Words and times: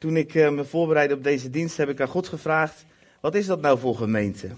toen 0.00 0.16
ik 0.16 0.34
eh, 0.34 0.50
me 0.50 0.64
voorbereidde 0.64 1.14
op 1.14 1.24
deze 1.24 1.50
dienst, 1.50 1.76
heb 1.76 1.88
ik 1.88 2.00
aan 2.00 2.08
God 2.08 2.28
gevraagd: 2.28 2.84
wat 3.20 3.34
is 3.34 3.46
dat 3.46 3.60
nou 3.60 3.78
voor 3.78 3.96
gemeente? 3.96 4.48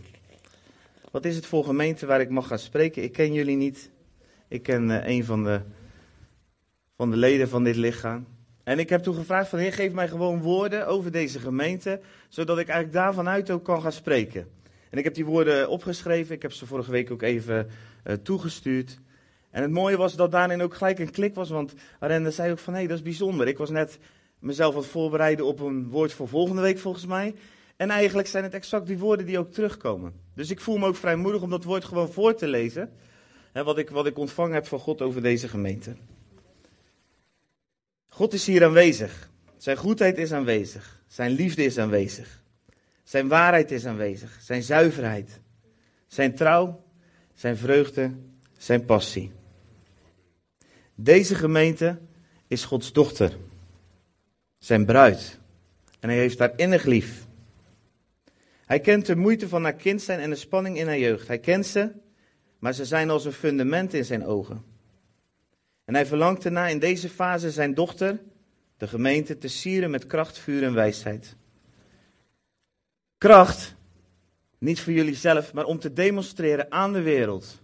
Wat 1.10 1.24
is 1.24 1.36
het 1.36 1.46
voor 1.46 1.64
gemeente 1.64 2.06
waar 2.06 2.20
ik 2.20 2.28
mag 2.28 2.46
gaan 2.46 2.58
spreken? 2.58 3.02
Ik 3.02 3.12
ken 3.12 3.32
jullie 3.32 3.56
niet. 3.56 3.90
Ik 4.48 4.62
ken 4.62 4.88
uh, 4.88 5.06
een 5.06 5.24
van 5.24 5.44
de, 5.44 5.60
van 6.96 7.10
de 7.10 7.16
leden 7.16 7.48
van 7.48 7.64
dit 7.64 7.76
lichaam. 7.76 8.26
En 8.64 8.78
ik 8.78 8.88
heb 8.88 9.02
toen 9.02 9.14
gevraagd 9.14 9.48
van 9.48 9.58
Heer, 9.58 9.72
geef 9.72 9.92
mij 9.92 10.08
gewoon 10.08 10.40
woorden 10.40 10.86
over 10.86 11.12
deze 11.12 11.38
gemeente, 11.38 12.00
zodat 12.28 12.58
ik 12.58 12.68
eigenlijk 12.68 13.04
daarvan 13.04 13.28
uit 13.28 13.50
ook 13.50 13.64
kan 13.64 13.82
gaan 13.82 13.92
spreken. 13.92 14.48
En 14.90 14.98
ik 14.98 15.04
heb 15.04 15.14
die 15.14 15.24
woorden 15.24 15.68
opgeschreven, 15.68 16.34
ik 16.34 16.42
heb 16.42 16.52
ze 16.52 16.66
vorige 16.66 16.90
week 16.90 17.10
ook 17.10 17.22
even 17.22 17.68
uh, 18.04 18.14
toegestuurd. 18.14 18.98
En 19.50 19.62
het 19.62 19.70
mooie 19.70 19.96
was 19.96 20.16
dat 20.16 20.30
daarin 20.30 20.62
ook 20.62 20.74
gelijk 20.74 20.98
een 20.98 21.10
klik 21.10 21.34
was, 21.34 21.50
want 21.50 21.74
Arenda 21.98 22.30
zei 22.30 22.50
ook 22.50 22.58
van 22.58 22.72
hé, 22.72 22.78
hey, 22.78 22.88
dat 22.88 22.96
is 22.96 23.04
bijzonder. 23.04 23.48
Ik 23.48 23.58
was 23.58 23.70
net 23.70 23.98
mezelf 24.42 24.74
het 24.74 24.86
voorbereiden 24.86 25.46
op 25.46 25.60
een 25.60 25.88
woord 25.88 26.12
voor 26.12 26.28
volgende 26.28 26.62
week 26.62 26.78
volgens 26.78 27.06
mij. 27.06 27.34
En 27.76 27.90
eigenlijk 27.90 28.28
zijn 28.28 28.44
het 28.44 28.54
exact 28.54 28.86
die 28.86 28.98
woorden 28.98 29.26
die 29.26 29.38
ook 29.38 29.52
terugkomen. 29.52 30.12
Dus 30.34 30.50
ik 30.50 30.60
voel 30.60 30.78
me 30.78 30.86
ook 30.86 30.96
vrijmoedig 30.96 31.42
om 31.42 31.50
dat 31.50 31.64
woord 31.64 31.84
gewoon 31.84 32.12
voor 32.12 32.34
te 32.34 32.46
lezen. 32.46 32.92
Hè, 33.52 33.64
wat, 33.64 33.78
ik, 33.78 33.90
wat 33.90 34.06
ik 34.06 34.18
ontvangen 34.18 34.54
heb 34.54 34.66
van 34.66 34.78
God 34.78 35.02
over 35.02 35.22
deze 35.22 35.48
gemeente. 35.48 35.96
God 38.08 38.32
is 38.32 38.46
hier 38.46 38.64
aanwezig. 38.64 39.30
Zijn 39.56 39.76
goedheid 39.76 40.18
is 40.18 40.32
aanwezig. 40.32 41.02
Zijn 41.06 41.30
liefde 41.30 41.64
is 41.64 41.78
aanwezig. 41.78 42.42
Zijn 43.02 43.28
waarheid 43.28 43.70
is 43.70 43.86
aanwezig. 43.86 44.38
Zijn 44.40 44.62
zuiverheid. 44.62 45.40
Zijn 46.06 46.34
trouw. 46.34 46.84
Zijn 47.34 47.56
vreugde. 47.56 48.12
Zijn 48.56 48.84
passie. 48.84 49.32
Deze 50.94 51.34
gemeente 51.34 51.98
is 52.48 52.64
Gods 52.64 52.92
dochter. 52.92 53.36
Zijn 54.62 54.86
bruid. 54.86 55.38
En 56.00 56.08
hij 56.08 56.18
heeft 56.18 56.38
haar 56.38 56.52
innig 56.56 56.84
lief. 56.84 57.26
Hij 58.64 58.80
kent 58.80 59.06
de 59.06 59.16
moeite 59.16 59.48
van 59.48 59.62
haar 59.62 59.74
kind 59.74 60.02
zijn 60.02 60.20
en 60.20 60.30
de 60.30 60.36
spanning 60.36 60.78
in 60.78 60.86
haar 60.86 60.98
jeugd. 60.98 61.28
Hij 61.28 61.38
kent 61.38 61.66
ze, 61.66 61.90
maar 62.58 62.72
ze 62.72 62.84
zijn 62.84 63.10
als 63.10 63.24
een 63.24 63.32
fundament 63.32 63.94
in 63.94 64.04
zijn 64.04 64.26
ogen. 64.26 64.64
En 65.84 65.94
hij 65.94 66.06
verlangt 66.06 66.44
erna 66.44 66.66
in 66.66 66.78
deze 66.78 67.08
fase 67.08 67.50
zijn 67.50 67.74
dochter, 67.74 68.20
de 68.76 68.88
gemeente, 68.88 69.38
te 69.38 69.48
sieren 69.48 69.90
met 69.90 70.06
kracht, 70.06 70.38
vuur 70.38 70.62
en 70.62 70.74
wijsheid. 70.74 71.36
Kracht, 73.18 73.74
niet 74.58 74.80
voor 74.80 74.92
jullie 74.92 75.14
zelf, 75.14 75.52
maar 75.52 75.64
om 75.64 75.78
te 75.78 75.92
demonstreren 75.92 76.72
aan 76.72 76.92
de 76.92 77.02
wereld 77.02 77.60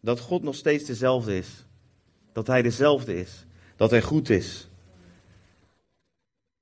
dat 0.00 0.20
God 0.20 0.42
nog 0.42 0.54
steeds 0.54 0.84
dezelfde 0.84 1.36
is. 1.36 1.66
Dat 2.32 2.46
hij 2.46 2.62
dezelfde 2.62 3.16
is. 3.16 3.46
Dat 3.76 3.90
hij 3.90 4.02
goed 4.02 4.30
is. 4.30 4.67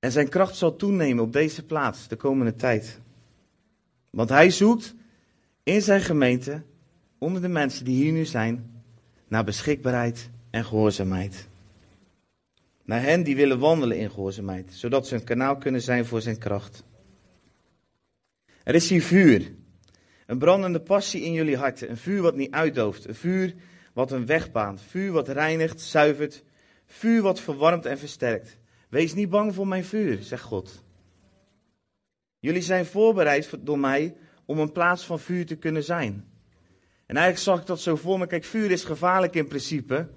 En 0.07 0.13
zijn 0.13 0.29
kracht 0.29 0.57
zal 0.57 0.77
toenemen 0.77 1.25
op 1.25 1.33
deze 1.33 1.65
plaats 1.65 2.09
de 2.09 2.17
komende 2.17 2.57
tijd. 2.57 3.01
Want 4.11 4.29
hij 4.29 4.51
zoekt 4.51 4.95
in 5.63 5.83
zijn 5.83 6.01
gemeente, 6.01 6.63
onder 7.19 7.43
de 7.43 7.49
mensen 7.49 7.85
die 7.85 8.03
hier 8.03 8.13
nu 8.13 8.25
zijn, 8.25 8.83
naar 9.29 9.45
beschikbaarheid 9.45 10.31
en 10.51 10.65
gehoorzaamheid. 10.65 11.49
Naar 12.85 13.03
hen 13.03 13.23
die 13.23 13.37
willen 13.37 13.59
wandelen 13.59 13.99
in 13.99 14.11
gehoorzaamheid, 14.11 14.73
zodat 14.73 15.07
ze 15.07 15.15
een 15.15 15.25
kanaal 15.25 15.57
kunnen 15.57 15.83
zijn 15.83 16.05
voor 16.05 16.21
zijn 16.21 16.39
kracht. 16.39 16.85
Er 18.63 18.75
is 18.75 18.89
hier 18.89 19.03
vuur. 19.03 19.53
Een 20.27 20.39
brandende 20.39 20.81
passie 20.81 21.23
in 21.23 21.33
jullie 21.33 21.57
harten. 21.57 21.91
Een 21.91 21.97
vuur 21.97 22.23
wat 22.23 22.37
niet 22.37 22.51
uitdooft. 22.51 23.09
Een 23.09 23.15
vuur 23.15 23.55
wat 23.93 24.13
een 24.13 24.27
weg 24.27 24.53
baant. 24.53 24.81
Vuur 24.89 25.13
wat 25.13 25.29
reinigt, 25.29 25.81
zuivert. 25.81 26.45
Vuur 26.87 27.23
wat 27.23 27.41
verwarmt 27.41 27.87
en 27.87 27.99
versterkt. 27.99 28.59
Wees 28.89 29.15
niet 29.15 29.31
bang 29.31 29.55
voor 29.55 29.69
mijn 29.69 29.85
vuur, 29.85 30.23
zegt 30.23 30.43
God. 30.43 30.85
Jullie 32.39 32.63
zijn 32.63 32.87
voorbereid 32.87 33.51
door 33.61 33.79
mij 33.79 34.17
om 34.45 34.59
een 34.59 34.73
plaats 34.73 35.05
van 35.05 35.19
vuur 35.19 35.47
te 35.47 35.57
kunnen 35.57 35.85
zijn. 35.85 36.35
En 37.07 37.17
eigenlijk 37.17 37.39
zag 37.39 37.61
ik 37.61 37.67
dat 37.67 37.81
zo 37.81 37.97
voor 37.97 38.19
me. 38.19 38.27
Kijk, 38.27 38.45
vuur 38.45 38.71
is 38.71 38.85
gevaarlijk 38.85 39.35
in 39.35 39.47
principe. 39.47 40.09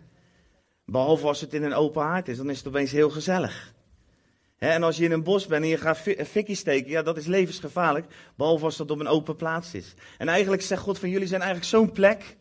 Behalve 0.86 1.28
als 1.28 1.42
het 1.42 1.54
in 1.54 1.64
een 1.64 1.74
open 1.74 2.02
haard 2.02 2.28
is, 2.28 2.38
dan 2.38 2.50
is 2.50 2.58
het 2.58 2.68
opeens 2.68 2.92
heel 2.92 3.10
gezellig. 3.10 3.74
en 4.58 4.84
als 4.84 4.98
je 4.98 5.04
in 5.04 5.12
een 5.12 5.24
bos 5.24 5.48
bent 5.48 5.64
en 5.64 5.70
je 5.70 5.78
gaat 5.78 5.98
fikkie 6.28 6.56
steken, 6.56 6.92
ja, 6.92 7.02
dat 7.02 7.18
is 7.18 7.26
levensgevaarlijk. 7.26 8.06
Behalve 8.36 8.66
als 8.66 8.78
dat 8.78 8.92
op 8.92 9.00
een 9.00 9.08
open 9.08 9.36
plaats 9.36 9.74
is. 9.74 9.94
En 10.18 10.28
eigenlijk 10.28 10.62
zegt 10.62 10.82
God 10.82 11.00
van 11.00 11.10
jullie 11.10 11.28
zijn 11.28 11.42
eigenlijk 11.42 11.70
zo'n 11.70 11.92
plek. 11.92 12.38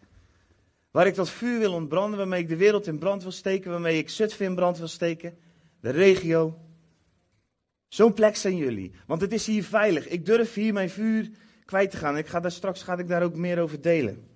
Waar 0.91 1.07
ik 1.07 1.15
dat 1.15 1.31
vuur 1.31 1.59
wil 1.59 1.73
ontbranden, 1.73 2.19
waarmee 2.19 2.41
ik 2.41 2.49
de 2.49 2.57
wereld 2.57 2.87
in 2.87 2.99
brand 2.99 3.23
wil 3.23 3.33
steken, 3.33 3.71
waarmee 3.71 3.99
ik 3.99 4.09
Zutphen 4.09 4.47
in 4.47 4.55
brand 4.55 4.79
wil 4.79 4.89
steken. 4.89 5.39
De 5.81 5.91
regio. 5.91 6.59
Zo'n 7.89 8.15
plek 8.15 8.37
zijn 8.37 8.57
jullie. 8.57 8.93
Want 9.07 9.21
het 9.21 9.33
is 9.33 9.47
hier 9.47 9.65
veilig. 9.65 10.09
Ik 10.09 10.27
durf 10.27 10.55
hier 10.55 10.73
mijn 10.73 10.91
vuur 10.91 11.31
kwijt 11.65 11.91
te 11.91 11.97
gaan. 11.97 12.17
Ik 12.17 12.27
ga 12.27 12.41
daar 12.41 12.53
straks 12.53 12.83
ga 12.83 12.99
ik 12.99 13.09
daar 13.09 13.23
ook 13.23 13.37
meer 13.37 13.61
over 13.61 13.81
delen. 13.81 14.27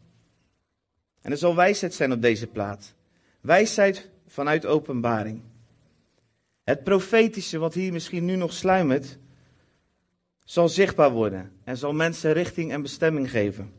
En 1.21 1.31
er 1.31 1.37
zal 1.37 1.57
wijsheid 1.57 1.95
zijn 1.95 2.13
op 2.13 2.23
deze 2.23 2.47
plaat. 2.47 2.95
Wijsheid 3.41 4.11
vanuit 4.27 4.67
openbaring. 4.67 5.43
Het 6.63 6.85
profetische 6.85 7.59
wat 7.59 7.75
hier 7.75 7.93
misschien 7.93 8.25
nu 8.25 8.37
nog 8.37 8.53
sluimert, 8.53 9.19
zal 10.45 10.69
zichtbaar 10.69 11.11
worden 11.11 11.53
en 11.65 11.77
zal 11.77 11.93
mensen 11.93 12.33
richting 12.33 12.73
en 12.73 12.83
bestemming 12.83 13.31
geven. 13.31 13.73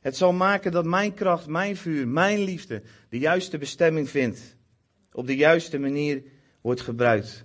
Het 0.00 0.16
zal 0.16 0.32
maken 0.32 0.72
dat 0.72 0.84
mijn 0.84 1.14
kracht, 1.14 1.46
mijn 1.46 1.76
vuur, 1.76 2.08
mijn 2.08 2.38
liefde 2.38 2.82
de 3.08 3.18
juiste 3.18 3.58
bestemming 3.58 4.10
vindt. 4.10 4.56
Op 5.12 5.26
de 5.26 5.36
juiste 5.36 5.78
manier 5.78 6.22
wordt 6.60 6.80
gebruikt. 6.80 7.44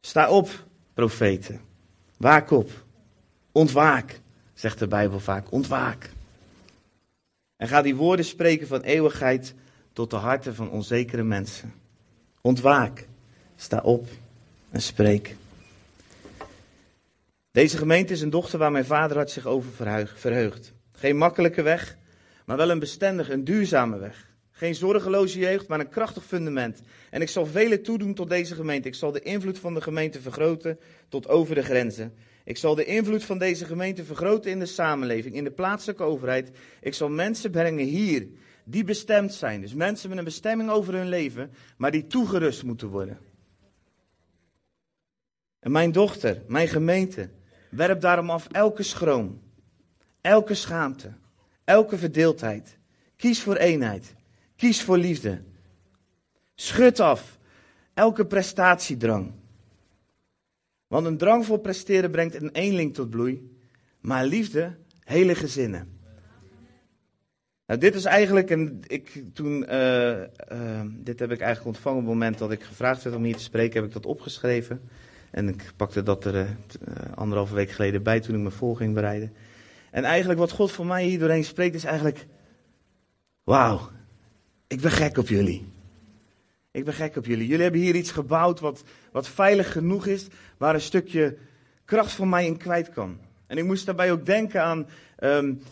Sta 0.00 0.30
op, 0.30 0.66
profeten. 0.94 1.60
Waak 2.16 2.50
op. 2.50 2.70
Ontwaak, 3.52 4.20
zegt 4.54 4.78
de 4.78 4.86
Bijbel 4.86 5.20
vaak. 5.20 5.52
Ontwaak. 5.52 6.10
En 7.56 7.68
ga 7.68 7.82
die 7.82 7.96
woorden 7.96 8.24
spreken 8.24 8.66
van 8.66 8.80
eeuwigheid 8.80 9.54
tot 9.92 10.10
de 10.10 10.16
harten 10.16 10.54
van 10.54 10.70
onzekere 10.70 11.22
mensen. 11.22 11.74
Ontwaak, 12.40 13.06
sta 13.56 13.78
op 13.78 14.08
en 14.70 14.82
spreek. 14.82 15.36
Deze 17.50 17.78
gemeente 17.78 18.12
is 18.12 18.20
een 18.20 18.30
dochter 18.30 18.58
waar 18.58 18.72
mijn 18.72 18.84
vader 18.84 19.16
had 19.16 19.30
zich 19.30 19.46
over 19.46 19.72
verheugd. 20.14 20.72
Geen 20.92 21.16
makkelijke 21.16 21.62
weg, 21.62 21.96
maar 22.46 22.56
wel 22.56 22.70
een 22.70 22.78
bestendige, 22.78 23.32
een 23.32 23.44
duurzame 23.44 23.98
weg. 23.98 24.33
Geen 24.56 24.74
zorgeloze 24.74 25.38
jeugd, 25.38 25.68
maar 25.68 25.80
een 25.80 25.88
krachtig 25.88 26.24
fundament. 26.24 26.82
En 27.10 27.20
ik 27.20 27.28
zal 27.28 27.46
velen 27.46 27.82
toedoen 27.82 28.14
tot 28.14 28.28
deze 28.28 28.54
gemeente. 28.54 28.88
Ik 28.88 28.94
zal 28.94 29.12
de 29.12 29.20
invloed 29.20 29.58
van 29.58 29.74
de 29.74 29.80
gemeente 29.80 30.20
vergroten 30.20 30.78
tot 31.08 31.28
over 31.28 31.54
de 31.54 31.62
grenzen. 31.62 32.14
Ik 32.44 32.56
zal 32.56 32.74
de 32.74 32.84
invloed 32.84 33.24
van 33.24 33.38
deze 33.38 33.64
gemeente 33.64 34.04
vergroten 34.04 34.50
in 34.50 34.58
de 34.58 34.66
samenleving, 34.66 35.34
in 35.34 35.44
de 35.44 35.50
plaatselijke 35.50 36.02
overheid. 36.02 36.50
Ik 36.80 36.94
zal 36.94 37.08
mensen 37.08 37.50
brengen 37.50 37.84
hier 37.84 38.26
die 38.64 38.84
bestemd 38.84 39.34
zijn. 39.34 39.60
Dus 39.60 39.74
mensen 39.74 40.08
met 40.08 40.18
een 40.18 40.24
bestemming 40.24 40.70
over 40.70 40.94
hun 40.94 41.08
leven, 41.08 41.50
maar 41.76 41.90
die 41.90 42.06
toegerust 42.06 42.62
moeten 42.62 42.88
worden. 42.88 43.18
En 45.58 45.72
mijn 45.72 45.92
dochter, 45.92 46.42
mijn 46.46 46.68
gemeente, 46.68 47.30
werp 47.70 48.00
daarom 48.00 48.30
af 48.30 48.48
elke 48.50 48.82
schroom, 48.82 49.40
elke 50.20 50.54
schaamte, 50.54 51.12
elke 51.64 51.98
verdeeldheid. 51.98 52.78
Kies 53.16 53.42
voor 53.42 53.56
eenheid. 53.56 54.14
Kies 54.64 54.82
voor 54.82 54.98
liefde. 54.98 55.42
Schud 56.54 57.00
af 57.00 57.38
elke 57.94 58.26
prestatiedrang. 58.26 59.32
Want 60.86 61.06
een 61.06 61.16
drang 61.16 61.46
voor 61.46 61.58
presteren 61.58 62.10
brengt 62.10 62.34
een 62.34 62.50
eenling 62.50 62.94
tot 62.94 63.10
bloei, 63.10 63.58
maar 64.00 64.24
liefde 64.24 64.76
hele 65.00 65.34
gezinnen. 65.34 65.98
Nou, 67.66 67.80
dit 67.80 67.94
is 67.94 68.04
eigenlijk 68.04 68.50
een. 68.50 68.84
Ik, 68.86 69.22
toen, 69.32 69.64
uh, 69.70 70.20
uh, 70.20 70.26
dit 70.90 71.18
heb 71.18 71.30
ik 71.30 71.40
eigenlijk 71.40 71.76
ontvangen 71.76 71.98
op 71.98 72.04
het 72.04 72.14
moment 72.14 72.38
dat 72.38 72.52
ik 72.52 72.62
gevraagd 72.62 73.02
werd 73.02 73.16
om 73.16 73.24
hier 73.24 73.36
te 73.36 73.42
spreken, 73.42 73.74
heb 73.74 73.84
ik 73.84 73.92
dat 73.92 74.06
opgeschreven. 74.06 74.80
En 75.30 75.48
ik 75.48 75.72
pakte 75.76 76.02
dat 76.02 76.24
er 76.24 76.34
uh, 76.34 76.46
anderhalve 77.14 77.54
week 77.54 77.70
geleden 77.70 78.02
bij 78.02 78.20
toen 78.20 78.34
ik 78.34 78.40
me 78.40 78.50
voor 78.50 78.76
ging 78.76 78.94
bereiden. 78.94 79.32
En 79.90 80.04
eigenlijk 80.04 80.38
wat 80.38 80.50
God 80.50 80.72
voor 80.72 80.86
mij 80.86 81.04
hier 81.04 81.18
doorheen 81.18 81.44
spreekt 81.44 81.74
is 81.74 81.84
eigenlijk. 81.84 82.26
Wauw, 83.42 83.90
ik 84.74 84.80
ben 84.80 84.90
gek 84.90 85.18
op 85.18 85.28
jullie. 85.28 85.64
Ik 86.70 86.84
ben 86.84 86.94
gek 86.94 87.16
op 87.16 87.26
jullie. 87.26 87.46
Jullie 87.46 87.62
hebben 87.62 87.80
hier 87.80 87.94
iets 87.94 88.10
gebouwd 88.10 88.60
wat, 88.60 88.82
wat 89.12 89.28
veilig 89.28 89.72
genoeg 89.72 90.06
is, 90.06 90.26
waar 90.56 90.74
een 90.74 90.80
stukje 90.80 91.36
kracht 91.84 92.12
van 92.12 92.28
mij 92.28 92.46
in 92.46 92.56
kwijt 92.56 92.90
kan. 92.90 93.18
En 93.46 93.58
ik 93.58 93.64
moest 93.64 93.86
daarbij 93.86 94.12
ook 94.12 94.26
denken 94.26 94.62
aan. 94.62 94.86
Um, 95.18 95.62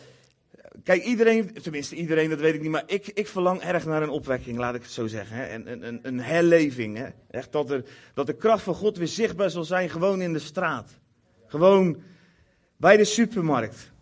kijk, 0.84 1.02
iedereen, 1.02 1.52
tenminste 1.52 1.94
iedereen, 1.94 2.30
dat 2.30 2.40
weet 2.40 2.54
ik 2.54 2.60
niet, 2.60 2.70
maar 2.70 2.82
ik, 2.86 3.06
ik 3.06 3.28
verlang 3.28 3.60
erg 3.60 3.86
naar 3.86 4.02
een 4.02 4.08
opwekking, 4.08 4.58
laat 4.58 4.74
ik 4.74 4.82
het 4.82 4.90
zo 4.90 5.06
zeggen. 5.06 5.36
Hè? 5.36 5.54
Een, 5.54 5.86
een, 5.86 5.98
een 6.02 6.20
herleving. 6.20 6.96
Hè? 6.96 7.08
Echt 7.30 7.52
dat, 7.52 7.70
er, 7.70 7.84
dat 8.14 8.26
de 8.26 8.36
kracht 8.36 8.62
van 8.62 8.74
God 8.74 8.96
weer 8.96 9.08
zichtbaar 9.08 9.50
zal 9.50 9.64
zijn, 9.64 9.90
gewoon 9.90 10.20
in 10.20 10.32
de 10.32 10.38
straat. 10.38 10.90
Gewoon 11.46 12.02
bij 12.76 12.96
de 12.96 13.04
supermarkt. 13.04 13.92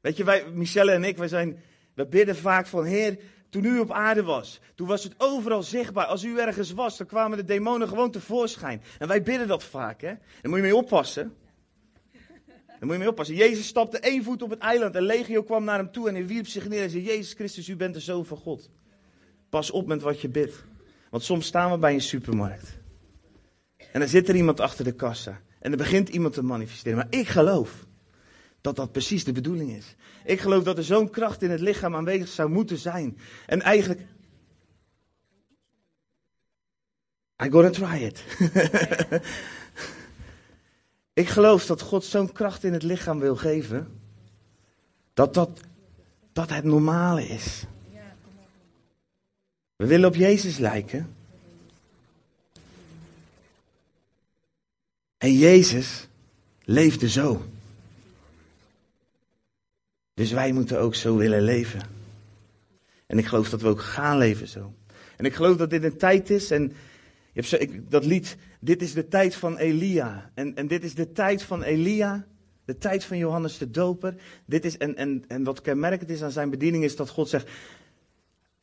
Weet 0.00 0.16
je, 0.16 0.24
wij, 0.24 0.44
Michelle 0.54 0.92
en 0.92 1.04
ik, 1.04 1.16
wij 1.16 1.28
zijn, 1.28 1.58
we 1.94 2.06
bidden 2.06 2.36
vaak 2.36 2.66
van 2.66 2.84
Heer, 2.84 3.18
toen 3.48 3.64
u 3.64 3.78
op 3.78 3.92
aarde 3.92 4.22
was, 4.22 4.60
toen 4.74 4.86
was 4.86 5.02
het 5.04 5.14
overal 5.18 5.62
zichtbaar. 5.62 6.06
Als 6.06 6.24
u 6.24 6.38
ergens 6.38 6.72
was, 6.72 6.96
dan 6.96 7.06
kwamen 7.06 7.38
de 7.38 7.44
demonen 7.44 7.88
gewoon 7.88 8.10
tevoorschijn. 8.10 8.82
En 8.98 9.08
wij 9.08 9.22
bidden 9.22 9.48
dat 9.48 9.64
vaak, 9.64 10.00
hè? 10.00 10.14
Daar 10.14 10.50
moet 10.50 10.56
je 10.56 10.62
mee 10.62 10.76
oppassen. 10.76 11.34
Daar 12.66 12.78
moet 12.80 12.92
je 12.92 12.98
mee 12.98 13.08
oppassen. 13.08 13.36
Jezus 13.36 13.66
stapte 13.66 13.98
één 13.98 14.24
voet 14.24 14.42
op 14.42 14.50
het 14.50 14.58
eiland 14.58 14.94
en 14.94 15.02
legio 15.02 15.42
kwam 15.42 15.64
naar 15.64 15.78
hem 15.78 15.92
toe 15.92 16.08
en 16.08 16.14
hij 16.14 16.26
wierp 16.26 16.46
zich 16.46 16.68
neer 16.68 16.82
en 16.82 16.90
zei, 16.90 17.02
Jezus 17.02 17.32
Christus, 17.32 17.68
u 17.68 17.76
bent 17.76 17.94
de 17.94 18.00
Zoon 18.00 18.26
van 18.26 18.36
God. 18.36 18.70
Pas 19.48 19.70
op 19.70 19.86
met 19.86 20.02
wat 20.02 20.20
je 20.20 20.28
bidt. 20.28 20.64
Want 21.10 21.22
soms 21.22 21.46
staan 21.46 21.70
we 21.70 21.78
bij 21.78 21.94
een 21.94 22.00
supermarkt. 22.00 22.78
En 23.92 24.00
dan 24.00 24.08
zit 24.08 24.28
er 24.28 24.36
iemand 24.36 24.60
achter 24.60 24.84
de 24.84 24.92
kassa. 24.92 25.40
En 25.58 25.70
er 25.70 25.76
begint 25.76 26.08
iemand 26.08 26.34
te 26.34 26.42
manifesteren. 26.42 26.98
Maar 26.98 27.20
ik 27.20 27.28
geloof 27.28 27.86
dat 28.66 28.76
dat 28.76 28.92
precies 28.92 29.24
de 29.24 29.32
bedoeling 29.32 29.70
is. 29.70 29.94
Ik 30.24 30.40
geloof 30.40 30.64
dat 30.64 30.78
er 30.78 30.84
zo'n 30.84 31.10
kracht 31.10 31.42
in 31.42 31.50
het 31.50 31.60
lichaam 31.60 31.94
aanwezig 31.94 32.28
zou 32.28 32.50
moeten 32.50 32.78
zijn. 32.78 33.18
En 33.46 33.62
eigenlijk. 33.62 34.00
I 37.42 37.50
gotta 37.50 37.70
try 37.70 38.02
it. 38.02 38.24
ik 41.22 41.28
geloof 41.28 41.66
dat 41.66 41.80
God 41.80 42.04
zo'n 42.04 42.32
kracht 42.32 42.64
in 42.64 42.72
het 42.72 42.82
lichaam 42.82 43.18
wil 43.18 43.36
geven. 43.36 44.00
Dat 45.14 45.34
dat, 45.34 45.60
dat 46.32 46.50
het 46.50 46.64
normale 46.64 47.26
is. 47.26 47.64
We 49.76 49.86
willen 49.86 50.08
op 50.08 50.14
Jezus 50.14 50.58
lijken. 50.58 51.14
En 55.18 55.32
Jezus 55.32 56.08
leefde 56.64 57.08
zo. 57.08 57.44
Dus 60.16 60.32
wij 60.32 60.52
moeten 60.52 60.80
ook 60.80 60.94
zo 60.94 61.16
willen 61.16 61.42
leven. 61.42 61.80
En 63.06 63.18
ik 63.18 63.26
geloof 63.26 63.50
dat 63.50 63.60
we 63.60 63.68
ook 63.68 63.80
gaan 63.80 64.18
leven 64.18 64.48
zo. 64.48 64.74
En 65.16 65.24
ik 65.24 65.34
geloof 65.34 65.56
dat 65.56 65.70
dit 65.70 65.84
een 65.84 65.96
tijd 65.96 66.30
is, 66.30 66.50
en 66.50 66.62
je 66.62 66.72
hebt 67.32 67.46
zo, 67.46 67.56
ik, 67.56 67.90
dat 67.90 68.04
lied, 68.04 68.36
dit 68.60 68.82
is 68.82 68.92
de 68.92 69.08
tijd 69.08 69.34
van 69.34 69.56
Elia. 69.56 70.30
En, 70.34 70.54
en 70.54 70.66
dit 70.66 70.84
is 70.84 70.94
de 70.94 71.12
tijd 71.12 71.42
van 71.42 71.62
Elia, 71.62 72.26
de 72.64 72.78
tijd 72.78 73.04
van 73.04 73.18
Johannes 73.18 73.58
de 73.58 73.70
Doper. 73.70 74.14
Dit 74.46 74.64
is, 74.64 74.76
en, 74.76 74.96
en, 74.96 75.24
en 75.28 75.44
wat 75.44 75.60
kenmerkend 75.60 76.10
is 76.10 76.22
aan 76.22 76.30
zijn 76.30 76.50
bediening 76.50 76.84
is 76.84 76.96
dat 76.96 77.08
God 77.08 77.28
zegt, 77.28 77.50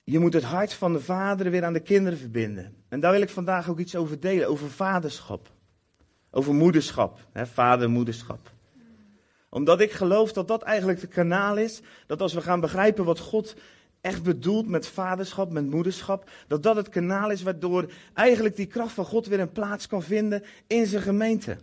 je 0.03 0.19
moet 0.19 0.33
het 0.33 0.43
hart 0.43 0.73
van 0.73 0.93
de 0.93 1.01
vader 1.01 1.51
weer 1.51 1.63
aan 1.63 1.73
de 1.73 1.79
kinderen 1.79 2.19
verbinden. 2.19 2.73
En 2.89 2.99
daar 2.99 3.11
wil 3.11 3.21
ik 3.21 3.29
vandaag 3.29 3.69
ook 3.69 3.79
iets 3.79 3.95
over 3.95 4.19
delen, 4.19 4.47
over 4.47 4.69
vaderschap. 4.69 5.51
Over 6.31 6.53
moederschap, 6.53 7.27
hè, 7.31 7.45
vader-moederschap 7.45 8.51
omdat 9.53 9.81
ik 9.81 9.91
geloof 9.91 10.33
dat 10.33 10.47
dat 10.47 10.61
eigenlijk 10.61 10.99
de 10.99 11.07
kanaal 11.07 11.57
is. 11.57 11.81
Dat 12.05 12.21
als 12.21 12.33
we 12.33 12.41
gaan 12.41 12.59
begrijpen 12.59 13.05
wat 13.05 13.19
God 13.19 13.55
echt 14.01 14.23
bedoelt 14.23 14.67
met 14.67 14.87
vaderschap, 14.87 15.51
met 15.51 15.69
moederschap. 15.69 16.29
Dat 16.47 16.63
dat 16.63 16.75
het 16.75 16.89
kanaal 16.89 17.31
is 17.31 17.43
waardoor 17.43 17.91
eigenlijk 18.13 18.55
die 18.55 18.65
kracht 18.65 18.93
van 18.93 19.05
God 19.05 19.27
weer 19.27 19.39
een 19.39 19.51
plaats 19.51 19.87
kan 19.87 20.03
vinden 20.03 20.43
in 20.67 20.85
zijn 20.85 21.01
gemeente. 21.01 21.57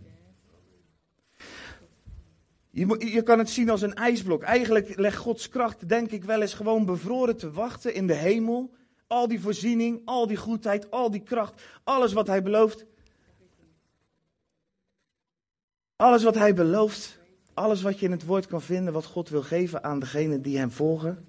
Je, 2.69 3.11
je, 3.11 3.21
kan 3.21 3.39
het 3.39 3.49
zien 3.49 3.69
als 3.69 3.81
een 3.81 3.93
ijsblok. 3.93 4.43
Eigenlijk 4.43 4.99
legt 4.99 5.17
Gods 5.17 5.49
kracht, 5.49 5.89
denk 5.89 6.11
ik, 6.11 6.23
wel 6.23 6.41
eens 6.41 6.53
gewoon 6.53 6.85
bevroren 6.85 7.37
te 7.37 7.51
wachten 7.51 7.93
in 7.93 8.07
de 8.07 8.15
hemel. 8.15 8.73
Al 9.07 9.27
die 9.27 9.41
voorziening, 9.41 10.01
al 10.05 10.27
die 10.27 10.37
goedheid, 10.37 10.91
al 10.91 11.11
die 11.11 11.23
kracht, 11.23 11.61
alles 11.83 12.13
wat 12.13 12.27
hij 12.27 12.43
belooft. 12.43 12.85
Alles 15.95 16.23
wat 16.23 16.35
hij 16.35 16.53
belooft, 16.53 17.20
alles 17.53 17.81
wat 17.81 17.99
je 17.99 18.05
in 18.05 18.11
het 18.11 18.25
woord 18.25 18.47
kan 18.47 18.61
vinden, 18.61 18.93
wat 18.93 19.05
God 19.05 19.29
wil 19.29 19.43
geven 19.43 19.83
aan 19.83 19.99
degenen 19.99 20.41
die 20.41 20.57
hem 20.57 20.71
volgen. 20.71 21.25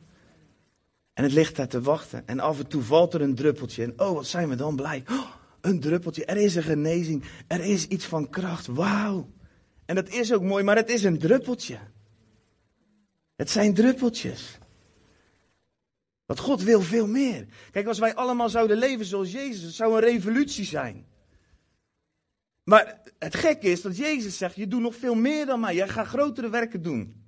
En 1.13 1.23
het 1.23 1.33
ligt 1.33 1.57
daar 1.57 1.69
te 1.69 1.81
wachten. 1.81 2.27
En 2.27 2.41
af 2.41 2.59
en 2.59 2.67
toe 2.67 2.83
valt 2.83 3.15
er 3.15 3.21
een 3.21 3.35
druppeltje. 3.35 3.83
En 3.83 4.01
oh, 4.01 4.15
wat 4.15 4.27
zijn 4.27 4.49
we 4.49 4.55
dan 4.55 4.77
blij. 4.77 5.05
Oh, 5.11 5.31
een 5.61 5.81
druppeltje. 5.81 6.25
Er 6.25 6.37
is 6.37 6.55
een 6.55 6.63
genezing. 6.63 7.25
Er 7.47 7.61
is 7.61 7.87
iets 7.87 8.05
van 8.05 8.31
kracht. 8.31 8.67
Wauw. 8.67 9.31
En 9.85 9.95
dat 9.95 10.09
is 10.09 10.33
ook 10.33 10.43
mooi, 10.43 10.65
maar 10.65 10.77
het 10.77 10.91
is 10.91 11.05
een 11.05 11.19
druppeltje. 11.19 11.79
Het 13.37 13.51
zijn 13.51 13.75
druppeltjes. 13.75 14.59
Want 16.27 16.41
God 16.41 16.63
wil 16.63 16.81
veel 16.81 17.07
meer. 17.07 17.47
Kijk, 17.71 17.87
als 17.87 17.99
wij 17.99 18.15
allemaal 18.15 18.49
zouden 18.49 18.77
leven 18.77 19.05
zoals 19.05 19.33
Jezus, 19.33 19.63
het 19.63 19.75
zou 19.75 19.95
een 19.95 20.09
revolutie 20.11 20.65
zijn. 20.65 21.07
Maar 22.65 23.01
het 23.19 23.35
gekke 23.35 23.71
is 23.71 23.83
dat 23.83 23.97
Jezus 23.97 24.37
zegt: 24.37 24.57
Je 24.57 24.69
doet 24.69 24.81
nog 24.81 24.97
veel 24.97 25.15
meer 25.15 25.47
dan 25.47 25.61
mij. 25.61 25.75
Jij 25.75 25.89
gaat 25.89 26.07
grotere 26.07 26.51
werken 26.51 26.83
doen 26.83 27.25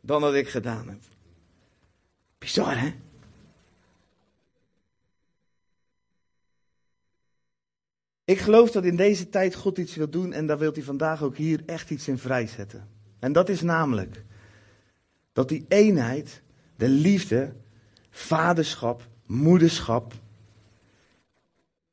dan 0.00 0.20
dat 0.20 0.34
ik 0.34 0.48
gedaan 0.48 0.88
heb. 0.88 1.00
Bizar, 2.38 2.80
hè? 2.80 2.94
Ik 8.24 8.38
geloof 8.38 8.70
dat 8.70 8.84
in 8.84 8.96
deze 8.96 9.28
tijd 9.28 9.54
God 9.54 9.78
iets 9.78 9.94
wil 9.94 10.10
doen 10.10 10.32
en 10.32 10.46
daar 10.46 10.58
wil 10.58 10.72
hij 10.72 10.82
vandaag 10.82 11.22
ook 11.22 11.36
hier 11.36 11.62
echt 11.66 11.90
iets 11.90 12.08
in 12.08 12.18
vrijzetten. 12.18 12.88
En 13.18 13.32
dat 13.32 13.48
is 13.48 13.60
namelijk 13.62 14.24
dat 15.32 15.48
die 15.48 15.64
eenheid, 15.68 16.42
de 16.76 16.88
liefde, 16.88 17.54
vaderschap, 18.10 19.08
moederschap, 19.26 20.12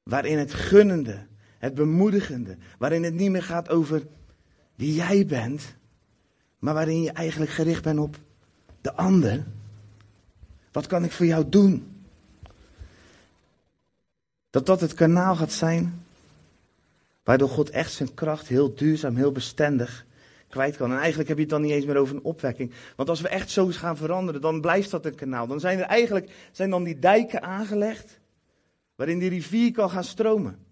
waarin 0.03 0.37
het 0.37 0.53
gunnende, 0.53 1.27
het 1.61 1.73
bemoedigende, 1.73 2.57
waarin 2.77 3.03
het 3.03 3.13
niet 3.13 3.31
meer 3.31 3.43
gaat 3.43 3.69
over 3.69 4.07
wie 4.75 4.93
jij 4.93 5.25
bent, 5.25 5.75
maar 6.59 6.73
waarin 6.73 7.01
je 7.01 7.11
eigenlijk 7.11 7.51
gericht 7.51 7.83
bent 7.83 7.99
op 7.99 8.17
de 8.81 8.93
ander. 8.93 9.43
Wat 10.71 10.87
kan 10.87 11.03
ik 11.03 11.11
voor 11.11 11.25
jou 11.25 11.49
doen? 11.49 12.03
Dat 14.49 14.65
dat 14.65 14.81
het 14.81 14.93
kanaal 14.93 15.35
gaat 15.35 15.51
zijn 15.51 16.03
waardoor 17.23 17.49
God 17.49 17.69
echt 17.69 17.91
zijn 17.91 18.13
kracht 18.13 18.47
heel 18.47 18.75
duurzaam, 18.75 19.15
heel 19.15 19.31
bestendig 19.31 20.05
kwijt 20.49 20.77
kan. 20.77 20.91
En 20.91 20.97
eigenlijk 20.97 21.27
heb 21.29 21.37
je 21.37 21.43
het 21.43 21.51
dan 21.51 21.61
niet 21.61 21.71
eens 21.71 21.85
meer 21.85 21.97
over 21.97 22.15
een 22.15 22.23
opwekking. 22.23 22.73
Want 22.95 23.09
als 23.09 23.21
we 23.21 23.27
echt 23.27 23.49
zo 23.49 23.67
gaan 23.67 23.97
veranderen, 23.97 24.41
dan 24.41 24.61
blijft 24.61 24.91
dat 24.91 25.05
een 25.05 25.15
kanaal. 25.15 25.47
Dan 25.47 25.59
zijn 25.59 25.79
er 25.79 25.85
eigenlijk 25.85 26.31
zijn 26.51 26.69
dan 26.69 26.83
die 26.83 26.99
dijken 26.99 27.41
aangelegd 27.41 28.19
waarin 28.95 29.19
die 29.19 29.29
rivier 29.29 29.71
kan 29.71 29.89
gaan 29.89 30.03
stromen. 30.03 30.69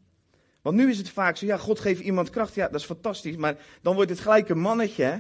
Want 0.70 0.82
nu 0.82 0.90
is 0.90 0.98
het 0.98 1.10
vaak 1.10 1.38
zo, 1.38 1.46
ja, 1.46 1.58
God 1.58 1.80
geeft 1.80 2.02
iemand 2.02 2.30
kracht, 2.30 2.56
ja, 2.56 2.68
dat 2.68 2.80
is 2.80 2.86
fantastisch, 2.86 3.36
maar 3.36 3.58
dan 3.82 3.96
wordt 3.96 4.10
het 4.10 4.20
gelijk 4.20 4.50
een 4.50 4.60
mannetje, 4.60 5.04
hè? 5.04 5.20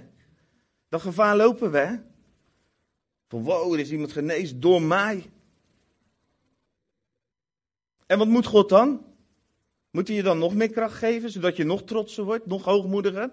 Dat 0.90 1.01
gevaar 1.01 1.36
lopen 1.36 1.72
we? 1.72 2.00
Van 3.28 3.44
wow, 3.44 3.74
er 3.74 3.80
is 3.80 3.92
iemand 3.92 4.12
genezen 4.12 4.60
door 4.60 4.81
mij. 4.81 5.30
En 8.06 8.18
wat 8.18 8.28
moet 8.28 8.46
God 8.46 8.69
dan? 8.69 9.06
Moet 9.92 10.07
hij 10.07 10.18
je 10.18 10.24
dan 10.24 10.38
nog 10.38 10.54
meer 10.54 10.69
kracht 10.69 10.98
geven, 10.98 11.30
zodat 11.30 11.56
je 11.56 11.63
nog 11.63 11.84
trotser 11.84 12.24
wordt, 12.24 12.46
nog 12.46 12.63
hoogmoediger? 12.63 13.28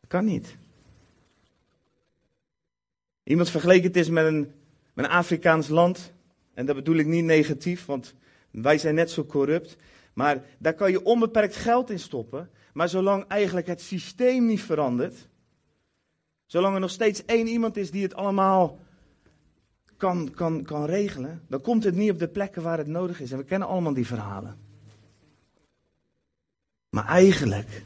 Dat 0.00 0.08
kan 0.08 0.24
niet. 0.24 0.56
Iemand 3.22 3.50
vergeleken 3.50 3.86
het 3.86 3.96
is 3.96 4.08
met 4.08 4.26
een, 4.26 4.52
met 4.92 5.04
een 5.04 5.10
Afrikaans 5.10 5.68
land. 5.68 6.12
En 6.54 6.66
dat 6.66 6.76
bedoel 6.76 6.96
ik 6.96 7.06
niet 7.06 7.24
negatief, 7.24 7.86
want 7.86 8.14
wij 8.50 8.78
zijn 8.78 8.94
net 8.94 9.10
zo 9.10 9.24
corrupt. 9.24 9.76
Maar 10.12 10.44
daar 10.58 10.74
kan 10.74 10.90
je 10.90 11.04
onbeperkt 11.04 11.56
geld 11.56 11.90
in 11.90 11.98
stoppen. 11.98 12.50
Maar 12.72 12.88
zolang 12.88 13.26
eigenlijk 13.26 13.66
het 13.66 13.80
systeem 13.80 14.46
niet 14.46 14.62
verandert, 14.62 15.28
zolang 16.46 16.74
er 16.74 16.80
nog 16.80 16.90
steeds 16.90 17.24
één 17.24 17.46
iemand 17.46 17.76
is 17.76 17.90
die 17.90 18.02
het 18.02 18.14
allemaal 18.14 18.78
kan, 19.96 20.30
kan, 20.34 20.62
kan 20.62 20.84
regelen, 20.84 21.42
dan 21.48 21.60
komt 21.60 21.84
het 21.84 21.94
niet 21.94 22.10
op 22.10 22.18
de 22.18 22.28
plekken 22.28 22.62
waar 22.62 22.78
het 22.78 22.86
nodig 22.86 23.20
is. 23.20 23.32
En 23.32 23.38
we 23.38 23.44
kennen 23.44 23.68
allemaal 23.68 23.94
die 23.94 24.06
verhalen. 24.06 24.58
Maar 26.88 27.06
eigenlijk 27.06 27.82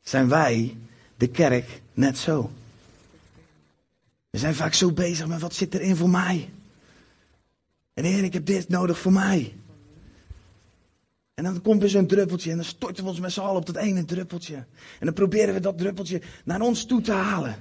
zijn 0.00 0.28
wij, 0.28 0.76
de 1.16 1.28
kerk, 1.28 1.82
net 1.94 2.18
zo. 2.18 2.50
We 4.30 4.38
zijn 4.38 4.54
vaak 4.54 4.74
zo 4.74 4.92
bezig 4.92 5.26
met 5.26 5.40
wat 5.40 5.54
zit 5.54 5.74
erin 5.74 5.96
voor 5.96 6.10
mij. 6.10 6.50
En 7.94 8.04
heer, 8.04 8.24
ik 8.24 8.32
heb 8.32 8.46
dit 8.46 8.68
nodig 8.68 8.98
voor 8.98 9.12
mij. 9.12 9.57
En 11.38 11.44
dan 11.44 11.62
komt 11.62 11.82
er 11.82 11.88
zo'n 11.88 12.06
druppeltje 12.06 12.50
en 12.50 12.56
dan 12.56 12.64
storten 12.64 13.04
we 13.04 13.10
ons 13.10 13.20
met 13.20 13.32
z'n 13.32 13.40
allen 13.40 13.56
op 13.56 13.66
dat 13.66 13.76
ene 13.76 14.04
druppeltje. 14.04 14.54
En 14.54 15.04
dan 15.06 15.12
proberen 15.12 15.54
we 15.54 15.60
dat 15.60 15.78
druppeltje 15.78 16.20
naar 16.44 16.60
ons 16.60 16.84
toe 16.84 17.00
te 17.00 17.12
halen. 17.12 17.56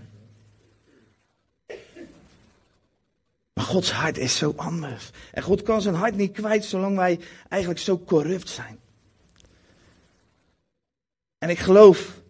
Maar 3.54 3.66
Gods 3.66 3.92
hart 3.92 4.18
is 4.18 4.38
zo 4.38 4.54
anders. 4.56 5.10
En 5.32 5.44
God 5.44 5.62
kan 5.62 5.82
zijn 5.82 5.96
hart 5.96 6.16
niet 6.16 6.32
kwijt 6.32 6.66
zolang 6.66 6.96
wij 6.96 7.20
eigenlijk 7.50 7.82
zo 7.82 8.00
corrupt 8.00 8.50
zijn. 8.50 8.80
En 11.38 11.50
ik 11.50 11.60
geloof 11.60 12.22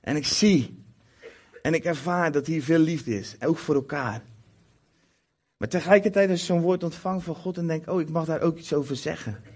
en 0.00 0.16
ik 0.16 0.26
zie 0.26 0.84
en 1.62 1.74
ik 1.74 1.84
ervaar 1.84 2.32
dat 2.32 2.46
hier 2.46 2.62
veel 2.62 2.78
liefde 2.78 3.18
is, 3.18 3.36
ook 3.40 3.58
voor 3.58 3.74
elkaar. 3.74 4.22
Maar 5.56 5.68
tegelijkertijd 5.68 6.30
als 6.30 6.40
je 6.40 6.46
zo'n 6.46 6.60
woord 6.60 6.82
ontvangt 6.82 7.24
van 7.24 7.34
God 7.34 7.58
en 7.58 7.66
denk, 7.66 7.90
oh 7.90 8.00
ik 8.00 8.08
mag 8.08 8.24
daar 8.24 8.40
ook 8.40 8.58
iets 8.58 8.72
over 8.72 8.96
zeggen 8.96 9.55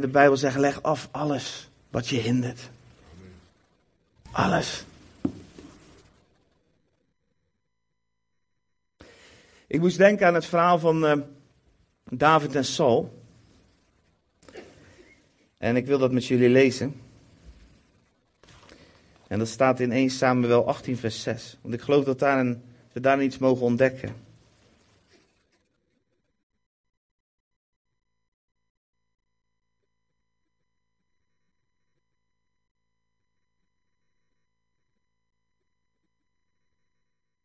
de 0.00 0.08
Bijbel 0.08 0.36
zegt, 0.36 0.56
leg 0.56 0.82
af 0.82 1.08
alles 1.10 1.70
wat 1.90 2.08
je 2.08 2.16
hindert. 2.16 2.70
Alles. 4.30 4.84
Ik 9.66 9.80
moest 9.80 9.98
denken 9.98 10.26
aan 10.26 10.34
het 10.34 10.44
verhaal 10.44 10.78
van 10.78 11.04
uh, 11.04 11.12
David 12.10 12.54
en 12.54 12.64
Saul. 12.64 13.20
En 15.58 15.76
ik 15.76 15.86
wil 15.86 15.98
dat 15.98 16.12
met 16.12 16.26
jullie 16.26 16.48
lezen. 16.48 17.00
En 19.26 19.38
dat 19.38 19.48
staat 19.48 19.80
in 19.80 19.92
1 19.92 20.10
Samuel 20.10 20.66
18, 20.66 20.96
vers 20.96 21.22
6. 21.22 21.58
Want 21.60 21.74
ik 21.74 21.80
geloof 21.80 22.04
dat 22.04 22.18
daar 22.18 22.38
een, 22.38 22.62
we 22.92 23.00
daar 23.00 23.22
iets 23.22 23.38
mogen 23.38 23.64
ontdekken. 23.64 24.14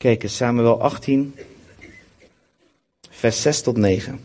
Kijk, 0.07 0.29
Samuel 0.29 0.81
18, 0.81 1.35
vers 3.09 3.41
6 3.41 3.61
tot 3.61 3.77
9. 3.77 4.19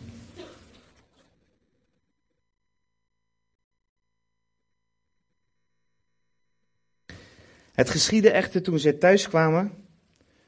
Het 7.73 7.89
geschiedde 7.89 8.29
echter 8.29 8.61
toen 8.61 8.79
zij 8.79 8.93
thuis 8.93 9.27
kwamen, 9.27 9.71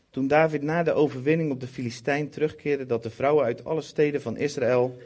toen 0.10 0.28
David 0.28 0.62
na 0.62 0.84
de 0.84 0.94
overwinning 0.94 1.52
op 1.52 1.60
de 1.60 1.68
Filistijn 1.68 2.30
terugkeerde, 2.30 2.86
dat 2.86 3.04
de 3.04 3.10
vrouwen 3.10 3.46
uit 3.46 3.66
alle 3.66 3.82
steden 3.82 4.22
van 4.22 4.38
Israël 4.38 4.98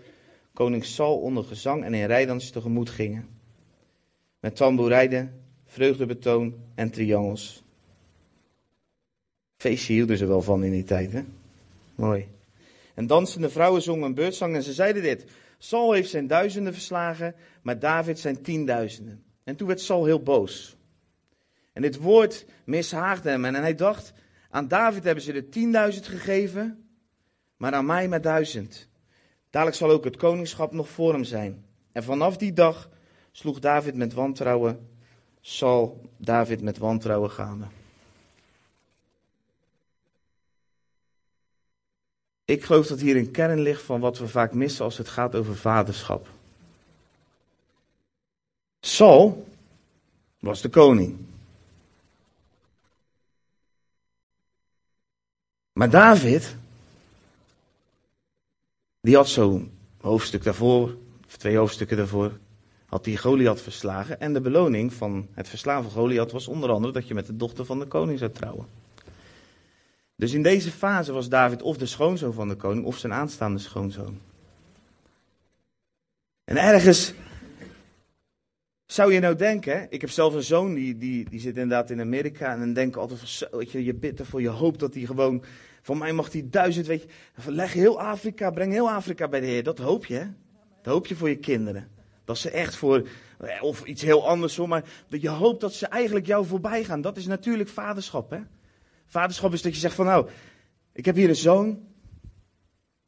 koning 0.53 0.85
Saul 0.85 1.19
onder 1.19 1.43
gezang 1.43 1.83
en 1.83 1.93
in 1.93 2.05
rijdans 2.05 2.49
tegemoet 2.49 2.89
gingen. 2.89 3.27
Met 4.39 4.55
tamboerijden, 4.55 5.41
vreugdebetoon 5.65 6.55
en 6.75 6.89
triangels. 6.89 7.63
Feestje 9.59 9.93
hielden 9.93 10.17
ze 10.17 10.25
wel 10.25 10.41
van 10.41 10.63
in 10.63 10.71
die 10.71 10.83
tijd, 10.83 11.11
hè? 11.11 11.23
Mooi. 11.95 12.27
En 12.93 13.07
dansende 13.07 13.49
vrouwen 13.49 13.81
zongen 13.81 14.05
een 14.05 14.13
beurtzang 14.13 14.55
en 14.55 14.63
ze 14.63 14.73
zeiden 14.73 15.01
dit. 15.01 15.25
Saul 15.57 15.91
heeft 15.91 16.09
zijn 16.09 16.27
duizenden 16.27 16.73
verslagen, 16.73 17.35
maar 17.61 17.79
David 17.79 18.19
zijn 18.19 18.41
tienduizenden. 18.41 19.23
En 19.43 19.55
toen 19.55 19.67
werd 19.67 19.81
Saul 19.81 20.05
heel 20.05 20.23
boos. 20.23 20.77
En 21.73 21.81
dit 21.81 21.97
woord 21.97 22.45
mishaagde 22.63 23.29
hem. 23.29 23.45
En 23.45 23.55
hij 23.55 23.75
dacht, 23.75 24.13
aan 24.49 24.67
David 24.67 25.03
hebben 25.03 25.23
ze 25.23 25.31
de 25.31 25.49
tienduizend 25.49 26.07
gegeven, 26.07 26.89
maar 27.57 27.73
aan 27.73 27.85
mij 27.85 28.07
maar 28.07 28.21
duizend. 28.21 28.89
Dadelijk 29.49 29.77
zal 29.77 29.89
ook 29.89 30.03
het 30.03 30.17
koningschap 30.17 30.71
nog 30.71 30.89
voor 30.89 31.13
hem 31.13 31.23
zijn. 31.23 31.65
En 31.91 32.03
vanaf 32.03 32.37
die 32.37 32.53
dag 32.53 32.89
sloeg 33.31 33.59
David 33.59 33.95
met 33.95 34.13
wantrouwen, 34.13 34.89
zal 35.41 36.01
David 36.17 36.61
met 36.61 36.77
wantrouwen 36.77 37.31
gaan. 37.31 37.71
Ik 42.49 42.63
geloof 42.63 42.87
dat 42.87 42.99
hier 42.99 43.15
een 43.15 43.31
kern 43.31 43.59
ligt 43.59 43.81
van 43.81 43.99
wat 43.99 44.17
we 44.17 44.27
vaak 44.27 44.53
missen 44.53 44.85
als 44.85 44.97
het 44.97 45.07
gaat 45.07 45.35
over 45.35 45.55
vaderschap. 45.55 46.27
Saul 48.79 49.47
was 50.39 50.61
de 50.61 50.69
koning. 50.69 51.17
Maar 55.73 55.89
David, 55.89 56.55
die 59.01 59.15
had 59.15 59.29
zo'n 59.29 59.71
hoofdstuk 60.01 60.43
daarvoor, 60.43 60.95
of 61.27 61.37
twee 61.37 61.57
hoofdstukken 61.57 61.97
daarvoor, 61.97 62.37
had 62.85 63.05
hij 63.05 63.15
Goliath 63.15 63.61
verslagen. 63.61 64.19
En 64.19 64.33
de 64.33 64.41
beloning 64.41 64.93
van 64.93 65.27
het 65.33 65.49
verslaan 65.49 65.83
van 65.83 65.91
Goliath 65.91 66.31
was 66.31 66.47
onder 66.47 66.69
andere 66.69 66.93
dat 66.93 67.07
je 67.07 67.13
met 67.13 67.25
de 67.25 67.35
dochter 67.35 67.65
van 67.65 67.79
de 67.79 67.85
koning 67.85 68.19
zou 68.19 68.31
trouwen. 68.31 68.67
Dus 70.19 70.33
in 70.33 70.43
deze 70.43 70.71
fase 70.71 71.11
was 71.11 71.29
David 71.29 71.61
of 71.61 71.77
de 71.77 71.85
schoonzoon 71.85 72.33
van 72.33 72.47
de 72.47 72.55
koning 72.55 72.85
of 72.85 72.97
zijn 72.97 73.13
aanstaande 73.13 73.59
schoonzoon. 73.59 74.19
En 76.43 76.57
ergens 76.57 77.13
zou 78.85 79.13
je 79.13 79.19
nou 79.19 79.35
denken, 79.35 79.87
ik 79.89 80.01
heb 80.01 80.09
zelf 80.09 80.33
een 80.33 80.43
zoon 80.43 80.73
die, 80.73 80.97
die, 80.97 81.29
die 81.29 81.39
zit 81.39 81.57
inderdaad 81.57 81.89
in 81.89 81.99
Amerika 81.99 82.51
en 82.51 82.59
dan 82.59 82.73
denk 82.73 82.87
ik 82.87 82.95
altijd 82.95 83.19
van 83.19 83.27
zo, 83.27 83.45
weet 83.51 83.71
je, 83.71 83.83
je 83.83 83.93
bidt 83.93 84.19
ervoor, 84.19 84.41
je 84.41 84.49
hoopt 84.49 84.79
dat 84.79 84.93
hij 84.93 85.05
gewoon, 85.05 85.43
van 85.81 85.97
mij 85.97 86.13
mag 86.13 86.31
hij 86.31 86.47
duizend, 86.49 86.87
weet 86.87 87.01
je, 87.01 87.51
leg 87.51 87.73
heel 87.73 88.01
Afrika, 88.01 88.51
breng 88.51 88.71
heel 88.71 88.91
Afrika 88.91 89.27
bij 89.27 89.39
de 89.39 89.45
Heer, 89.45 89.63
dat 89.63 89.77
hoop 89.77 90.05
je 90.05 90.15
hè. 90.15 90.25
Dat 90.81 90.93
hoop 90.93 91.07
je 91.07 91.15
voor 91.15 91.29
je 91.29 91.37
kinderen. 91.37 91.89
Dat 92.23 92.37
ze 92.37 92.49
echt 92.49 92.75
voor, 92.75 93.07
of 93.61 93.83
iets 93.83 94.01
heel 94.01 94.27
anders 94.27 94.55
hoor, 94.55 94.67
maar 94.67 94.83
dat 95.07 95.21
je 95.21 95.29
hoopt 95.29 95.61
dat 95.61 95.73
ze 95.73 95.87
eigenlijk 95.87 96.25
jou 96.25 96.45
voorbij 96.45 96.83
gaan. 96.83 97.01
Dat 97.01 97.17
is 97.17 97.25
natuurlijk 97.27 97.69
vaderschap 97.69 98.29
hè. 98.29 98.39
Vaderschap 99.09 99.53
is 99.53 99.61
dat 99.61 99.73
je 99.73 99.79
zegt 99.79 99.95
van 99.95 100.05
nou, 100.05 100.29
ik 100.93 101.05
heb 101.05 101.15
hier 101.15 101.29
een 101.29 101.35
zoon. 101.35 101.87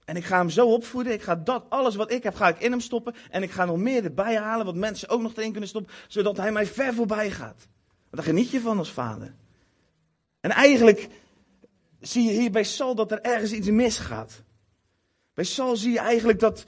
En 0.05 0.15
ik 0.15 0.25
ga 0.25 0.38
hem 0.38 0.50
zo 0.50 0.74
opvoeden. 0.74 1.13
Ik 1.13 1.22
ga 1.22 1.36
dat, 1.36 1.65
alles 1.70 1.96
wat 1.96 2.12
ik 2.12 2.24
heb, 2.24 2.36
ga 2.36 2.48
ik 2.48 2.60
in 2.60 2.72
hem 2.72 2.79
stoppen. 2.79 3.15
En 3.29 3.43
ik 3.43 3.51
ga 3.51 3.65
nog 3.65 3.77
meer 3.77 4.03
erbij 4.03 4.38
halen, 4.38 4.65
wat 4.65 4.75
mensen 4.75 5.10
ook 5.10 5.22
nog 5.22 5.36
erin 5.36 5.51
kunnen 5.51 5.70
stoppen. 5.70 5.93
Zodat 6.08 6.38
hij 6.38 6.51
mij 6.51 6.65
ver 6.65 6.93
voorbij 6.93 7.31
gaat. 7.31 7.67
Want 8.10 8.24
daar 8.24 8.24
geniet 8.24 8.50
je 8.50 8.62
van 8.62 8.77
als 8.77 8.91
vader. 8.91 9.36
En 10.39 10.51
eigenlijk 10.51 11.08
zie 12.00 12.24
je 12.24 12.39
hier 12.39 12.51
bij 12.51 12.63
Saul 12.63 12.96
dat 12.96 13.12
er 13.12 13.22
ergens 13.22 13.51
iets 13.51 13.70
misgaat. 13.70 14.43
Bij 15.34 15.43
Saul 15.43 15.75
zie 15.75 15.91
je 15.91 16.00
eigenlijk 16.00 16.39
dat 16.39 16.65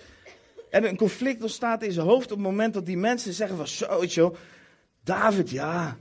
er 0.70 0.86
een 0.86 0.98
conflict 0.98 1.42
ontstaat 1.42 1.84
in 1.84 1.92
zijn 1.92 2.08
hoofd 2.08 2.32
op 2.32 2.38
het 2.38 2.48
moment 2.48 2.74
dat 2.74 2.86
die 2.86 2.98
mensen 2.98 3.34
zeggen 3.34 3.58
van 3.58 3.68
zo, 4.08 4.36
David, 5.04 5.50
ja, 5.50 5.98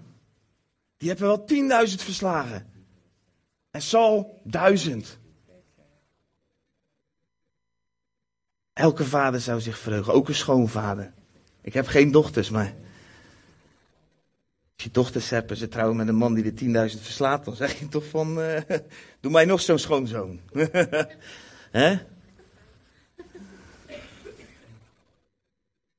die 0.96 1.08
hebben 1.08 1.26
wel 1.26 1.44
10.000 1.88 1.94
verslagen. 1.94 2.71
En 3.72 3.82
Saul 3.82 4.40
duizend. 4.44 5.18
Elke 8.72 9.04
vader 9.04 9.40
zou 9.40 9.60
zich 9.60 9.78
verheugen, 9.78 10.12
ook 10.12 10.28
een 10.28 10.34
schoonvader. 10.34 11.12
Ik 11.60 11.72
heb 11.72 11.86
geen 11.86 12.10
dochters, 12.10 12.50
maar. 12.50 12.74
Als 14.74 14.84
je 14.84 14.90
dochters 14.90 15.30
hebt 15.30 15.50
en 15.50 15.56
ze 15.56 15.68
trouwen 15.68 15.96
met 15.96 16.08
een 16.08 16.14
man 16.14 16.34
die 16.34 16.52
de 16.52 16.90
10.000 16.90 17.02
verslaat, 17.02 17.44
dan 17.44 17.56
zeg 17.56 17.78
je 17.78 17.88
toch 17.88 18.04
van. 18.04 18.38
Uh, 18.38 18.60
doe 19.20 19.32
mij 19.32 19.44
nog 19.44 19.60
zo'n 19.60 19.78
schoonzoon. 19.78 20.40
Hè? 21.70 21.98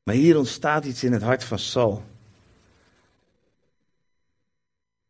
maar 0.04 0.16
hier 0.16 0.38
ontstaat 0.38 0.86
iets 0.86 1.04
in 1.04 1.14
het 1.14 1.22
hart 1.22 1.44
van 1.44 1.60
Saul. 1.60 2.04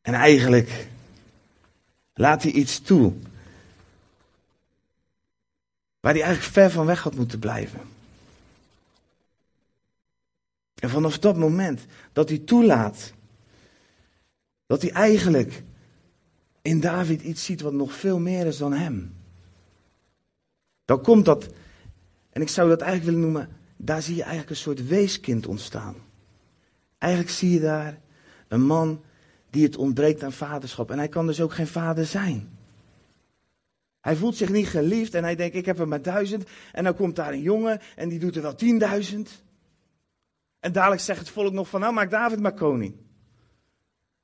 En 0.02 0.14
eigenlijk 0.14 0.88
Laat 2.14 2.44
hij 2.44 2.52
iets 2.52 2.80
toe. 2.80 3.14
Waar 6.00 6.14
hij 6.14 6.22
eigenlijk 6.22 6.54
ver 6.54 6.72
van 6.72 6.86
weg 6.86 7.04
had 7.04 7.16
moeten 7.16 7.40
blijven. 7.40 7.82
En 10.76 10.90
vanaf 10.90 11.20
dat 11.20 11.38
moment 11.38 11.86
dat 12.14 12.30
hij 12.30 12.38
toelaat. 12.38 13.14
Dat 14.66 14.82
hij 14.82 14.92
eigenlijk 14.92 15.64
in 16.62 16.80
David 16.80 17.22
iets 17.22 17.44
ziet 17.44 17.62
wat 17.62 17.74
nog 17.74 17.94
veel 17.94 18.20
meer 18.20 18.46
is 18.46 18.58
dan 18.58 18.74
hem. 18.74 19.16
Dan 20.86 21.02
komt 21.02 21.26
dat, 21.26 21.48
en 22.30 22.42
ik 22.42 22.50
zou 22.50 22.70
dat 22.70 22.82
eigenlijk 22.82 23.12
willen 23.12 23.32
noemen, 23.32 23.58
daar 23.78 24.02
zie 24.02 24.16
je 24.16 24.22
eigenlijk 24.22 24.50
een 24.50 24.56
soort 24.56 24.88
weeskind 24.88 25.48
ontstaan. 25.48 25.96
Eigenlijk 26.98 27.34
zie 27.34 27.52
je 27.52 27.60
daar 27.60 28.00
een 28.48 28.66
man 28.66 29.04
die 29.54 29.64
het 29.64 29.78
ontbreekt 29.78 30.24
aan 30.24 30.32
vaderschap. 30.32 30.92
En 30.92 30.98
hij 30.98 31.08
kan 31.08 31.28
dus 31.28 31.42
ook 31.42 31.54
geen 31.54 31.68
vader 31.68 32.06
zijn. 32.06 32.58
Hij 34.02 34.16
voelt 34.16 34.36
zich 34.36 34.50
niet 34.50 34.68
geliefd 34.68 35.14
en 35.14 35.24
hij 35.24 35.36
denkt, 35.36 35.56
ik 35.56 35.66
heb 35.66 35.80
er 35.80 35.88
maar 35.88 36.02
duizend. 36.02 36.44
En 36.72 36.84
dan 36.84 36.96
komt 36.96 37.16
daar 37.16 37.34
een 37.34 37.42
jongen 37.42 37.82
en 37.96 38.10
die 38.10 38.20
doet 38.20 38.36
er 38.36 38.42
wel 38.42 38.56
tienduizend. 38.56 39.44
En 40.60 40.72
dadelijk 40.72 41.02
zegt 41.02 41.20
het 41.20 41.30
volk 41.30 41.54
nog 41.54 41.70
van, 41.70 41.80
nou 41.80 41.94
maak 41.94 42.10
David 42.12 42.40
maar 42.40 42.54
koning. 42.54 42.96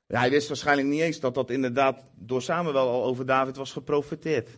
Ja, 0.06 0.18
hij 0.18 0.30
wist 0.30 0.48
waarschijnlijk 0.48 0.88
niet 0.88 1.00
eens 1.00 1.20
dat 1.20 1.34
dat 1.34 1.50
inderdaad 1.50 2.04
door 2.14 2.42
Samuel 2.42 2.76
al 2.76 3.04
over 3.04 3.26
David 3.26 3.56
was 3.56 3.72
geprofiteerd. 3.72 4.48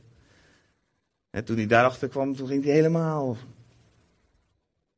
En 1.31 1.45
toen 1.45 1.57
hij 1.57 1.67
daarachter 1.67 2.09
kwam, 2.09 2.37
toen 2.37 2.47
ging 2.47 2.65
hij 2.65 2.73
helemaal. 2.73 3.37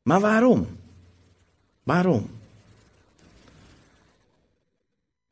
Maar 0.02 0.20
waarom? 0.20 0.66
Waarom? 1.82 2.30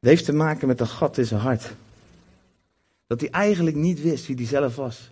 Het 0.02 0.10
heeft 0.10 0.24
te 0.24 0.32
maken 0.32 0.68
met 0.68 0.80
een 0.80 0.88
gat 0.88 1.18
in 1.18 1.26
zijn 1.26 1.40
hart. 1.40 1.74
Dat 3.06 3.20
hij 3.20 3.30
eigenlijk 3.30 3.76
niet 3.76 4.02
wist 4.02 4.26
wie 4.26 4.36
hij 4.36 4.46
zelf 4.46 4.76
was. 4.76 5.10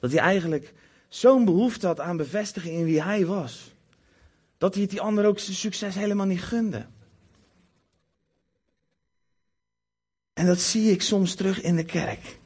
Dat 0.00 0.10
hij 0.10 0.20
eigenlijk 0.20 0.72
zo'n 1.08 1.44
behoefte 1.44 1.86
had 1.86 2.00
aan 2.00 2.16
bevestiging 2.16 2.74
in 2.74 2.84
wie 2.84 3.02
hij 3.02 3.26
was. 3.26 3.72
Dat 4.58 4.72
hij 4.72 4.82
het 4.82 4.90
die 4.90 5.00
ander 5.00 5.26
ook 5.26 5.38
zijn 5.38 5.56
succes 5.56 5.94
helemaal 5.94 6.26
niet 6.26 6.42
gunde. 6.42 6.86
En 10.32 10.46
dat 10.46 10.60
zie 10.60 10.90
ik 10.90 11.02
soms 11.02 11.34
terug 11.34 11.60
in 11.60 11.76
de 11.76 11.84
kerk. 11.84 12.38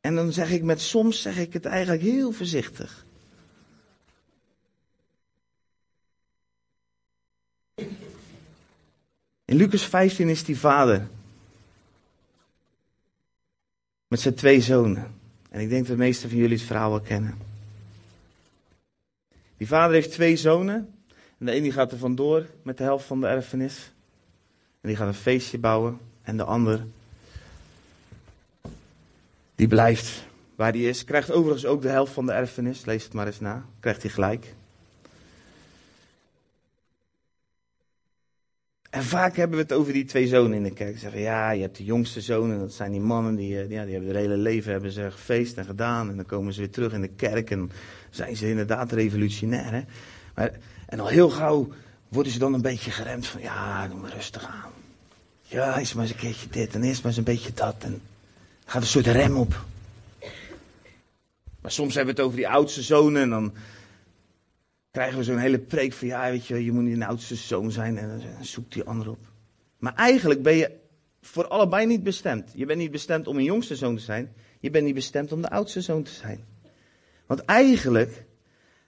En 0.00 0.14
dan 0.14 0.32
zeg 0.32 0.50
ik 0.50 0.62
met 0.62 0.80
soms 0.80 1.22
zeg 1.22 1.38
ik 1.38 1.52
het 1.52 1.64
eigenlijk 1.64 2.02
heel 2.02 2.32
voorzichtig. 2.32 3.06
In 9.48 9.56
Lucas 9.56 9.82
15 9.82 10.28
is 10.28 10.44
die 10.44 10.58
vader. 10.58 11.08
Met 14.08 14.20
zijn 14.20 14.34
twee 14.34 14.60
zonen. 14.60 15.14
En 15.50 15.60
ik 15.60 15.68
denk 15.68 15.86
dat 15.86 15.96
de 15.96 16.02
meeste 16.02 16.28
van 16.28 16.36
jullie 16.36 16.56
het 16.56 16.66
verhaal 16.66 16.90
wel 16.90 17.00
kennen. 17.00 17.38
Die 19.56 19.66
vader 19.66 19.94
heeft 19.94 20.10
twee 20.10 20.36
zonen. 20.36 20.94
En 21.38 21.46
de 21.46 21.52
ene 21.52 21.62
die 21.62 21.72
gaat 21.72 21.92
er 21.92 21.98
vandoor 21.98 22.46
met 22.62 22.76
de 22.76 22.82
helft 22.82 23.06
van 23.06 23.20
de 23.20 23.26
erfenis. 23.26 23.92
En 24.80 24.88
die 24.88 24.96
gaat 24.96 25.08
een 25.08 25.14
feestje 25.14 25.58
bouwen. 25.58 25.98
En 26.22 26.36
de 26.36 26.44
ander, 26.44 26.86
die 29.54 29.68
blijft 29.68 30.26
waar 30.54 30.72
hij 30.72 30.80
is. 30.80 31.04
Krijgt 31.04 31.30
overigens 31.30 31.66
ook 31.66 31.82
de 31.82 31.88
helft 31.88 32.12
van 32.12 32.26
de 32.26 32.32
erfenis. 32.32 32.84
Lees 32.84 33.04
het 33.04 33.12
maar 33.12 33.26
eens 33.26 33.40
na. 33.40 33.64
Krijgt 33.80 34.02
hij 34.02 34.10
gelijk. 34.10 34.54
En 38.90 39.04
vaak 39.04 39.36
hebben 39.36 39.56
we 39.56 39.62
het 39.62 39.72
over 39.72 39.92
die 39.92 40.04
twee 40.04 40.26
zonen 40.26 40.56
in 40.56 40.62
de 40.62 40.72
kerk. 40.72 40.92
Ze 40.92 40.98
zeggen, 40.98 41.20
ja, 41.20 41.50
je 41.50 41.60
hebt 41.60 41.76
de 41.76 41.84
jongste 41.84 42.20
zonen, 42.20 42.58
dat 42.58 42.72
zijn 42.72 42.90
die 42.90 43.00
mannen 43.00 43.34
die, 43.34 43.54
eh, 43.56 43.70
ja, 43.70 43.84
die 43.84 43.92
hebben 43.92 44.08
het 44.08 44.18
hele 44.18 44.36
leven 44.36 44.72
hebben 44.72 44.92
ze 44.92 45.10
gefeest 45.10 45.56
en 45.56 45.64
gedaan. 45.64 46.10
En 46.10 46.16
dan 46.16 46.26
komen 46.26 46.52
ze 46.52 46.60
weer 46.60 46.70
terug 46.70 46.92
in 46.92 47.00
de 47.00 47.08
kerk 47.08 47.50
en 47.50 47.70
zijn 48.10 48.36
ze 48.36 48.48
inderdaad 48.48 48.92
revolutionair. 48.92 49.72
Hè? 49.72 49.82
Maar, 50.34 50.50
en 50.86 51.00
al 51.00 51.06
heel 51.06 51.30
gauw 51.30 51.68
worden 52.08 52.32
ze 52.32 52.38
dan 52.38 52.54
een 52.54 52.62
beetje 52.62 52.90
geremd 52.90 53.26
van, 53.26 53.40
ja, 53.40 53.88
doe 53.88 53.98
maar 53.98 54.12
rustig 54.12 54.46
aan. 54.46 54.70
Ja, 55.42 55.78
eerst 55.78 55.94
maar 55.94 56.04
eens 56.04 56.12
een 56.12 56.18
keertje 56.18 56.48
dit 56.50 56.74
en 56.74 56.82
eerst 56.82 57.02
maar 57.02 57.10
eens 57.10 57.18
een 57.18 57.34
beetje 57.34 57.54
dat. 57.54 57.74
En 57.78 58.00
gaat 58.64 58.82
een 58.82 58.88
soort 58.88 59.06
rem 59.06 59.36
op. 59.36 59.64
Maar 61.60 61.72
soms 61.72 61.94
hebben 61.94 62.14
we 62.14 62.20
het 62.20 62.30
over 62.30 62.40
die 62.40 62.48
oudste 62.48 62.82
zonen 62.82 63.22
en 63.22 63.30
dan 63.30 63.52
krijgen 64.98 65.18
we 65.18 65.24
zo'n 65.24 65.38
hele 65.38 65.58
preek 65.58 65.92
van 65.92 66.08
ja, 66.08 66.30
weet 66.30 66.46
je, 66.46 66.64
je 66.64 66.72
moet 66.72 66.82
niet 66.82 66.94
een 66.94 67.02
oudste 67.02 67.34
zoon 67.34 67.70
zijn 67.70 67.98
en 67.98 68.08
dan 68.08 68.44
zoekt 68.44 68.72
die 68.72 68.84
ander 68.84 69.10
op. 69.10 69.18
Maar 69.78 69.94
eigenlijk 69.94 70.42
ben 70.42 70.56
je 70.56 70.70
voor 71.20 71.48
allebei 71.48 71.86
niet 71.86 72.02
bestemd. 72.02 72.52
Je 72.54 72.66
bent 72.66 72.78
niet 72.78 72.90
bestemd 72.90 73.26
om 73.26 73.36
een 73.36 73.44
jongste 73.44 73.76
zoon 73.76 73.96
te 73.96 74.02
zijn, 74.02 74.32
je 74.60 74.70
bent 74.70 74.84
niet 74.84 74.94
bestemd 74.94 75.32
om 75.32 75.42
de 75.42 75.50
oudste 75.50 75.80
zoon 75.80 76.02
te 76.02 76.10
zijn. 76.10 76.44
Want 77.26 77.40
eigenlijk 77.40 78.24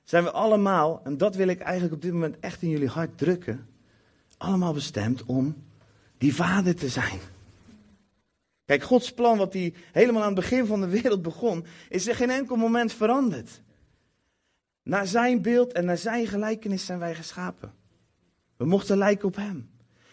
zijn 0.05 0.25
we 0.25 0.31
allemaal, 0.31 1.01
en 1.05 1.17
dat 1.17 1.35
wil 1.35 1.49
ik 1.49 1.61
eigenlijk 1.61 1.95
op 1.95 2.03
dit 2.03 2.13
moment 2.13 2.37
echt 2.41 2.63
in 2.63 2.69
jullie 2.69 2.89
hart 2.89 3.19
drukken, 3.19 3.67
allemaal 4.37 4.73
bestemd 4.73 5.25
om 5.25 5.57
die 6.19 6.35
vader 6.35 6.75
te 6.75 6.89
zijn. 6.89 7.19
Kijk, 8.65 8.83
Gods 8.83 9.13
plan, 9.13 9.39
wat 9.39 9.53
hij 9.53 9.75
helemaal 9.93 10.23
aan 10.23 10.35
het 10.35 10.41
begin 10.41 10.67
van 10.67 10.81
de 10.81 10.89
wereld 10.89 11.23
begon, 11.23 11.65
is 11.89 12.09
er 12.09 12.15
geen 12.15 12.31
enkel 12.31 12.57
moment 12.57 12.93
veranderd. 12.93 13.63
Naar 14.91 15.07
zijn 15.07 15.43
beeld 15.43 15.73
en 15.73 15.85
naar 15.85 15.99
zijn 15.99 16.27
gelijkenis 16.27 16.87
zijn 16.87 16.99
wij 16.99 17.15
geschapen. 17.15 17.75
We 18.57 18.65
mochten 18.65 18.99
lijken 18.99 19.29
op 19.29 19.37
hem. 19.37 19.71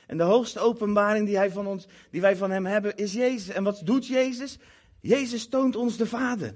En 0.08 0.18
de 0.18 0.24
hoogste 0.24 0.60
openbaring 0.60 1.26
die, 1.26 1.38
hij 1.38 1.52
van 1.52 1.68
ons, 1.68 1.88
die 2.12 2.22
wij 2.22 2.36
van 2.36 2.52
hem 2.52 2.66
hebben 2.66 2.96
is 2.98 3.14
Jezus. 3.14 3.50
En 3.50 3.64
wat 3.64 3.82
doet 3.84 4.08
Jezus? 4.08 4.58
Jezus 5.00 5.48
toont 5.48 5.76
ons 5.76 5.98
de 5.98 6.06
Vader. 6.06 6.56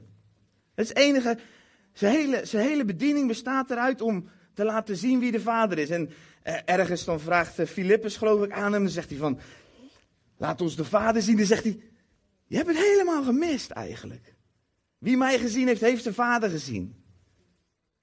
Het 0.75 0.95
enige, 0.95 1.37
zijn 1.93 2.15
hele, 2.15 2.45
zijn 2.45 2.67
hele 2.67 2.85
bediening 2.85 3.27
bestaat 3.27 3.71
eruit 3.71 4.01
om 4.01 4.29
te 4.53 4.63
laten 4.63 4.97
zien 4.97 5.19
wie 5.19 5.31
de 5.31 5.41
Vader 5.41 5.77
is. 5.77 5.89
En 5.89 6.09
eh, 6.43 6.55
ergens 6.65 7.05
dan 7.05 7.19
vraagt 7.19 7.59
uh, 7.59 7.65
Filippus 7.65 8.17
geloof 8.17 8.43
ik 8.43 8.51
aan 8.51 8.73
hem, 8.73 8.81
dan 8.83 8.91
zegt 8.91 9.09
hij 9.09 9.19
van, 9.19 9.39
laat 10.37 10.61
ons 10.61 10.75
de 10.75 10.85
Vader 10.85 11.21
zien. 11.21 11.37
Dan 11.37 11.45
zegt 11.45 11.63
hij, 11.63 11.79
je 12.47 12.55
hebt 12.55 12.67
het 12.67 12.77
helemaal 12.77 13.23
gemist 13.23 13.71
eigenlijk. 13.71 14.35
Wie 14.97 15.17
mij 15.17 15.39
gezien 15.39 15.67
heeft, 15.67 15.81
heeft 15.81 16.03
de 16.03 16.13
Vader 16.13 16.49
gezien 16.49 17.00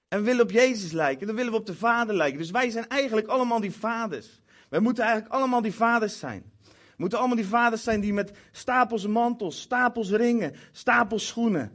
en 0.09 0.23
willen 0.23 0.43
op 0.43 0.51
Jezus 0.51 0.93
lijken, 0.93 1.27
dan 1.27 1.37
willen 1.37 1.53
we 1.53 1.59
op 1.59 1.67
de 1.67 1.75
Vader 1.75 2.15
lijken. 2.15 2.39
Dus 2.39 2.51
wij 2.51 2.71
zijn 2.71 2.89
eigenlijk 2.89 3.27
allemaal 3.27 3.61
die 3.61 3.73
vaders. 3.73 4.41
Wij 4.69 4.81
moeten 4.81 5.05
eigenlijk 5.05 5.35
allemaal 5.35 5.63
die 5.63 5.75
vaders 5.75 6.19
zijn. 6.19 6.53
We 6.65 7.05
moeten 7.05 7.19
allemaal 7.19 7.37
die 7.37 7.47
vaders 7.47 7.83
zijn 7.83 8.01
die 8.01 8.13
met 8.13 8.33
stapels 8.53 9.07
mantels, 9.07 9.61
stapels 9.61 10.11
ringen, 10.11 10.55
stapels 10.73 11.27
schoenen, 11.27 11.73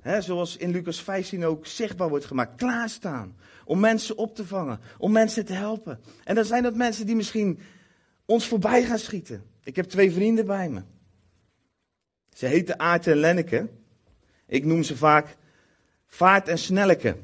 hè, 0.00 0.20
zoals 0.20 0.56
in 0.56 0.70
Lucas 0.70 1.02
15 1.02 1.44
ook 1.44 1.66
zichtbaar 1.66 2.08
wordt 2.08 2.24
gemaakt, 2.24 2.54
klaarstaan. 2.54 3.36
Om 3.64 3.80
mensen 3.80 4.16
op 4.18 4.34
te 4.34 4.46
vangen, 4.46 4.80
om 4.98 5.12
mensen 5.12 5.44
te 5.44 5.52
helpen. 5.52 6.00
En 6.24 6.34
dan 6.34 6.44
zijn 6.44 6.62
dat 6.62 6.74
mensen 6.74 7.06
die 7.06 7.16
misschien 7.16 7.58
ons 8.24 8.46
voorbij 8.46 8.84
gaan 8.84 8.98
schieten. 8.98 9.44
Ik 9.62 9.76
heb 9.76 9.84
twee 9.84 10.12
vrienden 10.12 10.46
bij 10.46 10.68
me. 10.68 10.82
Ze 12.30 12.46
heten 12.46 12.78
Aart 12.78 13.06
en 13.06 13.16
Lenneke. 13.16 13.68
Ik 14.46 14.64
noem 14.64 14.82
ze 14.82 14.96
vaak 14.96 15.36
Vaart 16.06 16.48
en 16.48 16.58
Snelleke. 16.58 17.16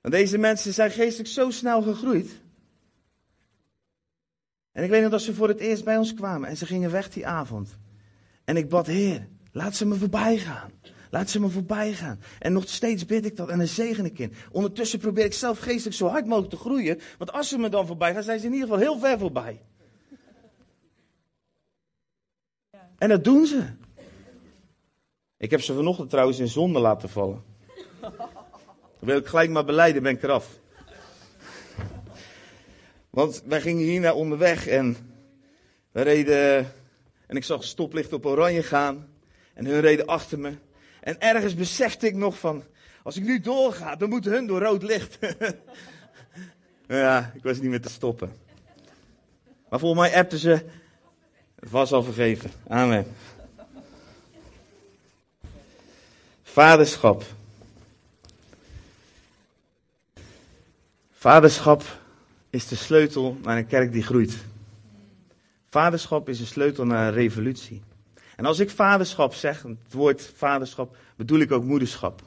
Want 0.00 0.14
deze 0.14 0.38
mensen 0.38 0.72
zijn 0.72 0.90
geestelijk 0.90 1.28
zo 1.28 1.50
snel 1.50 1.82
gegroeid. 1.82 2.30
En 4.72 4.84
ik 4.84 4.90
weet 4.90 5.02
nog 5.02 5.10
dat 5.10 5.22
ze 5.22 5.34
voor 5.34 5.48
het 5.48 5.60
eerst 5.60 5.84
bij 5.84 5.96
ons 5.96 6.14
kwamen 6.14 6.48
en 6.48 6.56
ze 6.56 6.66
gingen 6.66 6.90
weg 6.90 7.10
die 7.10 7.26
avond. 7.26 7.78
En 8.44 8.56
ik 8.56 8.68
bad, 8.68 8.86
Heer, 8.86 9.28
laat 9.52 9.74
ze 9.76 9.86
me 9.86 9.94
voorbij 9.94 10.38
gaan. 10.38 10.70
Laat 11.10 11.30
ze 11.30 11.40
me 11.40 11.48
voorbij 11.48 11.92
gaan. 11.92 12.20
En 12.38 12.52
nog 12.52 12.68
steeds 12.68 13.06
bid 13.06 13.24
ik 13.24 13.36
dat 13.36 13.48
en 13.48 13.58
dan 13.58 13.66
zegen 13.66 14.04
ik 14.04 14.18
in. 14.18 14.32
Ondertussen 14.50 14.98
probeer 14.98 15.24
ik 15.24 15.32
zelf 15.32 15.58
geestelijk 15.58 15.96
zo 15.96 16.06
hard 16.06 16.26
mogelijk 16.26 16.50
te 16.50 16.56
groeien. 16.56 17.00
Want 17.18 17.32
als 17.32 17.48
ze 17.48 17.58
me 17.58 17.68
dan 17.68 17.86
voorbij 17.86 18.12
gaan, 18.12 18.22
zijn 18.22 18.40
ze 18.40 18.46
in 18.46 18.52
ieder 18.52 18.68
geval 18.68 18.82
heel 18.82 18.98
ver 18.98 19.18
voorbij. 19.18 19.60
En 22.98 23.08
dat 23.08 23.24
doen 23.24 23.46
ze. 23.46 23.66
Ik 25.36 25.50
heb 25.50 25.60
ze 25.60 25.74
vanochtend 25.74 26.10
trouwens 26.10 26.38
in 26.38 26.48
zonde 26.48 26.78
laten 26.78 27.08
vallen. 27.08 27.42
Dan 29.00 29.08
wil 29.08 29.18
ik 29.18 29.26
gelijk 29.26 29.50
maar 29.50 29.64
beleiden, 29.64 30.02
ben 30.02 30.12
ik 30.12 30.22
eraf. 30.22 30.58
Want 33.10 33.42
wij 33.44 33.60
gingen 33.60 33.82
hier 33.82 34.00
naar 34.00 34.14
onderweg 34.14 34.66
en 34.66 34.96
we 35.90 36.02
reden. 36.02 36.72
En 37.26 37.36
ik 37.36 37.44
zag 37.44 37.64
stoplicht 37.64 38.12
op 38.12 38.26
oranje 38.26 38.62
gaan. 38.62 39.08
En 39.54 39.64
hun 39.64 39.80
reden 39.80 40.06
achter 40.06 40.38
me. 40.38 40.52
En 41.00 41.20
ergens 41.20 41.54
besefte 41.54 42.06
ik 42.06 42.14
nog 42.14 42.38
van. 42.38 42.64
Als 43.02 43.16
ik 43.16 43.22
nu 43.22 43.40
doorga, 43.40 43.96
dan 43.96 44.08
moeten 44.08 44.32
hun 44.32 44.46
door 44.46 44.62
rood 44.62 44.82
licht. 44.82 45.18
ja, 46.86 47.32
ik 47.34 47.42
was 47.42 47.60
niet 47.60 47.70
meer 47.70 47.80
te 47.80 47.88
stoppen. 47.88 48.32
Maar 49.68 49.78
volgens 49.78 50.00
mij 50.00 50.18
appten 50.18 50.38
ze. 50.38 50.64
Het 51.60 51.70
was 51.70 51.92
al 51.92 52.02
vergeven. 52.02 52.50
Amen. 52.68 53.06
Vaderschap. 56.42 57.24
Vaderschap 61.20 61.82
is 62.50 62.68
de 62.68 62.76
sleutel 62.76 63.36
naar 63.42 63.56
een 63.56 63.66
kerk 63.66 63.92
die 63.92 64.02
groeit. 64.02 64.36
Vaderschap 65.68 66.28
is 66.28 66.38
de 66.38 66.44
sleutel 66.44 66.86
naar 66.86 67.06
een 67.06 67.14
revolutie. 67.14 67.82
En 68.36 68.44
als 68.44 68.58
ik 68.58 68.70
vaderschap 68.70 69.34
zeg, 69.34 69.62
het 69.62 69.92
woord 69.92 70.32
vaderschap, 70.34 70.96
bedoel 71.16 71.38
ik 71.38 71.52
ook 71.52 71.64
moederschap. 71.64 72.22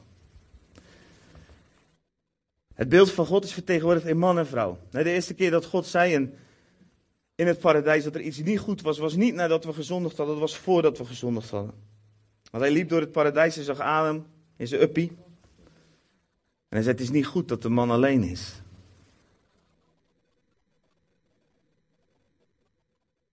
Het 2.74 2.88
beeld 2.88 3.10
van 3.10 3.26
God 3.26 3.44
is 3.44 3.52
vertegenwoordigd 3.52 4.06
in 4.06 4.18
man 4.18 4.38
en 4.38 4.46
vrouw. 4.46 4.78
De 4.90 5.10
eerste 5.10 5.34
keer 5.34 5.50
dat 5.50 5.64
God 5.64 5.86
zei 5.86 6.12
in, 6.12 6.34
in 7.34 7.46
het 7.46 7.58
paradijs 7.58 8.04
dat 8.04 8.14
er 8.14 8.20
iets 8.20 8.38
niet 8.38 8.58
goed 8.58 8.82
was, 8.82 8.98
was 8.98 9.14
niet 9.14 9.34
nadat 9.34 9.64
we 9.64 9.72
gezondigd 9.72 10.16
hadden, 10.16 10.34
dat 10.34 10.44
was 10.44 10.58
voordat 10.58 10.98
we 10.98 11.04
gezondigd 11.04 11.50
hadden. 11.50 11.74
Want 12.50 12.64
hij 12.64 12.72
liep 12.72 12.88
door 12.88 13.00
het 13.00 13.12
paradijs 13.12 13.56
en 13.56 13.64
zag 13.64 13.80
Adam 13.80 14.26
in 14.56 14.68
zijn 14.68 14.82
uppie. 14.82 15.08
En 16.68 16.80
hij 16.80 16.82
zei, 16.82 16.94
het 16.94 17.04
is 17.04 17.10
niet 17.10 17.26
goed 17.26 17.48
dat 17.48 17.62
de 17.62 17.68
man 17.68 17.90
alleen 17.90 18.22
is. 18.22 18.62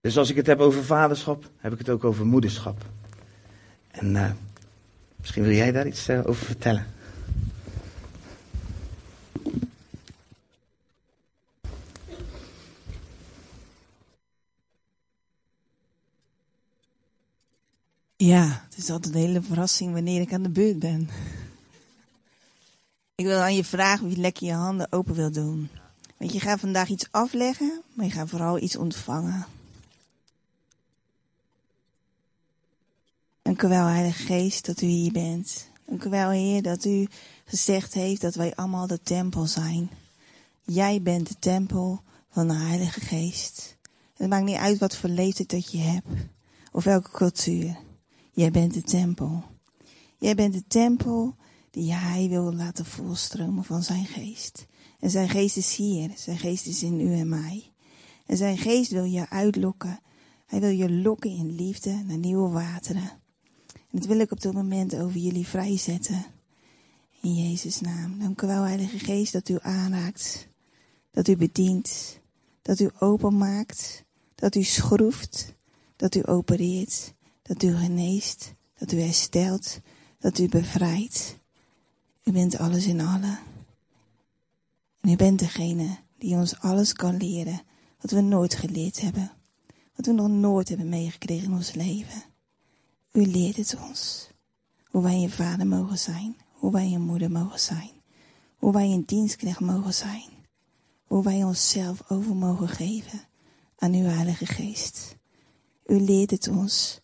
Dus 0.02 0.18
als 0.18 0.30
ik 0.30 0.36
het 0.36 0.46
heb 0.46 0.60
over 0.60 0.84
vaderschap, 0.84 1.50
heb 1.56 1.72
ik 1.72 1.78
het 1.78 1.88
ook 1.88 2.04
over 2.04 2.26
moederschap. 2.26 2.84
En 3.90 4.14
uh, 4.14 4.30
misschien 5.16 5.42
wil 5.42 5.52
jij 5.52 5.72
daar 5.72 5.86
iets 5.86 6.08
uh, 6.08 6.26
over 6.26 6.44
vertellen. 6.44 6.86
Ja, 18.16 18.64
het 18.68 18.78
is 18.78 18.90
altijd 18.90 19.14
een 19.14 19.20
hele 19.20 19.42
verrassing 19.42 19.92
wanneer 19.92 20.20
ik 20.20 20.32
aan 20.32 20.42
de 20.42 20.48
beurt 20.48 20.78
ben. 20.78 21.08
Ik 23.14 23.24
wil 23.24 23.38
aan 23.38 23.54
je 23.54 23.64
vragen 23.64 24.08
wie 24.08 24.16
lekker 24.16 24.46
je 24.46 24.52
handen 24.52 24.92
open 24.92 25.14
wil 25.14 25.32
doen. 25.32 25.68
Want 26.16 26.32
je 26.32 26.40
gaat 26.40 26.60
vandaag 26.60 26.88
iets 26.88 27.08
afleggen, 27.10 27.82
maar 27.92 28.06
je 28.06 28.12
gaat 28.12 28.28
vooral 28.28 28.58
iets 28.58 28.76
ontvangen. 28.76 29.46
Dank 33.52 33.64
u 33.64 33.68
wel, 33.68 33.86
Heilige 33.86 34.22
Geest, 34.22 34.66
dat 34.66 34.80
u 34.80 34.86
hier 34.86 35.12
bent. 35.12 35.70
Dank 35.86 36.04
u 36.04 36.10
wel, 36.10 36.30
Heer, 36.30 36.62
dat 36.62 36.84
u 36.84 37.06
gezegd 37.44 37.94
heeft 37.94 38.20
dat 38.20 38.34
wij 38.34 38.54
allemaal 38.54 38.86
de 38.86 39.02
tempel 39.02 39.46
zijn. 39.46 39.90
Jij 40.62 41.02
bent 41.02 41.28
de 41.28 41.38
tempel 41.38 42.02
van 42.30 42.48
de 42.48 42.54
Heilige 42.54 43.00
Geest. 43.00 43.76
Het 44.16 44.28
maakt 44.28 44.44
niet 44.44 44.56
uit 44.56 44.78
wat 44.78 44.96
voor 44.96 45.08
leeftijd 45.08 45.50
dat 45.50 45.72
je 45.72 45.78
hebt, 45.78 46.06
of 46.70 46.84
welke 46.84 47.10
cultuur. 47.10 47.76
Jij 48.32 48.50
bent 48.50 48.74
de 48.74 48.82
tempel. 48.82 49.44
Jij 50.18 50.34
bent 50.34 50.52
de 50.52 50.64
tempel 50.66 51.36
die 51.70 51.92
hij 51.92 52.28
wil 52.28 52.54
laten 52.54 52.84
volstromen 52.84 53.64
van 53.64 53.82
zijn 53.82 54.06
geest. 54.06 54.66
En 55.00 55.10
zijn 55.10 55.28
geest 55.28 55.56
is 55.56 55.76
hier, 55.76 56.10
zijn 56.16 56.38
geest 56.38 56.66
is 56.66 56.82
in 56.82 57.00
u 57.00 57.14
en 57.14 57.28
mij. 57.28 57.72
En 58.26 58.36
zijn 58.36 58.58
geest 58.58 58.90
wil 58.90 59.04
je 59.04 59.28
uitlokken. 59.30 60.00
Hij 60.46 60.60
wil 60.60 60.70
je 60.70 60.90
lokken 60.90 61.30
in 61.30 61.54
liefde 61.54 62.02
naar 62.06 62.18
nieuwe 62.18 62.50
wateren. 62.50 63.20
En 63.92 63.98
dat 63.98 64.06
wil 64.06 64.18
ik 64.18 64.30
op 64.30 64.40
dit 64.40 64.52
moment 64.52 64.96
over 64.96 65.20
jullie 65.20 65.46
vrijzetten. 65.46 66.24
In 67.20 67.34
Jezus' 67.34 67.80
naam. 67.80 68.18
Dank 68.18 68.42
u 68.42 68.46
wel, 68.46 68.62
Heilige 68.62 68.98
Geest, 68.98 69.32
dat 69.32 69.48
u 69.48 69.58
aanraakt. 69.60 70.48
Dat 71.10 71.28
u 71.28 71.36
bedient. 71.36 72.20
Dat 72.62 72.80
u 72.80 72.90
openmaakt. 72.98 74.04
Dat 74.34 74.54
u 74.54 74.62
schroeft. 74.62 75.54
Dat 75.96 76.14
u 76.14 76.26
opereert. 76.26 77.14
Dat 77.42 77.62
u 77.62 77.74
geneest. 77.74 78.54
Dat 78.78 78.92
u 78.92 79.00
herstelt. 79.00 79.80
Dat 80.18 80.38
u 80.38 80.48
bevrijdt. 80.48 81.38
U 82.24 82.32
bent 82.32 82.58
alles 82.58 82.86
in 82.86 83.00
allen. 83.00 83.38
En 85.00 85.10
u 85.10 85.16
bent 85.16 85.38
degene 85.38 85.98
die 86.18 86.34
ons 86.34 86.58
alles 86.60 86.92
kan 86.92 87.16
leren 87.16 87.62
wat 88.00 88.10
we 88.10 88.20
nooit 88.20 88.54
geleerd 88.54 89.00
hebben. 89.00 89.32
Wat 89.96 90.06
we 90.06 90.12
nog 90.12 90.28
nooit 90.28 90.68
hebben 90.68 90.88
meegekregen 90.88 91.44
in 91.44 91.52
ons 91.52 91.72
leven. 91.72 92.22
U 93.12 93.26
leert 93.26 93.56
het 93.56 93.76
ons. 93.88 94.30
Hoe 94.84 95.02
wij 95.02 95.22
een 95.22 95.30
vader 95.30 95.66
mogen 95.66 95.98
zijn. 95.98 96.36
Hoe 96.52 96.72
wij 96.72 96.92
een 96.92 97.02
moeder 97.02 97.30
mogen 97.30 97.60
zijn. 97.60 97.90
Hoe 98.56 98.72
wij 98.72 98.90
een 98.90 99.04
dienstknecht 99.06 99.60
mogen 99.60 99.94
zijn. 99.94 100.28
Hoe 101.04 101.22
wij 101.22 101.44
onszelf 101.44 102.10
over 102.10 102.36
mogen 102.36 102.68
geven 102.68 103.20
aan 103.76 103.94
uw 103.94 104.04
Heilige 104.04 104.46
Geest. 104.46 105.16
U 105.86 106.00
leert 106.00 106.30
het 106.30 106.48
ons 106.48 107.00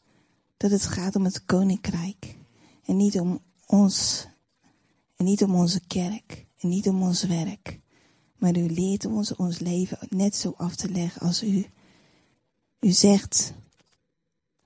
dat 0.57 0.71
het 0.71 0.83
gaat 0.83 1.16
om 1.16 1.25
het 1.25 1.44
koninkrijk. 1.44 2.37
En 2.85 2.97
niet 2.97 3.21
om 3.21 3.40
ons. 3.66 4.27
En 5.16 5.25
niet 5.25 5.42
om 5.42 5.55
onze 5.55 5.81
kerk. 5.87 6.47
En 6.59 6.68
niet 6.68 6.88
om 6.88 7.03
ons 7.03 7.23
werk. 7.23 7.81
Maar 8.37 8.57
u 8.57 8.71
leert 8.71 9.05
ons 9.05 9.37
ons 9.37 9.59
leven 9.59 9.99
net 10.11 10.37
zo 10.37 10.55
af 10.57 10.77
te 10.77 10.90
leggen 10.90 11.21
als 11.21 11.42
u. 11.42 11.66
U 12.81 12.90
zegt 12.90 13.55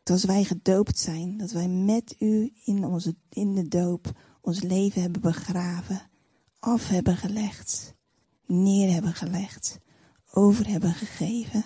dat 0.03 0.17
als 0.17 0.25
wij 0.25 0.45
gedoopt 0.45 0.99
zijn, 0.99 1.37
dat 1.37 1.51
wij 1.51 1.69
met 1.69 2.15
u 2.19 2.53
in, 2.65 2.85
onze, 2.85 3.15
in 3.29 3.55
de 3.55 3.69
doop 3.69 4.13
ons 4.41 4.63
leven 4.63 5.03
hebben 5.03 5.21
begraven, 5.21 6.03
af 6.59 6.89
hebben 6.89 7.17
gelegd, 7.17 7.95
neer 8.47 8.93
hebben 8.93 9.15
gelegd, 9.15 9.79
over 10.33 10.69
hebben 10.69 10.95
gegeven. 10.95 11.65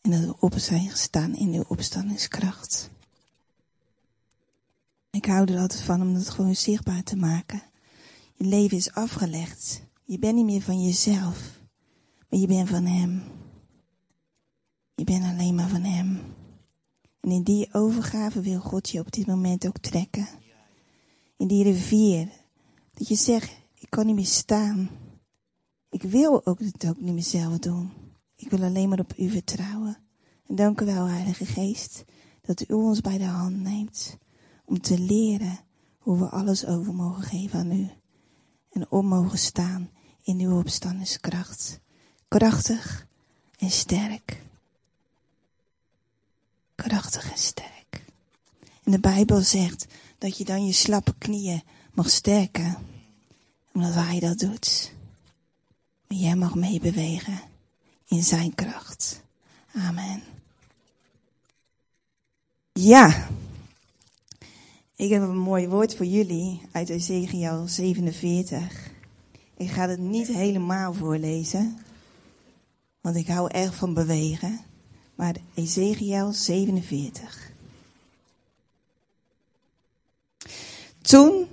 En 0.00 0.10
dat 0.10 0.20
we 0.20 0.40
op 0.40 0.58
zijn 0.58 0.90
gestaan 0.90 1.34
in 1.34 1.52
uw 1.52 1.64
opstandingskracht. 1.68 2.90
Ik 5.10 5.24
hou 5.24 5.52
er 5.52 5.60
altijd 5.60 5.80
van 5.80 6.02
om 6.02 6.14
dat 6.14 6.28
gewoon 6.28 6.56
zichtbaar 6.56 7.02
te 7.02 7.16
maken. 7.16 7.62
Je 8.34 8.44
leven 8.44 8.76
is 8.76 8.92
afgelegd. 8.92 9.82
Je 10.04 10.18
bent 10.18 10.34
niet 10.34 10.44
meer 10.44 10.62
van 10.62 10.82
jezelf, 10.82 11.60
maar 12.28 12.40
je 12.40 12.46
bent 12.46 12.68
van 12.68 12.84
Hem. 12.84 13.22
Je 14.94 15.04
bent 15.04 15.24
alleen 15.24 15.54
maar 15.54 15.68
van 15.68 15.82
Hem. 15.82 16.20
En 17.20 17.30
in 17.30 17.42
die 17.42 17.68
overgave 17.72 18.40
wil 18.40 18.60
God 18.60 18.90
je 18.90 19.00
op 19.00 19.12
dit 19.12 19.26
moment 19.26 19.66
ook 19.66 19.78
trekken. 19.78 20.28
In 21.36 21.46
die 21.46 21.62
rivier. 21.62 22.28
Dat 22.94 23.08
je 23.08 23.14
zegt, 23.14 23.52
ik 23.74 23.90
kan 23.90 24.06
niet 24.06 24.14
meer 24.14 24.24
staan. 24.26 24.90
Ik 25.90 26.02
wil 26.02 26.46
ook 26.46 26.58
het 26.58 26.88
ook 26.88 27.00
niet 27.00 27.14
meer 27.14 27.22
zelf 27.22 27.58
doen. 27.58 27.90
Ik 28.36 28.50
wil 28.50 28.62
alleen 28.62 28.88
maar 28.88 28.98
op 28.98 29.12
u 29.18 29.30
vertrouwen. 29.30 29.96
En 30.46 30.54
dank 30.54 30.80
u 30.80 30.84
wel, 30.84 31.06
Heilige 31.06 31.46
Geest, 31.46 32.04
dat 32.40 32.68
u 32.68 32.74
ons 32.74 33.00
bij 33.00 33.18
de 33.18 33.24
hand 33.24 33.56
neemt. 33.60 34.18
Om 34.64 34.80
te 34.80 34.98
leren 34.98 35.58
hoe 35.98 36.18
we 36.18 36.28
alles 36.28 36.66
over 36.66 36.94
mogen 36.94 37.22
geven 37.22 37.58
aan 37.58 37.72
u. 37.72 37.90
En 38.70 38.90
om 38.90 39.06
mogen 39.06 39.38
staan 39.38 39.90
in 40.22 40.40
uw 40.40 40.58
opstandingskracht. 40.58 41.80
Krachtig 42.28 43.06
en 43.58 43.70
sterk. 43.70 44.48
Krachtig 46.82 47.30
en 47.30 47.38
sterk. 47.38 48.04
En 48.84 48.92
de 48.92 49.00
Bijbel 49.00 49.40
zegt 49.40 49.86
dat 50.18 50.38
je 50.38 50.44
dan 50.44 50.66
je 50.66 50.72
slappe 50.72 51.14
knieën 51.18 51.62
mag 51.92 52.10
sterken. 52.10 52.76
Omdat 53.72 53.94
hij 53.94 54.20
dat 54.20 54.38
doet. 54.38 54.92
Maar 56.06 56.18
jij 56.18 56.36
mag 56.36 56.54
meebewegen 56.54 57.40
in 58.06 58.22
zijn 58.22 58.54
kracht. 58.54 59.22
Amen. 59.74 60.22
Ja. 62.72 63.28
Ik 64.96 65.10
heb 65.10 65.22
een 65.22 65.38
mooi 65.38 65.68
woord 65.68 65.96
voor 65.96 66.06
jullie 66.06 66.62
uit 66.72 66.88
Ezekiel 66.88 67.68
47. 67.68 68.90
Ik 69.56 69.70
ga 69.70 69.88
het 69.88 70.00
niet 70.00 70.26
helemaal 70.26 70.94
voorlezen, 70.94 71.78
want 73.00 73.16
ik 73.16 73.26
hou 73.26 73.50
erg 73.50 73.74
van 73.74 73.94
bewegen. 73.94 74.60
Maar 75.20 75.36
Ezekiel 75.54 76.32
47. 76.32 77.52
Toen 81.00 81.46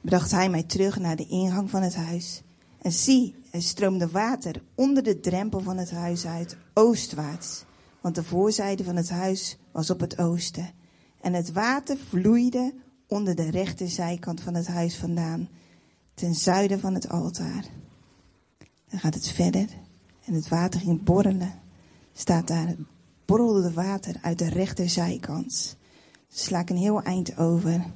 bracht 0.00 0.30
hij 0.30 0.48
mij 0.50 0.62
terug 0.62 0.98
naar 0.98 1.16
de 1.16 1.26
ingang 1.26 1.70
van 1.70 1.82
het 1.82 1.94
huis. 1.94 2.42
En 2.82 2.92
zie, 2.92 3.34
er 3.50 3.62
stroomde 3.62 4.08
water 4.08 4.62
onder 4.74 5.02
de 5.02 5.20
drempel 5.20 5.60
van 5.60 5.76
het 5.76 5.90
huis 5.90 6.26
uit, 6.26 6.56
oostwaarts. 6.74 7.64
Want 8.00 8.14
de 8.14 8.24
voorzijde 8.24 8.84
van 8.84 8.96
het 8.96 9.10
huis 9.10 9.56
was 9.72 9.90
op 9.90 10.00
het 10.00 10.18
oosten. 10.18 10.70
En 11.20 11.32
het 11.32 11.52
water 11.52 11.96
vloeide 12.08 12.74
onder 13.06 13.34
de 13.34 13.50
rechterzijkant 13.50 14.40
van 14.40 14.54
het 14.54 14.66
huis 14.66 14.96
vandaan 14.96 15.48
ten 16.14 16.34
zuiden 16.34 16.80
van 16.80 16.94
het 16.94 17.08
altaar. 17.08 17.64
Dan 18.88 19.00
gaat 19.00 19.14
het 19.14 19.28
verder 19.28 19.68
en 20.24 20.34
het 20.34 20.48
water 20.48 20.80
ging 20.80 21.02
borrelen. 21.02 21.52
Staat 22.12 22.46
daar, 22.46 22.74
borrelde 23.30 23.72
water 23.72 24.16
uit 24.22 24.38
de 24.38 24.48
rechterzijkant. 24.48 25.76
Dus 26.28 26.44
sla 26.44 26.62
een 26.66 26.76
heel 26.76 27.02
eind 27.02 27.38
over. 27.38 27.86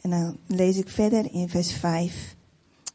En 0.00 0.10
dan 0.10 0.36
lees 0.46 0.76
ik 0.76 0.88
verder 0.88 1.32
in 1.32 1.48
vers 1.48 1.72
5. 1.72 2.36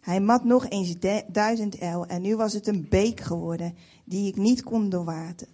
Hij 0.02 0.20
mat 0.20 0.44
nog 0.44 0.70
eens 0.70 0.96
duizend 1.28 1.78
el 1.78 2.06
en 2.06 2.22
nu 2.22 2.36
was 2.36 2.54
het 2.54 2.68
een 2.68 2.86
beek 2.90 3.20
geworden 3.20 3.76
die 4.06 4.28
ik 4.28 4.36
niet 4.36 4.64
kon 4.64 4.90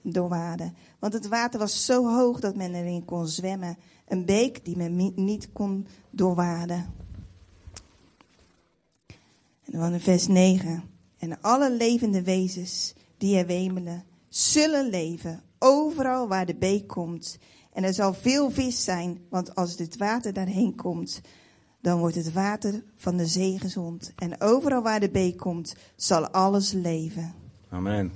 doorwaden. 0.03 0.73
Want 0.99 1.13
het 1.13 1.27
water 1.27 1.59
was 1.59 1.85
zo 1.85 2.15
hoog 2.15 2.39
dat 2.39 2.55
men 2.55 2.73
erin 2.73 3.05
kon 3.05 3.27
zwemmen. 3.27 3.77
Een 4.07 4.25
beek 4.25 4.65
die 4.65 4.77
men 4.77 5.13
niet 5.15 5.49
kon 5.53 5.87
doorwaden. 6.09 6.93
En 9.63 9.79
dan 9.79 9.93
in 9.93 9.99
vers 9.99 10.27
9. 10.27 10.83
En 11.17 11.41
alle 11.41 11.71
levende 11.71 12.23
wezens 12.23 12.93
die 13.17 13.37
er 13.37 13.45
wemelen, 13.45 14.03
zullen 14.29 14.89
leven 14.89 15.43
overal 15.61 16.27
waar 16.27 16.45
de 16.45 16.55
beek 16.55 16.87
komt. 16.87 17.37
En 17.73 17.83
er 17.83 17.93
zal 17.93 18.13
veel 18.13 18.51
vis 18.51 18.83
zijn, 18.83 19.25
want 19.29 19.55
als 19.55 19.75
dit 19.75 19.97
water 19.97 20.33
daarheen 20.33 20.75
komt, 20.75 21.21
dan 21.81 21.99
wordt 21.99 22.15
het 22.15 22.33
water 22.33 22.83
van 22.95 23.17
de 23.17 23.25
zee 23.25 23.59
gezond. 23.59 24.11
En 24.15 24.41
overal 24.41 24.81
waar 24.81 24.99
de 24.99 25.09
beek 25.09 25.37
komt, 25.37 25.75
zal 25.95 26.27
alles 26.27 26.71
leven. 26.71 27.33
Amen. 27.69 28.11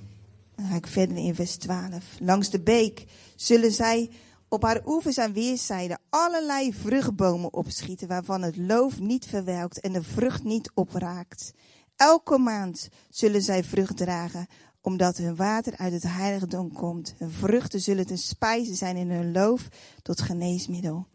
Dan 0.56 0.66
ga 0.66 0.76
ik 0.76 0.88
verder 0.88 1.18
in 1.18 1.36
vers 1.36 1.56
12. 1.56 2.04
Langs 2.20 2.50
de 2.50 2.60
beek 2.60 3.06
zullen 3.36 3.72
zij 3.72 4.10
op 4.48 4.64
haar 4.64 4.82
oevers 4.86 5.20
aan 5.20 5.34
weerszijden 5.34 6.00
allerlei 6.10 6.74
vruchtbomen 6.74 7.54
opschieten, 7.54 8.08
waarvan 8.08 8.42
het 8.42 8.58
loof 8.58 9.00
niet 9.00 9.26
verwelkt 9.26 9.80
en 9.80 9.94
de 9.94 10.04
vrucht 10.04 10.44
niet 10.44 10.72
opraakt. 10.74 11.54
Elke 11.96 12.38
maand 12.38 12.90
zullen 13.10 13.42
zij 13.42 13.64
vrucht 13.64 13.98
dragen, 13.98 14.48
omdat 14.86 15.18
hun 15.18 15.36
water 15.36 15.78
uit 15.78 15.94
het 15.94 16.04
heiligdom 16.04 16.74
komt. 16.74 17.14
Hun 17.18 17.32
vruchten 17.32 17.82
zullen 17.82 18.06
ten 18.06 18.18
spijze 18.18 18.76
zijn 18.76 18.98
in 18.98 19.12
hun 19.12 19.32
loof 19.32 19.68
tot 20.02 20.22
geneesmiddel. 20.22 21.08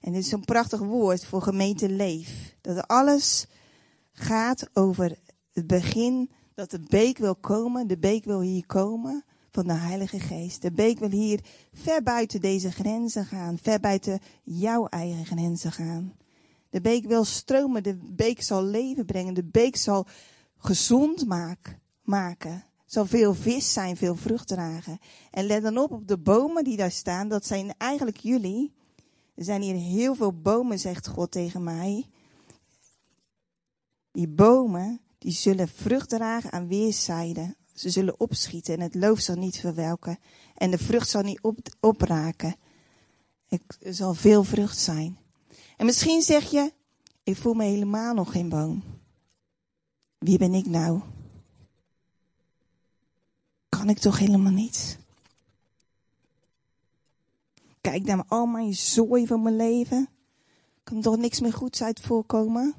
En 0.00 0.12
dit 0.12 0.22
is 0.22 0.28
zo'n 0.28 0.44
prachtig 0.44 0.80
woord 0.80 1.24
voor 1.24 1.42
gemeente 1.42 1.88
leef. 1.88 2.56
Dat 2.60 2.88
alles 2.88 3.46
gaat 4.12 4.68
over 4.72 5.18
het 5.52 5.66
begin 5.66 6.30
dat 6.54 6.70
de 6.70 6.80
beek 6.88 7.18
wil 7.18 7.36
komen. 7.36 7.86
De 7.86 7.98
beek 7.98 8.24
wil 8.24 8.40
hier 8.40 8.66
komen 8.66 9.24
van 9.50 9.66
de 9.66 9.72
Heilige 9.72 10.20
Geest. 10.20 10.62
De 10.62 10.72
beek 10.72 10.98
wil 10.98 11.10
hier 11.10 11.40
ver 11.72 12.02
buiten 12.02 12.40
deze 12.40 12.70
grenzen 12.70 13.24
gaan, 13.24 13.58
ver 13.58 13.80
buiten 13.80 14.20
jouw 14.42 14.86
eigen 14.86 15.26
grenzen 15.26 15.72
gaan. 15.72 16.14
De 16.70 16.80
beek 16.80 17.06
wil 17.06 17.24
stromen, 17.24 17.82
de 17.82 17.98
beek 18.02 18.42
zal 18.42 18.64
leven 18.64 19.04
brengen, 19.04 19.34
de 19.34 19.44
beek 19.44 19.76
zal 19.76 20.06
gezond 20.58 21.26
maken. 22.04 22.64
Zal 22.86 23.06
veel 23.06 23.34
vis 23.34 23.72
zijn, 23.72 23.96
veel 23.96 24.16
vrucht 24.16 24.48
dragen. 24.48 24.98
En 25.30 25.46
let 25.46 25.62
dan 25.62 25.78
op 25.78 25.90
op 25.90 26.08
de 26.08 26.18
bomen 26.18 26.64
die 26.64 26.76
daar 26.76 26.90
staan, 26.90 27.28
dat 27.28 27.46
zijn 27.46 27.74
eigenlijk 27.78 28.16
jullie. 28.16 28.72
Er 29.34 29.44
zijn 29.44 29.62
hier 29.62 29.74
heel 29.74 30.14
veel 30.14 30.40
bomen, 30.40 30.78
zegt 30.78 31.06
God 31.06 31.30
tegen 31.30 31.62
mij. 31.62 32.06
Die 34.12 34.28
bomen, 34.28 35.00
die 35.18 35.32
zullen 35.32 35.68
vrucht 35.68 36.08
dragen 36.08 36.52
aan 36.52 36.68
weerszijden. 36.68 37.56
Ze 37.74 37.90
zullen 37.90 38.20
opschieten 38.20 38.74
en 38.74 38.80
het 38.80 38.94
loof 38.94 39.20
zal 39.20 39.36
niet 39.36 39.60
verwelken. 39.60 40.18
En 40.54 40.70
de 40.70 40.78
vrucht 40.78 41.08
zal 41.08 41.22
niet 41.22 41.40
op, 41.42 41.58
opraken. 41.80 42.56
Er 43.80 43.94
zal 43.94 44.14
veel 44.14 44.44
vrucht 44.44 44.78
zijn. 44.78 45.18
En 45.76 45.86
misschien 45.86 46.22
zeg 46.22 46.50
je, 46.50 46.72
ik 47.22 47.36
voel 47.36 47.54
me 47.54 47.64
helemaal 47.64 48.14
nog 48.14 48.32
geen 48.32 48.48
boom. 48.48 48.82
Wie 50.18 50.38
ben 50.38 50.54
ik 50.54 50.66
nou? 50.66 51.00
Kan 53.86 53.94
ik 53.94 54.00
toch 54.00 54.18
helemaal 54.18 54.52
niet? 54.52 54.98
kijk 57.80 58.04
naar 58.04 58.24
al 58.28 58.46
mijn 58.46 58.74
zooi 58.74 59.26
van 59.26 59.42
mijn 59.42 59.56
leven, 59.56 60.08
kan 60.82 61.00
toch 61.00 61.16
niks 61.16 61.40
meer 61.40 61.52
goeds 61.52 61.82
uit 61.82 62.00
voorkomen? 62.00 62.74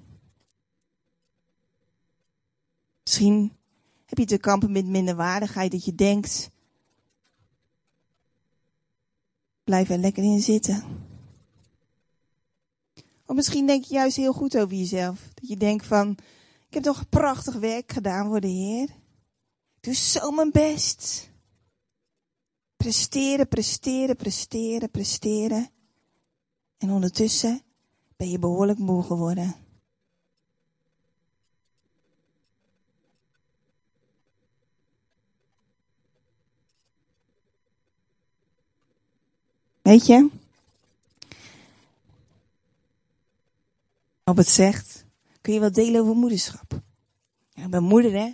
Misschien 3.04 3.52
heb 4.06 4.18
je 4.18 4.26
te 4.26 4.38
kampen 4.38 4.72
met 4.72 4.86
minderwaardigheid 4.86 5.72
dat 5.72 5.86
je 5.86 5.96
denkt, 5.96 6.50
blijf 9.64 9.90
er 9.90 9.98
lekker 9.98 10.24
in 10.24 10.42
zitten. 10.42 10.84
Of 13.26 13.36
misschien 13.36 13.68
denk 13.68 13.84
je 13.84 13.94
juist 13.94 14.18
heel 14.18 14.34
goed 14.34 14.58
over 14.58 14.76
jezelf. 14.76 15.30
Dat 15.34 15.48
je 15.48 15.58
denkt 15.58 15.86
van, 15.86 16.10
ik 16.68 16.74
heb 16.74 16.84
toch 16.84 17.10
prachtig 17.10 17.56
werk 17.56 17.92
gedaan 17.92 18.28
voor 18.28 18.42
de 18.42 18.48
Heer. 18.48 18.90
Doe 19.88 19.96
zo 19.96 20.32
mijn 20.32 20.52
best. 20.52 21.30
Presteren, 22.78 23.48
presteren, 23.48 24.16
presteren, 24.16 24.92
presteren. 24.92 25.70
En 26.78 26.90
ondertussen 26.90 27.62
ben 28.16 28.30
je 28.30 28.40
behoorlijk 28.40 28.80
moe 28.80 29.04
geworden. 29.04 29.56
Weet 39.82 40.06
je? 40.06 40.30
Op 44.24 44.38
het 44.38 44.48
zegt, 44.48 45.06
kun 45.42 45.54
je 45.54 45.60
wel 45.60 45.72
delen 45.72 46.02
over 46.02 46.16
moederschap. 46.16 46.82
Ja, 47.50 47.64
ik 47.64 47.70
ben 47.70 47.84
moeder, 47.84 48.12
hè? 48.12 48.34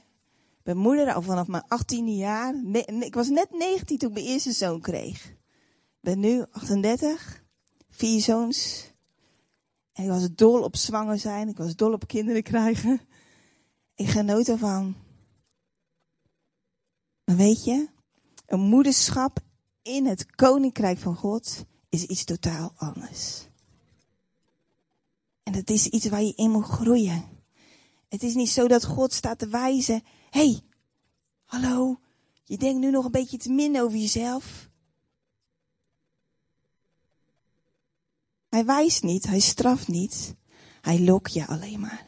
Ben 0.64 0.78
moeder 0.78 1.14
al 1.14 1.22
vanaf 1.22 1.48
mijn 1.48 1.64
18e 1.64 2.04
jaar. 2.04 2.56
Ik 3.00 3.14
was 3.14 3.30
net 3.30 3.52
19 3.52 3.98
toen 3.98 4.10
ik 4.10 4.16
mijn 4.16 4.26
eerste 4.26 4.52
zoon 4.52 4.82
kreeg. 4.82 5.26
Ik 5.26 6.00
ben 6.00 6.20
nu 6.20 6.46
38, 6.52 7.44
vier 7.90 8.22
zoons. 8.22 8.92
En 9.94 10.04
ik 10.04 10.10
was 10.10 10.28
dol 10.36 10.62
op 10.62 10.76
zwanger 10.76 11.20
zijn. 11.20 11.48
Ik 11.48 11.58
was 11.58 11.76
dol 11.76 11.94
op 11.94 12.08
kinderen 12.08 12.44
krijgen. 12.44 13.02
Ik 13.96 14.08
genoot 14.08 14.48
ervan. 14.48 14.96
Maar 17.26 17.36
weet 17.36 17.64
je, 17.64 17.88
een 18.46 18.60
moederschap 18.60 19.40
in 19.82 20.06
het 20.06 20.36
koninkrijk 20.36 20.98
van 20.98 21.16
God 21.16 21.66
is 21.90 22.06
iets 22.06 22.24
totaal 22.24 22.74
anders. 22.76 23.48
En 25.44 25.54
het 25.54 25.70
is 25.70 25.88
iets 25.88 26.08
waar 26.08 26.24
je 26.24 26.34
in 26.36 26.52
moet 26.52 26.66
groeien. 26.66 27.26
Het 28.10 28.24
is 28.24 28.34
niet 28.34 28.50
zo 28.50 28.68
dat 28.68 28.86
God 28.86 29.14
staat 29.14 29.40
te 29.40 29.48
wijzen. 29.48 30.04
Hey, 30.34 30.62
hallo, 31.46 32.00
je 32.44 32.58
denkt 32.58 32.80
nu 32.80 32.90
nog 32.92 33.06
een 33.06 33.12
beetje 33.12 33.38
te 33.38 33.52
min 33.52 33.82
over 33.82 33.98
jezelf. 33.98 34.70
Hij 38.50 38.66
wijst 38.66 39.04
niet, 39.04 39.26
hij 39.26 39.40
straft 39.40 39.88
niet. 39.88 40.36
Hij 40.82 41.00
lokt 41.00 41.34
je 41.34 41.48
alleen 41.48 41.80
maar. 41.80 42.06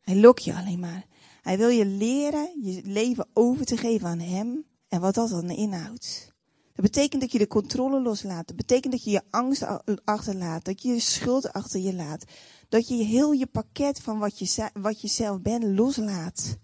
Hij 0.00 0.16
lokt 0.16 0.44
je 0.44 0.54
alleen 0.54 0.78
maar. 0.78 1.06
Hij 1.42 1.56
wil 1.56 1.68
je 1.68 1.86
leren 1.86 2.62
je 2.62 2.80
leven 2.84 3.26
over 3.32 3.64
te 3.64 3.76
geven 3.76 4.08
aan 4.08 4.18
hem 4.18 4.64
en 4.88 5.00
wat 5.00 5.14
dat 5.14 5.30
dan 5.30 5.50
inhoudt. 5.50 6.32
Dat 6.72 6.84
betekent 6.84 7.20
dat 7.20 7.32
je 7.32 7.38
de 7.38 7.46
controle 7.46 8.00
loslaat. 8.02 8.46
Dat 8.46 8.56
betekent 8.56 8.92
dat 8.92 9.04
je 9.04 9.10
je 9.10 9.22
angst 9.30 9.66
achterlaat. 10.04 10.64
Dat 10.64 10.82
je 10.82 10.88
je 10.88 11.00
schuld 11.00 11.52
achter 11.52 11.80
je 11.80 11.94
laat. 11.94 12.24
Dat 12.68 12.88
je 12.88 12.94
heel 12.94 13.32
je 13.32 13.46
pakket 13.46 14.00
van 14.00 14.18
wat 14.18 14.38
je, 14.38 14.70
wat 14.72 15.00
je 15.00 15.08
zelf 15.08 15.40
bent 15.40 15.64
loslaat. 15.64 16.62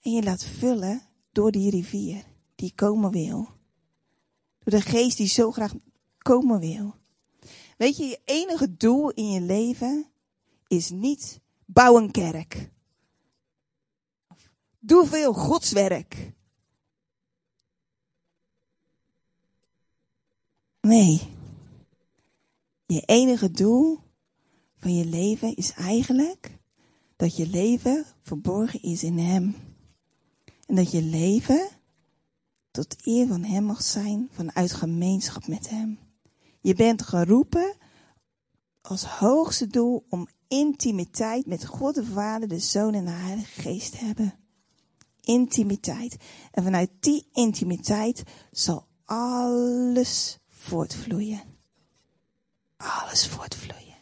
En 0.00 0.12
je 0.12 0.22
laat 0.22 0.44
vullen 0.44 1.02
door 1.32 1.50
die 1.50 1.70
rivier 1.70 2.24
die 2.54 2.72
komen 2.74 3.10
wil. 3.10 3.48
Door 4.58 4.80
de 4.80 4.80
geest 4.80 5.16
die 5.16 5.28
zo 5.28 5.50
graag 5.50 5.74
komen 6.18 6.60
wil. 6.60 6.94
Weet 7.76 7.96
je, 7.96 8.04
je 8.04 8.20
enige 8.24 8.76
doel 8.76 9.10
in 9.10 9.30
je 9.30 9.40
leven 9.40 10.10
is 10.66 10.90
niet 10.90 11.40
bouw 11.64 11.96
een 11.96 12.10
kerk. 12.10 12.70
Doe 14.78 15.06
veel 15.06 15.32
godswerk. 15.32 16.32
Nee. 20.80 21.20
Je 22.86 23.00
enige 23.00 23.50
doel 23.50 23.98
van 24.76 24.94
je 24.94 25.04
leven 25.04 25.56
is 25.56 25.72
eigenlijk 25.72 26.58
dat 27.16 27.36
je 27.36 27.46
leven 27.46 28.06
verborgen 28.20 28.82
is 28.82 29.02
in 29.02 29.18
Hem. 29.18 29.69
En 30.70 30.76
dat 30.76 30.90
je 30.90 31.02
leven 31.02 31.68
tot 32.70 32.96
eer 33.04 33.26
van 33.26 33.44
Hem 33.44 33.64
mag 33.64 33.82
zijn 33.82 34.28
vanuit 34.32 34.72
gemeenschap 34.72 35.46
met 35.46 35.68
Hem. 35.68 35.98
Je 36.60 36.74
bent 36.74 37.02
geroepen 37.02 37.76
als 38.80 39.04
hoogste 39.04 39.66
doel 39.66 40.04
om 40.08 40.28
intimiteit 40.48 41.46
met 41.46 41.66
God 41.66 41.94
de 41.94 42.04
Vader, 42.04 42.48
de 42.48 42.58
Zoon 42.58 42.94
en 42.94 43.04
de 43.04 43.10
Heilige 43.10 43.60
Geest 43.60 43.92
te 43.92 44.04
hebben. 44.04 44.34
Intimiteit. 45.20 46.16
En 46.50 46.62
vanuit 46.62 46.90
die 47.00 47.28
intimiteit 47.32 48.22
zal 48.50 48.86
alles 49.04 50.38
voortvloeien. 50.48 51.42
Alles 52.76 53.28
voortvloeien. 53.28 53.96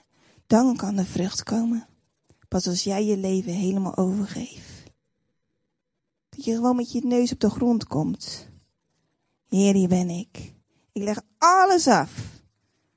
Dan 0.47 0.77
kan 0.77 0.97
de 0.97 1.05
vrucht 1.05 1.43
komen. 1.43 1.87
Pas 2.49 2.67
als 2.67 2.85
jij 2.85 3.05
je 3.05 3.17
leven 3.17 3.53
helemaal 3.53 3.97
overgeeft. 3.97 4.78
Dat 6.39 6.47
je 6.47 6.55
gewoon 6.55 6.77
met 6.77 6.93
je 6.93 7.01
neus 7.05 7.33
op 7.33 7.41
de 7.41 7.51
grond 7.51 7.87
komt. 7.87 8.49
Heer, 9.49 9.75
hier 9.75 9.89
ben 9.89 10.11
ik. 10.11 10.55
Ik 10.93 11.03
leg 11.03 11.21
alles 11.39 11.87
af. 11.87 12.11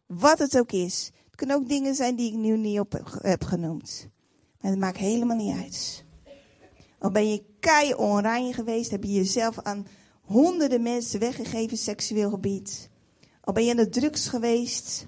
Wat 0.05 0.39
het 0.39 0.57
ook 0.57 0.71
is. 0.71 1.11
Het 1.25 1.35
kunnen 1.35 1.55
ook 1.55 1.69
dingen 1.69 1.95
zijn 1.95 2.15
die 2.15 2.31
ik 2.31 2.37
nu 2.37 2.57
niet 2.57 2.79
op 2.79 3.17
heb 3.21 3.43
genoemd. 3.43 4.07
Maar 4.59 4.71
het 4.71 4.79
maakt 4.79 4.97
helemaal 4.97 5.37
niet 5.37 5.55
uit. 5.55 6.05
Al 6.99 7.11
ben 7.11 7.29
je 7.29 7.43
kei 7.59 7.93
onrein 7.93 8.53
geweest, 8.53 8.91
heb 8.91 9.03
je 9.03 9.11
jezelf 9.11 9.59
aan 9.59 9.87
honderden 10.21 10.81
mensen 10.81 11.19
weggegeven 11.19 11.77
seksueel 11.77 12.29
gebied. 12.29 12.89
Al 13.41 13.53
ben 13.53 13.63
je 13.63 13.71
aan 13.71 13.77
de 13.77 13.89
drugs 13.89 14.27
geweest. 14.27 15.05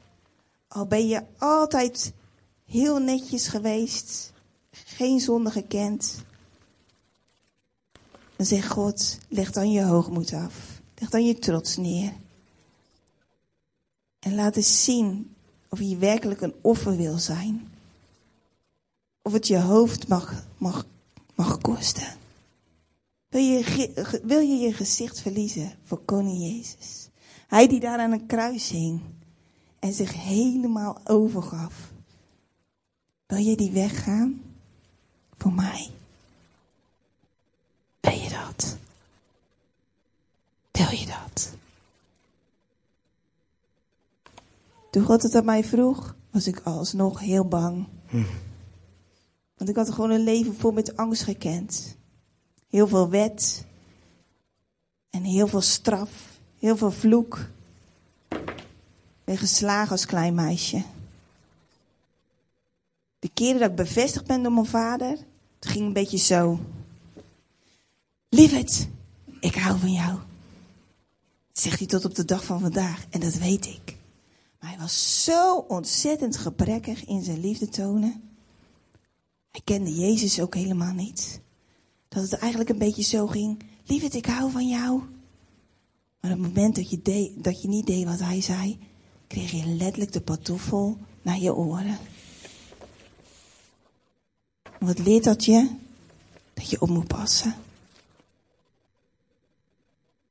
Al 0.67 0.87
ben 0.87 1.07
je 1.07 1.23
altijd 1.37 2.13
heel 2.65 2.97
netjes 2.97 3.47
geweest. 3.47 4.33
Geen 4.71 5.19
zonde 5.19 5.51
gekend. 5.51 6.23
Dan 8.35 8.45
zegt 8.45 8.69
God, 8.69 9.17
leg 9.27 9.51
dan 9.51 9.71
je 9.71 9.83
hoogmoed 9.83 10.33
af. 10.33 10.81
Leg 10.95 11.09
dan 11.09 11.25
je 11.25 11.39
trots 11.39 11.77
neer. 11.77 12.13
En 14.19 14.35
laat 14.35 14.55
eens 14.55 14.83
zien 14.83 15.35
of 15.69 15.79
je 15.79 15.97
werkelijk 15.97 16.41
een 16.41 16.55
offer 16.61 16.95
wil 16.95 17.17
zijn. 17.17 17.71
Of 19.21 19.33
het 19.33 19.47
je 19.47 19.59
hoofd 19.59 20.07
mag, 20.07 20.45
mag, 20.57 20.85
mag 21.35 21.57
kosten. 21.57 22.17
Wil 23.29 23.41
je, 23.41 24.21
wil 24.23 24.39
je 24.39 24.55
je 24.55 24.73
gezicht 24.73 25.19
verliezen 25.19 25.71
voor 25.83 25.97
koning 26.05 26.39
Jezus? 26.39 27.09
Hij 27.47 27.67
die 27.67 27.79
daar 27.79 27.99
aan 27.99 28.11
een 28.11 28.25
kruis 28.25 28.69
hing 28.69 29.01
en 29.79 29.93
zich 29.93 30.13
helemaal 30.13 31.01
overgaf. 31.03 31.91
Wil 33.25 33.37
je 33.37 33.55
die 33.55 33.71
weggaan? 33.71 34.41
Voor 35.37 35.53
mij. 35.53 35.89
Wil 37.99 38.13
je 38.13 38.29
dat? 38.29 38.77
Wil 40.71 40.82
je 40.99 41.05
dat? 41.05 41.53
Toen 44.91 45.03
God 45.03 45.23
het 45.23 45.35
aan 45.35 45.45
mij 45.45 45.63
vroeg, 45.63 46.15
was 46.31 46.47
ik 46.47 46.59
alsnog 46.59 47.19
heel 47.19 47.47
bang. 47.47 47.87
Want 49.57 49.69
ik 49.69 49.75
had 49.75 49.91
gewoon 49.91 50.11
een 50.11 50.23
leven 50.23 50.55
vol 50.55 50.71
met 50.71 50.97
angst 50.97 51.23
gekend. 51.23 51.95
Heel 52.69 52.87
veel 52.87 53.09
wet. 53.09 53.65
En 55.09 55.23
heel 55.23 55.47
veel 55.47 55.61
straf. 55.61 56.09
Heel 56.59 56.77
veel 56.77 56.91
vloek. 56.91 57.49
Ik 58.29 59.23
ben 59.23 59.37
geslagen 59.37 59.91
als 59.91 60.05
klein 60.05 60.35
meisje. 60.35 60.83
De 63.19 63.29
keren 63.33 63.59
dat 63.59 63.69
ik 63.69 63.75
bevestigd 63.75 64.25
ben 64.25 64.43
door 64.43 64.51
mijn 64.51 64.65
vader, 64.65 65.09
het 65.59 65.71
ging 65.71 65.85
een 65.85 65.93
beetje 65.93 66.17
zo. 66.17 66.59
Lieverd, 68.29 68.87
ik 69.39 69.55
hou 69.55 69.79
van 69.79 69.91
jou. 69.91 70.19
Zegt 71.53 71.79
hij 71.79 71.87
tot 71.87 72.05
op 72.05 72.15
de 72.15 72.25
dag 72.25 72.45
van 72.45 72.59
vandaag 72.59 73.05
en 73.09 73.19
dat 73.19 73.33
weet 73.33 73.65
ik. 73.65 73.97
Maar 74.59 74.69
hij 74.69 74.79
was 74.79 75.23
zo 75.23 75.57
ontzettend 75.57 76.37
gebrekkig 76.37 77.05
in 77.05 77.23
zijn 77.23 77.39
liefde 77.39 77.69
tonen. 77.69 78.21
Hij 79.51 79.61
kende 79.63 79.95
Jezus 79.95 80.41
ook 80.41 80.55
helemaal 80.55 80.93
niet. 80.93 81.41
Dat 82.07 82.23
het 82.23 82.33
eigenlijk 82.33 82.69
een 82.69 82.77
beetje 82.77 83.03
zo 83.03 83.27
ging. 83.27 83.63
Lieverd, 83.85 84.13
ik 84.13 84.25
hou 84.25 84.51
van 84.51 84.67
jou. 84.67 85.01
Maar 86.19 86.31
op 86.31 86.37
het 86.37 86.47
moment 86.47 86.75
dat 86.75 86.89
je, 86.89 87.33
dat 87.37 87.61
je 87.61 87.67
niet 87.67 87.87
deed 87.87 88.05
wat 88.05 88.19
hij 88.19 88.41
zei, 88.41 88.79
kreeg 89.27 89.51
je 89.51 89.65
letterlijk 89.65 90.11
de 90.11 90.21
patoffel 90.21 90.97
naar 91.21 91.39
je 91.39 91.55
oren. 91.55 91.97
Wat 94.79 94.99
leert 94.99 95.23
dat 95.23 95.45
je? 95.45 95.69
Dat 96.53 96.69
je 96.69 96.81
op 96.81 96.89
moet 96.89 97.07
passen. 97.07 97.55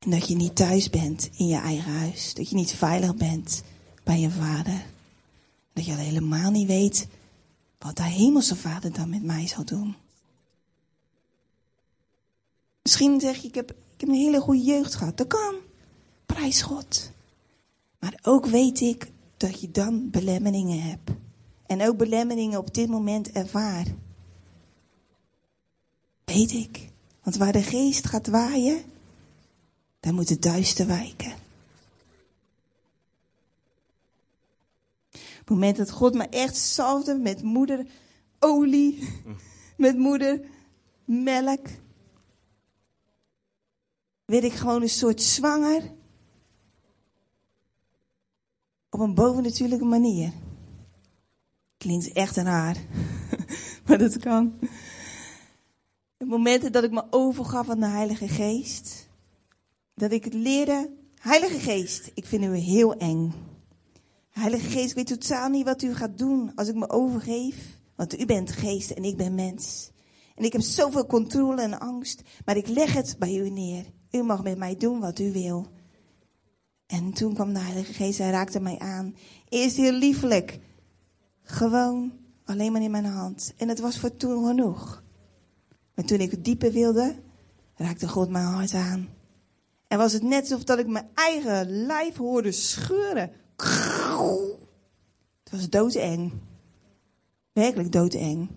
En 0.05 0.11
dat 0.11 0.29
je 0.29 0.35
niet 0.35 0.57
thuis 0.57 0.91
bent 0.91 1.31
in 1.37 1.47
je 1.47 1.57
eigen 1.57 1.93
huis. 1.93 2.35
Dat 2.35 2.49
je 2.49 2.57
niet 2.57 2.73
veilig 2.73 3.17
bent 3.17 3.63
bij 4.03 4.21
je 4.21 4.31
vader. 4.31 4.87
Dat 5.73 5.85
je 5.85 5.93
al 5.93 5.99
helemaal 5.99 6.51
niet 6.51 6.67
weet 6.67 7.07
wat 7.79 7.97
de 7.97 8.03
hemelse 8.03 8.57
vader 8.57 8.93
dan 8.93 9.09
met 9.09 9.23
mij 9.23 9.47
zal 9.47 9.65
doen. 9.65 9.97
Misschien 12.83 13.21
zeg 13.21 13.37
je, 13.37 13.49
ik 13.49 13.55
heb, 13.55 13.71
ik 13.71 14.01
heb 14.01 14.09
een 14.09 14.15
hele 14.15 14.41
goede 14.41 14.63
jeugd 14.63 14.95
gehad. 14.95 15.17
Dat 15.17 15.27
kan. 15.27 15.55
Prijs 16.27 16.63
God. 16.63 17.11
Maar 17.99 18.19
ook 18.23 18.47
weet 18.47 18.81
ik 18.81 19.13
dat 19.37 19.61
je 19.61 19.71
dan 19.71 20.11
belemmeringen 20.11 20.83
hebt. 20.83 21.11
En 21.67 21.83
ook 21.89 21.97
belemmeringen 21.97 22.59
op 22.59 22.75
dit 22.75 22.89
moment 22.89 23.31
ervaar. 23.31 23.87
Weet 26.25 26.53
ik. 26.53 26.89
Want 27.23 27.37
waar 27.37 27.53
de 27.53 27.63
geest 27.63 28.07
gaat 28.07 28.27
waaien, 28.27 28.85
daar 30.03 30.15
moet 30.15 30.29
het 30.29 30.43
duister 30.43 30.87
wijken. 30.87 31.33
Op 35.13 35.49
het 35.49 35.49
moment 35.49 35.77
dat 35.77 35.91
God 35.91 36.15
me 36.15 36.29
echt 36.29 36.57
salfde 36.57 37.15
met 37.15 37.43
moeder 37.43 37.87
olie, 38.39 39.09
met 39.77 39.97
moeder 39.97 40.41
melk, 41.05 41.67
werd 44.25 44.45
ik 44.45 44.53
gewoon 44.53 44.83
een 44.83 44.89
soort 44.89 45.23
zwanger. 45.23 45.93
Op 48.91 49.01
een 49.01 49.15
bovennatuurlijke 49.15 49.85
manier. 49.85 50.33
Klinkt 51.77 52.13
echt 52.13 52.37
haar. 52.37 52.77
maar 53.87 53.99
dat 53.99 54.19
kan. 54.19 54.59
De 56.17 56.25
momenten 56.25 56.73
dat 56.73 56.85
ik 56.85 56.91
me 56.91 57.05
overgaf 57.11 57.69
aan 57.69 57.81
de 57.81 57.87
Heilige 57.87 58.29
Geest. 58.29 59.02
Dat 59.95 60.13
ik 60.13 60.25
het 60.25 60.35
leerde. 60.35 60.91
Heilige 61.15 61.59
Geest, 61.59 62.11
ik 62.15 62.27
vind 62.27 62.45
u 62.45 62.57
heel 62.57 62.95
eng. 62.95 63.33
Heilige 64.31 64.71
Geest, 64.71 64.91
ik 64.91 64.97
weet 64.97 65.07
totaal 65.07 65.49
niet 65.49 65.65
wat 65.65 65.83
u 65.83 65.95
gaat 65.95 66.19
doen 66.19 66.53
als 66.55 66.69
ik 66.69 66.75
me 66.75 66.89
overgeef. 66.89 67.81
Want 67.95 68.21
u 68.21 68.27
bent 68.27 68.53
geest 68.53 68.91
en 68.91 69.05
ik 69.05 69.17
ben 69.17 69.35
mens. 69.35 69.91
En 70.35 70.45
ik 70.45 70.53
heb 70.53 70.61
zoveel 70.63 71.07
controle 71.07 71.63
en 71.63 71.81
angst. 71.81 72.23
Maar 72.45 72.57
ik 72.57 72.69
leg 72.69 72.93
het 72.93 73.17
bij 73.19 73.37
u 73.37 73.51
neer. 73.51 73.85
U 74.11 74.23
mag 74.23 74.43
met 74.43 74.59
mij 74.59 74.77
doen 74.77 75.01
wat 75.01 75.19
u 75.19 75.33
wil. 75.33 75.67
En 76.87 77.13
toen 77.13 77.35
kwam 77.35 77.53
de 77.53 77.59
Heilige 77.59 77.93
Geest, 77.93 78.19
hij 78.19 78.31
raakte 78.31 78.61
mij 78.61 78.79
aan. 78.79 79.17
Eerst 79.49 79.77
heel 79.77 79.93
liefelijk. 79.93 80.59
Gewoon 81.43 82.13
alleen 82.45 82.73
maar 82.73 82.83
in 82.83 82.91
mijn 82.91 83.05
hand. 83.05 83.55
En 83.57 83.69
het 83.69 83.81
was 83.81 83.99
voor 83.99 84.17
toen 84.17 84.47
genoeg. 84.47 85.03
Maar 85.95 86.05
toen 86.05 86.21
ik 86.21 86.31
het 86.31 86.45
dieper 86.45 86.73
wilde, 86.73 87.15
raakte 87.75 88.09
God 88.09 88.31
mijn 88.31 88.45
hart 88.45 88.75
aan. 88.75 89.09
En 89.93 89.99
was 89.99 90.13
het 90.13 90.23
net 90.23 90.41
alsof 90.41 90.65
dat 90.65 90.79
ik 90.79 90.87
mijn 90.87 91.11
eigen 91.15 91.87
lijf 91.87 92.17
hoorde 92.17 92.53
scheuren. 92.53 93.33
Het 95.43 95.51
was 95.51 95.69
doodeng. 95.69 96.33
Werkelijk 97.53 97.93
doodeng. 97.93 98.51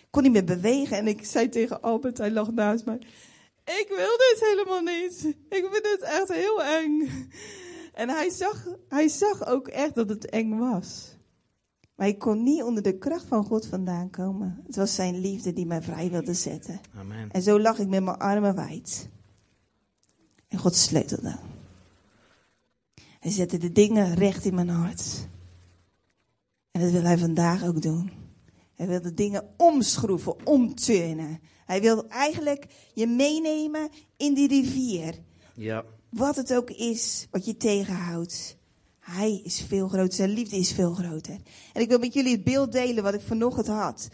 Ik 0.00 0.06
kon 0.10 0.22
niet 0.22 0.32
meer 0.32 0.44
bewegen 0.44 0.96
en 0.96 1.06
ik 1.06 1.24
zei 1.24 1.48
tegen 1.48 1.82
Albert, 1.82 2.18
hij 2.18 2.30
lag 2.30 2.52
naast 2.52 2.84
mij. 2.84 2.98
Ik 3.64 3.86
wil 3.88 4.16
dit 4.16 4.36
helemaal 4.38 4.80
niet. 4.80 5.24
Ik 5.48 5.68
vind 5.72 5.88
het 5.92 6.00
echt 6.00 6.32
heel 6.32 6.62
eng. 6.62 7.08
En 7.92 8.08
hij 8.08 8.30
zag, 8.30 8.66
hij 8.88 9.08
zag 9.08 9.46
ook 9.46 9.68
echt 9.68 9.94
dat 9.94 10.08
het 10.08 10.30
eng 10.30 10.58
was. 10.58 11.16
Maar 11.96 12.06
ik 12.06 12.18
kon 12.18 12.42
niet 12.42 12.62
onder 12.62 12.82
de 12.82 12.98
kracht 12.98 13.26
van 13.26 13.44
God 13.44 13.66
vandaan 13.66 14.10
komen. 14.10 14.62
Het 14.66 14.76
was 14.76 14.94
zijn 14.94 15.20
liefde 15.20 15.52
die 15.52 15.66
mij 15.66 15.82
vrij 15.82 16.10
wilde 16.10 16.34
zetten. 16.34 16.80
Amen. 16.98 17.30
En 17.30 17.42
zo 17.42 17.60
lag 17.60 17.78
ik 17.78 17.88
met 17.88 18.04
mijn 18.04 18.18
armen 18.18 18.54
wijd. 18.54 19.12
En 20.54 20.60
God 20.60 20.76
sleutelde. 20.76 21.36
Hij 23.20 23.30
zette 23.30 23.58
de 23.58 23.72
dingen 23.72 24.14
recht 24.14 24.44
in 24.44 24.54
mijn 24.54 24.68
hart. 24.68 25.28
En 26.70 26.80
dat 26.80 26.90
wil 26.90 27.02
hij 27.02 27.18
vandaag 27.18 27.64
ook 27.64 27.82
doen. 27.82 28.10
Hij 28.74 28.86
wil 28.86 29.02
de 29.02 29.14
dingen 29.14 29.54
omschroeven, 29.56 30.46
omturnen. 30.46 31.40
Hij 31.66 31.80
wil 31.80 32.08
eigenlijk 32.08 32.66
je 32.92 33.06
meenemen 33.06 33.88
in 34.16 34.34
die 34.34 34.48
rivier. 34.48 35.14
Ja. 35.54 35.84
Wat 36.10 36.36
het 36.36 36.54
ook 36.54 36.70
is 36.70 37.26
wat 37.30 37.44
je 37.44 37.56
tegenhoudt. 37.56 38.56
Hij 38.98 39.40
is 39.44 39.60
veel 39.68 39.88
groter, 39.88 40.14
zijn 40.14 40.30
liefde 40.30 40.56
is 40.56 40.72
veel 40.72 40.94
groter. 40.94 41.38
En 41.72 41.82
ik 41.82 41.88
wil 41.88 41.98
met 41.98 42.14
jullie 42.14 42.32
het 42.32 42.44
beeld 42.44 42.72
delen 42.72 43.02
wat 43.02 43.14
ik 43.14 43.22
vanochtend 43.22 43.66
had. 43.66 44.08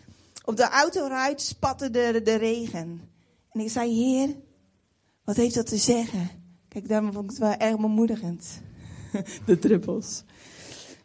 Op 0.44 0.57
de 0.57 0.68
autoruit 0.68 1.40
spatte 1.40 1.90
de, 1.90 2.20
de 2.24 2.35
regen. 2.35 3.00
En 3.53 3.61
ik 3.61 3.70
zei, 3.70 3.94
heer, 3.94 4.37
wat 5.31 5.38
heeft 5.38 5.55
dat 5.55 5.66
te 5.66 5.77
zeggen? 5.77 6.31
Kijk, 6.69 6.88
daarom 6.88 7.12
vond 7.12 7.25
ik 7.25 7.31
het 7.31 7.38
wel 7.38 7.57
erg 7.57 7.81
bemoedigend. 7.81 8.61
De 9.47 9.59
druppels. 9.59 10.25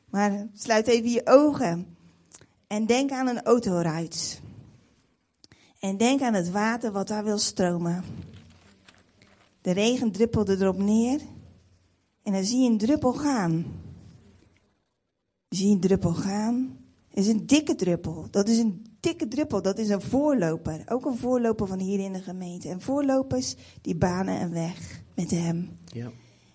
Maar 0.09 0.47
sluit 0.53 0.88
even 0.88 1.09
je 1.09 1.21
ogen. 1.25 1.97
En 2.67 2.85
denk 2.85 3.11
aan 3.11 3.27
een 3.27 3.43
autoruit. 3.43 4.41
En 5.79 5.97
denk 5.97 6.21
aan 6.21 6.33
het 6.33 6.51
water 6.51 6.91
wat 6.91 7.07
daar 7.07 7.23
wil 7.23 7.38
stromen. 7.38 8.03
De 9.61 9.71
regen 9.71 10.11
druppelde 10.11 10.57
erop 10.59 10.77
neer. 10.77 11.21
En 12.23 12.33
dan 12.33 12.43
zie 12.43 12.59
je 12.59 12.69
een 12.69 12.77
druppel 12.77 13.13
gaan. 13.13 13.65
Zie 15.49 15.67
je 15.67 15.73
een 15.73 15.79
druppel 15.79 16.13
gaan. 16.13 16.77
Het 17.09 17.17
is 17.17 17.27
een 17.27 17.45
dikke 17.45 17.75
druppel. 17.75 18.27
Dat 18.31 18.47
is 18.47 18.57
een 18.57 18.94
dikke 19.05 19.27
druppel. 19.27 19.61
Dat 19.61 19.77
is 19.77 19.89
een 19.89 20.01
voorloper. 20.01 20.83
Ook 20.87 21.05
een 21.05 21.17
voorloper 21.17 21.67
van 21.67 21.79
hier 21.79 21.99
in 21.99 22.13
de 22.13 22.21
gemeente. 22.21 22.69
En 22.69 22.81
voorlopers 22.81 23.55
die 23.81 23.95
banen 23.95 24.41
een 24.41 24.51
weg 24.51 25.01
met 25.15 25.31
hem. 25.31 25.77
Ja. 25.85 26.11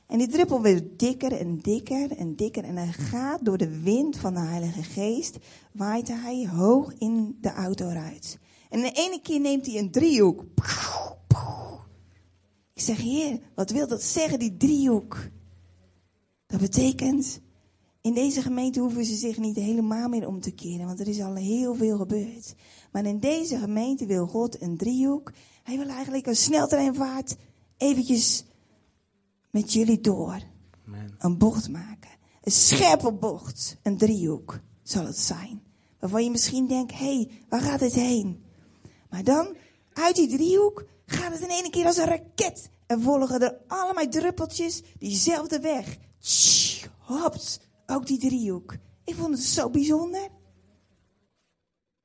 En 0.07 0.19
die 0.19 0.29
druppel 0.29 0.61
wordt 0.63 0.99
dikker 0.99 1.33
en 1.33 1.59
dikker 1.59 2.17
en 2.17 2.37
dikker. 2.37 2.65
En 2.65 2.77
hij 2.77 2.93
gaat 2.93 3.45
door 3.45 3.59
de 3.59 3.81
wind 3.81 4.17
van 4.17 4.35
de 4.35 4.41
Heilige 4.41 4.83
Geest. 4.83 5.39
Waait 5.73 6.09
hij 6.09 6.49
hoog 6.49 6.93
in 6.99 7.39
de 7.41 7.53
autoruit. 7.53 8.39
En 8.69 8.81
de 8.81 8.91
ene 8.91 9.21
keer 9.23 9.41
neemt 9.41 9.67
hij 9.67 9.79
een 9.79 9.91
driehoek. 9.91 10.45
Ik 12.75 12.87
zeg, 12.87 12.97
Heer, 12.97 13.41
wat 13.55 13.71
wil 13.71 13.89
dat 13.89 14.03
zeggen, 14.03 14.39
die 14.39 14.57
driehoek? 14.57 15.29
Dat 16.47 16.61
betekent, 16.61 17.41
in 18.01 18.15
deze 18.15 18.43
gemeente 18.43 18.81
hoeven 18.81 19.05
ze 19.05 19.15
zich 19.15 19.39
niet 19.39 19.57
helemaal 19.57 20.09
meer 20.09 20.27
om 20.27 20.41
te 20.41 20.51
keren, 20.51 20.87
want 20.87 21.01
er 21.01 21.09
is 21.09 21.21
al 21.21 21.35
heel 21.35 21.75
veel 21.75 21.97
gebeurd. 21.97 22.55
Maar 22.93 23.05
in 23.05 23.19
deze 23.19 23.59
gemeente 23.59 24.07
wil 24.07 24.27
God 24.27 24.63
een 24.63 24.77
driehoek. 24.77 25.33
Hij 25.63 25.77
wil 25.77 25.89
eigenlijk 25.89 26.27
een 26.27 26.37
sneltreinvaart 26.37 27.37
eventjes 27.77 28.45
met 29.51 29.73
jullie 29.73 30.01
door. 30.01 30.43
Amen. 30.87 31.15
Een 31.19 31.39
bocht 31.39 31.69
maken. 31.69 32.11
Een 32.43 32.53
scherpe 32.53 33.13
bocht. 33.13 33.77
Een 33.83 33.97
driehoek 33.97 34.61
zal 34.83 35.05
het 35.05 35.19
zijn. 35.19 35.63
Waarvan 35.99 36.25
je 36.25 36.31
misschien 36.31 36.67
denkt, 36.67 36.93
hé, 36.93 37.15
hey, 37.17 37.31
waar 37.49 37.61
gaat 37.61 37.81
het 37.81 37.93
heen? 37.93 38.45
Maar 39.11 39.25
dan, 39.25 39.57
uit 39.93 40.17
die 40.17 40.29
driehoek, 40.29 40.85
gaat 41.07 41.33
het 41.33 41.41
in 41.41 41.49
één 41.49 41.71
keer 41.71 41.87
als 41.87 41.97
een 41.97 42.05
raket. 42.05 42.71
En 42.87 43.03
volgen 43.03 43.41
er 43.41 43.59
allemaal 43.67 44.09
druppeltjes 44.09 44.83
diezelfde 44.99 45.61
weg. 45.61 45.99
Tsch, 46.19 46.87
hops, 46.99 47.61
ook 47.91 48.07
die 48.07 48.19
driehoek. 48.19 48.77
Ik 49.05 49.15
vond 49.15 49.35
het 49.35 49.45
zo 49.45 49.71
bijzonder. 49.71 50.29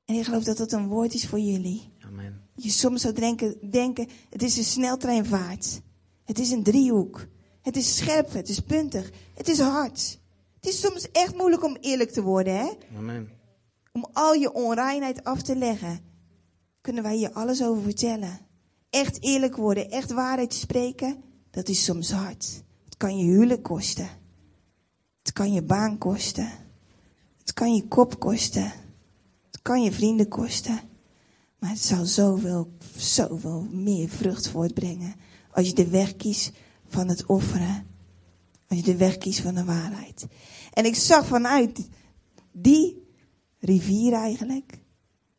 En 0.04 0.14
ik 0.14 0.24
geloof 0.24 0.44
dat 0.44 0.56
dat 0.56 0.72
een 0.72 0.88
woord 0.88 1.14
is 1.14 1.26
voor 1.26 1.40
jullie. 1.40 1.92
Amen. 2.00 2.42
Je 2.54 2.70
soms 2.70 3.00
zou 3.00 3.14
denken, 3.14 3.70
denken, 3.70 4.08
het 4.30 4.42
is 4.42 4.56
een 4.56 4.64
sneltreinvaart. 4.64 5.80
Het 6.24 6.38
is 6.38 6.50
een 6.50 6.62
driehoek. 6.62 7.26
Het 7.62 7.76
is 7.76 7.96
scherp, 7.96 8.32
het 8.32 8.48
is 8.48 8.60
puntig, 8.60 9.10
het 9.34 9.48
is 9.48 9.58
hard. 9.58 10.20
Het 10.54 10.66
is 10.66 10.80
soms 10.80 11.10
echt 11.10 11.36
moeilijk 11.36 11.64
om 11.64 11.76
eerlijk 11.80 12.10
te 12.10 12.22
worden, 12.22 12.56
hè? 12.56 12.70
Amen. 12.96 13.30
Om 13.92 14.06
al 14.12 14.32
je 14.34 14.52
onreinheid 14.52 15.24
af 15.24 15.42
te 15.42 15.56
leggen. 15.56 16.00
Kunnen 16.80 17.02
wij 17.02 17.16
hier 17.16 17.32
alles 17.32 17.62
over 17.62 17.82
vertellen. 17.82 18.38
Echt 18.90 19.22
eerlijk 19.22 19.56
worden, 19.56 19.90
echt 19.90 20.12
waarheid 20.12 20.54
spreken, 20.54 21.22
dat 21.50 21.68
is 21.68 21.84
soms 21.84 22.10
hard. 22.10 22.62
Het 22.84 22.96
kan 22.96 23.18
je 23.18 23.24
huwelijk 23.24 23.62
kosten. 23.62 24.08
Het 25.26 25.34
kan 25.34 25.52
je 25.52 25.62
baan 25.62 25.98
kosten. 25.98 26.50
Het 27.38 27.52
kan 27.52 27.74
je 27.74 27.88
kop 27.88 28.20
kosten. 28.20 28.72
Het 29.50 29.62
kan 29.62 29.82
je 29.82 29.92
vrienden 29.92 30.28
kosten. 30.28 30.80
Maar 31.58 31.70
het 31.70 31.84
zal 31.84 32.04
zoveel, 32.04 32.72
zoveel 32.96 33.66
meer 33.70 34.08
vrucht 34.08 34.48
voortbrengen. 34.48 35.14
Als 35.50 35.66
je 35.66 35.74
de 35.74 35.88
weg 35.88 36.16
kiest 36.16 36.52
van 36.88 37.08
het 37.08 37.26
offeren. 37.26 37.86
Als 38.68 38.78
je 38.78 38.84
de 38.84 38.96
weg 38.96 39.18
kiest 39.18 39.40
van 39.40 39.54
de 39.54 39.64
waarheid. 39.64 40.26
En 40.72 40.84
ik 40.84 40.94
zag 40.94 41.26
vanuit 41.26 41.88
die 42.52 43.02
rivier 43.58 44.12
eigenlijk. 44.12 44.78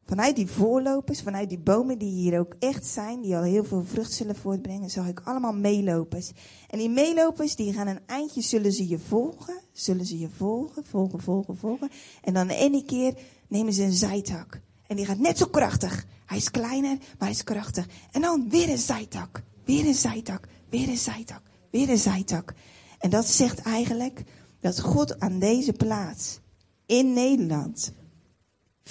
Vanuit 0.07 0.35
die 0.35 0.47
voorlopers, 0.47 1.21
vanuit 1.21 1.49
die 1.49 1.59
bomen 1.59 1.97
die 1.97 2.11
hier 2.11 2.39
ook 2.39 2.55
echt 2.59 2.85
zijn, 2.85 3.21
die 3.21 3.35
al 3.35 3.43
heel 3.43 3.63
veel 3.63 3.83
vrucht 3.83 4.11
zullen 4.11 4.35
voortbrengen, 4.35 4.89
zag 4.89 5.07
ik 5.07 5.21
allemaal 5.23 5.53
meelopers. 5.53 6.31
En 6.69 6.77
die 6.77 6.89
meelopers, 6.89 7.55
die 7.55 7.73
gaan 7.73 7.87
een 7.87 7.99
eindje, 8.05 8.41
zullen 8.41 8.71
ze 8.71 8.87
je 8.87 8.99
volgen, 8.99 9.61
zullen 9.71 10.05
ze 10.05 10.19
je 10.19 10.29
volgen, 10.29 10.85
volgen, 10.85 11.21
volgen, 11.21 11.57
volgen. 11.57 11.89
En 12.21 12.33
dan 12.33 12.47
de 12.47 12.55
ene 12.55 12.83
keer 12.83 13.13
nemen 13.47 13.73
ze 13.73 13.83
een 13.83 13.93
zijtak. 13.93 14.59
En 14.87 14.95
die 14.95 15.05
gaat 15.05 15.19
net 15.19 15.37
zo 15.37 15.45
krachtig. 15.45 16.05
Hij 16.25 16.37
is 16.37 16.51
kleiner, 16.51 16.97
maar 16.97 17.27
hij 17.27 17.29
is 17.29 17.43
krachtig. 17.43 17.87
En 18.11 18.21
dan 18.21 18.49
weer 18.49 18.69
een 18.69 18.77
zijtak, 18.77 19.43
weer 19.65 19.87
een 19.87 19.93
zijtak, 19.93 20.47
weer 20.69 20.87
een 20.87 20.97
zijtak, 20.97 21.41
weer 21.71 21.89
een 21.89 21.97
zijtak. 21.97 22.53
En 22.99 23.09
dat 23.09 23.25
zegt 23.25 23.59
eigenlijk 23.59 24.23
dat 24.59 24.79
God 24.79 25.19
aan 25.19 25.39
deze 25.39 25.73
plaats 25.73 26.39
in 26.85 27.13
Nederland, 27.13 27.93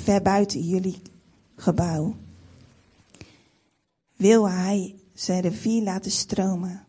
ver 0.03 0.23
buiten 0.23 0.61
jullie 0.61 1.03
gebouw, 1.57 2.17
wil 4.17 4.49
hij 4.51 4.95
zijn 5.15 5.41
rivier 5.41 5.83
laten 5.83 6.11
stromen. 6.11 6.87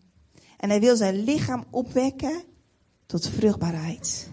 En 0.58 0.70
hij 0.70 0.80
wil 0.80 0.96
zijn 0.96 1.24
lichaam 1.24 1.66
opwekken 1.70 2.44
tot 3.06 3.30
vruchtbaarheid. 3.30 4.30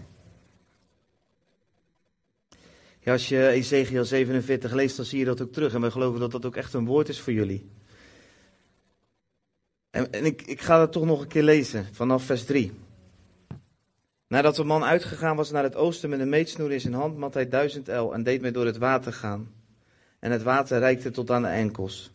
Ja, 2.99 3.11
als 3.11 3.29
je 3.29 3.47
Ezekiel 3.47 4.05
47 4.05 4.71
leest, 4.71 4.95
dan 4.95 5.05
zie 5.05 5.19
je 5.19 5.25
dat 5.25 5.41
ook 5.41 5.51
terug. 5.51 5.73
En 5.73 5.81
we 5.81 5.91
geloven 5.91 6.19
dat 6.19 6.31
dat 6.31 6.45
ook 6.45 6.55
echt 6.55 6.73
een 6.73 6.85
woord 6.85 7.09
is 7.09 7.19
voor 7.19 7.33
jullie. 7.33 7.69
En, 9.89 10.11
en 10.11 10.25
ik, 10.25 10.41
ik 10.41 10.61
ga 10.61 10.77
dat 10.77 10.91
toch 10.91 11.05
nog 11.05 11.21
een 11.21 11.27
keer 11.27 11.43
lezen, 11.43 11.87
vanaf 11.91 12.23
vers 12.23 12.45
3. 12.45 12.71
Nadat 14.27 14.55
de 14.55 14.63
man 14.63 14.83
uitgegaan 14.83 15.35
was 15.35 15.51
naar 15.51 15.63
het 15.63 15.75
oosten 15.75 16.09
met 16.09 16.19
een 16.19 16.29
meetsnoer 16.29 16.71
in 16.71 16.81
zijn 16.81 16.93
hand, 16.93 17.17
mat 17.17 17.33
hij 17.33 17.49
duizend 17.49 17.89
el 17.89 18.13
en 18.13 18.23
deed 18.23 18.41
mij 18.41 18.51
door 18.51 18.65
het 18.65 18.77
water 18.77 19.13
gaan. 19.13 19.51
En 20.19 20.31
het 20.31 20.43
water 20.43 20.79
reikte 20.79 21.11
tot 21.11 21.31
aan 21.31 21.41
de 21.41 21.47
enkels. 21.47 22.11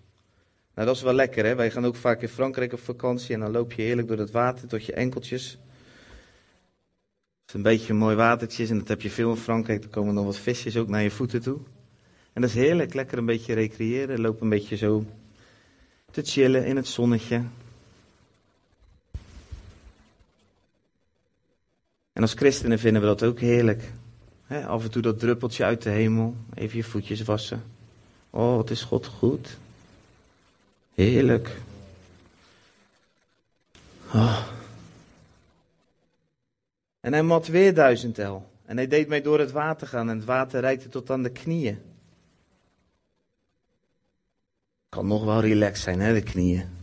Nou, 0.74 0.86
dat 0.86 0.96
is 0.96 1.02
wel 1.02 1.12
lekker, 1.12 1.44
hè? 1.44 1.54
Wij 1.54 1.70
gaan 1.70 1.86
ook 1.86 1.96
vaak 1.96 2.22
in 2.22 2.28
Frankrijk 2.28 2.72
op 2.72 2.80
vakantie 2.80 3.34
en 3.34 3.40
dan 3.40 3.50
loop 3.50 3.72
je 3.72 3.82
heerlijk 3.82 4.08
door 4.08 4.18
het 4.18 4.30
water 4.30 4.68
tot 4.68 4.84
je 4.84 4.92
enkeltjes. 4.92 5.50
Het 5.50 7.48
is 7.48 7.54
een 7.54 7.62
beetje 7.62 7.94
mooi 7.94 8.16
watertjes 8.16 8.70
en 8.70 8.78
dat 8.78 8.88
heb 8.88 9.02
je 9.02 9.10
veel 9.10 9.30
in 9.30 9.36
Frankrijk. 9.36 9.84
Er 9.84 9.90
komen 9.90 10.14
nog 10.14 10.24
wat 10.24 10.38
visjes 10.38 10.76
ook 10.76 10.88
naar 10.88 11.02
je 11.02 11.10
voeten 11.10 11.42
toe. 11.42 11.58
En 12.32 12.40
dat 12.40 12.50
is 12.50 12.56
heerlijk, 12.56 12.94
lekker 12.94 13.18
een 13.18 13.26
beetje 13.26 13.54
recreëren. 13.54 14.20
Loop 14.20 14.40
een 14.40 14.48
beetje 14.48 14.76
zo 14.76 15.04
te 16.10 16.22
chillen 16.22 16.64
in 16.64 16.76
het 16.76 16.86
zonnetje. 16.86 17.42
En 22.20 22.26
als 22.26 22.34
christenen 22.34 22.78
vinden 22.78 23.02
we 23.02 23.08
dat 23.08 23.22
ook 23.22 23.40
heerlijk. 23.40 23.82
af 24.66 24.84
en 24.84 24.90
toe 24.90 25.02
dat 25.02 25.18
druppeltje 25.18 25.64
uit 25.64 25.82
de 25.82 25.90
hemel, 25.90 26.34
even 26.54 26.76
je 26.76 26.84
voetjes 26.84 27.22
wassen. 27.22 27.62
Oh, 28.30 28.56
wat 28.56 28.70
is 28.70 28.82
God 28.82 29.06
goed. 29.06 29.58
Heerlijk. 30.94 31.56
Oh. 34.14 34.46
En 37.00 37.12
hij 37.12 37.22
mat 37.22 37.46
weer 37.46 37.74
duizend 37.74 38.18
el. 38.18 38.50
En 38.64 38.76
hij 38.76 38.86
deed 38.88 39.08
mij 39.08 39.22
door 39.22 39.38
het 39.38 39.50
water 39.50 39.86
gaan 39.86 40.10
en 40.10 40.16
het 40.16 40.26
water 40.26 40.60
reikte 40.60 40.88
tot 40.88 41.10
aan 41.10 41.22
de 41.22 41.30
knieën. 41.30 41.78
Kan 44.88 45.06
nog 45.06 45.24
wel 45.24 45.40
relaxed 45.40 45.84
zijn, 45.84 46.00
hè, 46.00 46.14
de 46.14 46.22
knieën. 46.22 46.79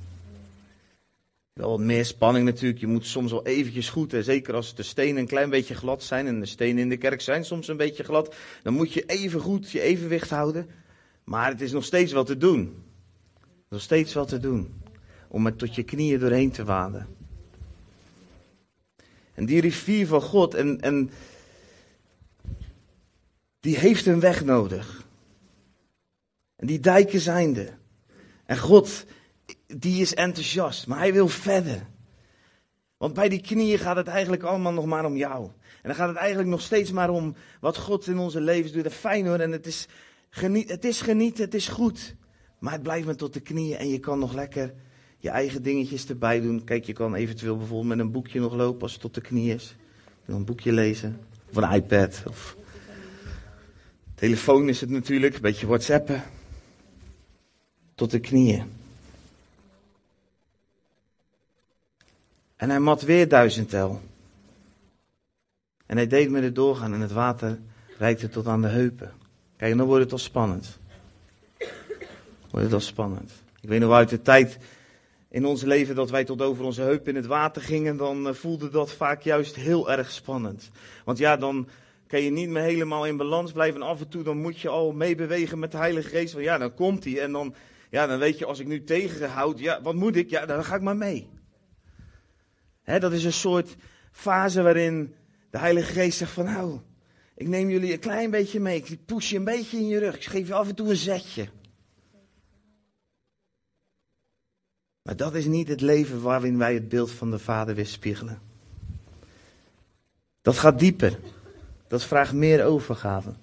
Wel 1.58 1.70
wat 1.70 1.80
meer 1.80 2.06
spanning 2.06 2.46
natuurlijk. 2.46 2.80
Je 2.80 2.88
moet 2.88 3.06
soms 3.06 3.32
wel 3.32 3.46
eventjes 3.46 3.90
goed, 3.90 4.12
hè, 4.12 4.24
zeker 4.24 4.54
als 4.54 4.76
de 4.76 4.84
stenen 4.84 5.18
een 5.18 5.28
klein 5.28 5.50
beetje 5.50 5.76
glad 5.76 6.04
zijn. 6.04 6.28
En 6.28 6.40
de 6.40 6.46
stenen 6.46 6.82
in 6.82 6.90
de 6.90 6.98
kerk 6.98 7.22
zijn 7.22 7.46
soms 7.46 7.68
een 7.68 7.78
beetje 7.78 8.04
glad. 8.04 8.36
Dan 8.64 8.74
moet 8.74 8.94
je 8.94 9.06
even 9.06 9.40
goed 9.40 9.72
je 9.72 9.82
evenwicht 9.82 10.30
houden. 10.30 10.70
Maar 11.24 11.50
het 11.50 11.62
is 11.62 11.72
nog 11.72 11.84
steeds 11.84 12.12
wat 12.12 12.26
te 12.26 12.38
doen. 12.38 12.84
Nog 13.70 13.82
steeds 13.82 14.14
wat 14.14 14.28
te 14.28 14.40
doen. 14.40 14.82
Om 15.28 15.46
het 15.46 15.58
tot 15.58 15.76
je 15.76 15.84
knieën 15.84 16.20
doorheen 16.20 16.52
te 16.52 16.64
waden. 16.64 17.08
En 19.34 19.46
die 19.46 19.62
rivier 19.62 20.08
van 20.08 20.22
God, 20.22 20.54
en, 20.54 20.82
en 20.82 21.12
die 23.60 23.78
heeft 23.78 24.06
een 24.06 24.20
weg 24.20 24.46
nodig. 24.46 25.06
En 26.56 26.68
die 26.68 26.80
dijken 26.80 27.20
zijn. 27.20 27.70
En 28.46 28.58
God, 28.58 29.06
die 29.68 30.02
is 30.02 30.14
enthousiast, 30.14 30.88
maar 30.88 30.98
hij 30.98 31.14
wil 31.14 31.28
verder. 31.28 31.88
Want 32.98 33.14
bij 33.14 33.30
die 33.30 33.42
knieën 33.42 33.80
gaat 33.80 33.96
het 33.96 34.08
eigenlijk 34.08 34.44
allemaal 34.44 34.74
nog 34.74 34.86
maar 34.86 35.06
om 35.06 35.18
jou. 35.18 35.44
En 35.82 35.84
dan 35.84 35.96
gaat 35.96 36.08
het 36.08 36.18
eigenlijk 36.18 36.50
nog 36.50 36.62
steeds 36.62 36.92
maar 36.92 37.10
om 37.10 37.36
wat 37.60 37.78
God 37.78 38.08
in 38.08 38.18
onze 38.18 38.42
levens 38.42 38.72
doet. 38.72 38.86
En 38.86 38.92
fijn 38.92 39.28
hoor, 39.28 39.40
en 39.40 39.52
het 39.52 39.66
is, 39.66 39.88
geniet, 40.30 40.70
het 40.70 40.86
is 40.86 41.02
genieten, 41.02 41.44
het 41.44 41.54
is 41.54 41.68
goed. 41.68 42.16
Maar 42.60 42.74
het 42.74 42.84
blijft 42.84 43.08
me 43.08 43.16
tot 43.16 43.34
de 43.34 43.40
knieën 43.40 43.78
en 43.78 43.90
je 43.90 44.00
kan 44.00 44.20
nog 44.20 44.34
lekker 44.34 44.74
je 45.18 45.30
eigen 45.30 45.64
dingetjes 45.64 46.10
erbij 46.10 46.42
doen. 46.42 46.64
Kijk, 46.64 46.86
je 46.86 46.94
kan 46.94 47.16
eventueel 47.16 47.58
bijvoorbeeld 47.58 47.90
met 47.90 48.00
een 48.00 48.12
boekje 48.12 48.40
nog 48.40 48.54
lopen 48.54 48.82
als 48.82 48.92
het 48.92 49.02
tot 49.02 49.14
de 49.14 49.22
knie 49.22 49.54
is. 49.54 49.76
En 50.26 50.34
een 50.34 50.46
boekje 50.46 50.72
lezen. 50.72 51.20
Of 51.50 51.56
een 51.56 51.72
iPad. 51.72 52.24
Of 52.28 52.58
telefoon 54.16 54.70
is 54.70 54.82
het 54.82 54.90
natuurlijk. 54.90 55.36
Een 55.36 55.42
beetje 55.42 55.68
whatsappen. 55.68 56.24
Tot 57.96 58.12
de 58.12 58.20
knieën. 58.20 58.77
En 62.58 62.70
hij 62.70 62.80
mat 62.80 63.02
weer 63.02 63.28
duizendtel. 63.28 64.02
En 65.86 65.98
hij 65.98 66.08
deed 66.08 66.30
me 66.30 66.42
er 66.42 66.54
doorgaan 66.54 66.94
en 66.94 67.02
het 67.02 67.12
water 67.12 67.60
reikte 67.98 68.30
tot 68.30 68.48
aan 68.48 68.62
de 68.62 68.68
heupen. 68.68 69.12
Kijk, 69.58 69.78
dan 69.78 69.88
wordt 69.88 70.04
het 70.04 70.12
al 70.12 70.18
spannend. 70.18 70.80
Wordt 72.50 72.66
het 72.66 72.74
al 72.74 72.80
spannend. 72.80 73.32
Ik 73.62 73.70
weet 73.70 73.80
nog 73.80 73.92
uit 73.92 74.10
de 74.10 74.22
tijd 74.22 74.58
in 75.30 75.46
ons 75.46 75.62
leven 75.62 75.96
dat 75.96 76.10
wij 76.10 76.24
tot 76.24 76.42
over 76.42 76.64
onze 76.64 76.82
heupen 76.82 77.10
in 77.10 77.16
het 77.16 77.26
water 77.26 77.62
gingen, 77.62 77.98
dan 77.98 78.28
eh, 78.28 78.34
voelde 78.34 78.70
dat 78.70 78.92
vaak 78.92 79.22
juist 79.22 79.56
heel 79.56 79.92
erg 79.92 80.12
spannend. 80.12 80.70
Want 81.06 81.18
ja, 81.18 81.38
dan 81.38 81.68
kan 82.08 82.22
je 82.22 82.30
niet 82.30 82.50
meer 82.50 82.62
helemaal 82.62 83.06
in 83.06 83.18
balans 83.18 83.52
blijven. 83.52 83.82
En 83.82 83.88
af 83.88 84.00
en 84.00 84.08
toe 84.08 84.24
dan 84.24 84.38
moet 84.38 84.60
je 84.60 84.70
al 84.70 84.92
meebewegen 84.92 85.60
met 85.60 85.72
de 85.72 85.78
Heilige 85.78 86.10
Geest. 86.10 86.34
Want 86.34 86.46
ja, 86.46 86.58
dan 86.58 86.74
komt 86.74 87.04
hij. 87.04 87.22
En 87.22 87.32
dan, 87.32 87.56
ja, 87.90 88.08
dan 88.08 88.20
weet 88.20 88.38
je, 88.38 88.46
als 88.46 88.60
ik 88.60 88.68
nu 88.68 88.84
tegenhoud, 88.84 89.60
ja, 89.60 89.82
wat 89.82 89.96
moet 89.96 90.16
ik? 90.16 90.30
Ja, 90.30 90.46
dan 90.46 90.64
ga 90.64 90.76
ik 90.76 90.82
maar 90.82 90.98
mee. 90.98 91.28
Dat 92.88 93.12
is 93.12 93.24
een 93.24 93.34
soort 93.34 93.76
fase 94.12 94.62
waarin 94.62 95.16
de 95.50 95.58
Heilige 95.58 95.92
Geest 95.92 96.18
zegt 96.18 96.32
van 96.32 96.46
nou, 96.46 96.80
ik 97.36 97.48
neem 97.48 97.70
jullie 97.70 97.94
een 97.94 98.00
klein 98.00 98.32
beetje 98.32 98.60
mee. 98.60 98.84
Ik 98.84 99.06
push 99.06 99.30
je 99.30 99.38
een 99.38 99.44
beetje 99.44 99.78
in 99.78 99.88
je 99.88 100.00
rug. 100.00 100.16
Ik 100.16 100.26
geef 100.26 100.48
je 100.48 100.54
af 100.54 100.68
en 100.68 100.76
toe 100.76 100.90
een 100.90 100.96
zetje. 100.96 101.48
Maar 105.02 105.16
dat 105.16 105.36
is 105.36 105.46
niet 105.46 105.68
het 105.68 105.82
leven 105.82 106.22
waarin 106.22 106.58
wij 106.58 106.74
het 106.74 106.90
beeld 106.90 107.12
van 107.12 107.32
de 107.32 107.40
Vader 107.40 107.76
weerspiegelen. 107.76 108.42
Dat 110.42 110.58
gaat 110.58 110.80
dieper. 110.80 111.20
Dat 111.88 112.04
vraagt 112.04 112.34
meer 112.34 112.66
overgave. 112.66 113.34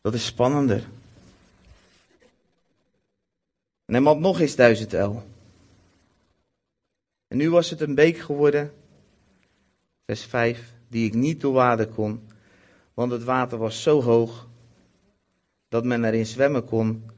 Dat 0.00 0.14
is 0.14 0.26
spannender. 0.26 0.88
En 3.84 4.04
hij 4.04 4.14
nog 4.14 4.40
eens 4.40 4.56
duizend 4.56 4.94
el. 4.94 5.33
En 7.34 7.40
nu 7.40 7.50
was 7.50 7.70
het 7.70 7.80
een 7.80 7.94
beek 7.94 8.18
geworden, 8.18 8.72
vers 10.06 10.24
5, 10.24 10.72
die 10.88 11.06
ik 11.06 11.14
niet 11.14 11.40
doorwaden 11.40 11.90
kon, 11.90 12.28
want 12.92 13.12
het 13.12 13.24
water 13.24 13.58
was 13.58 13.82
zo 13.82 14.02
hoog 14.02 14.48
dat 15.68 15.84
men 15.84 16.04
erin 16.04 16.26
zwemmen 16.26 16.64
kon. 16.64 17.10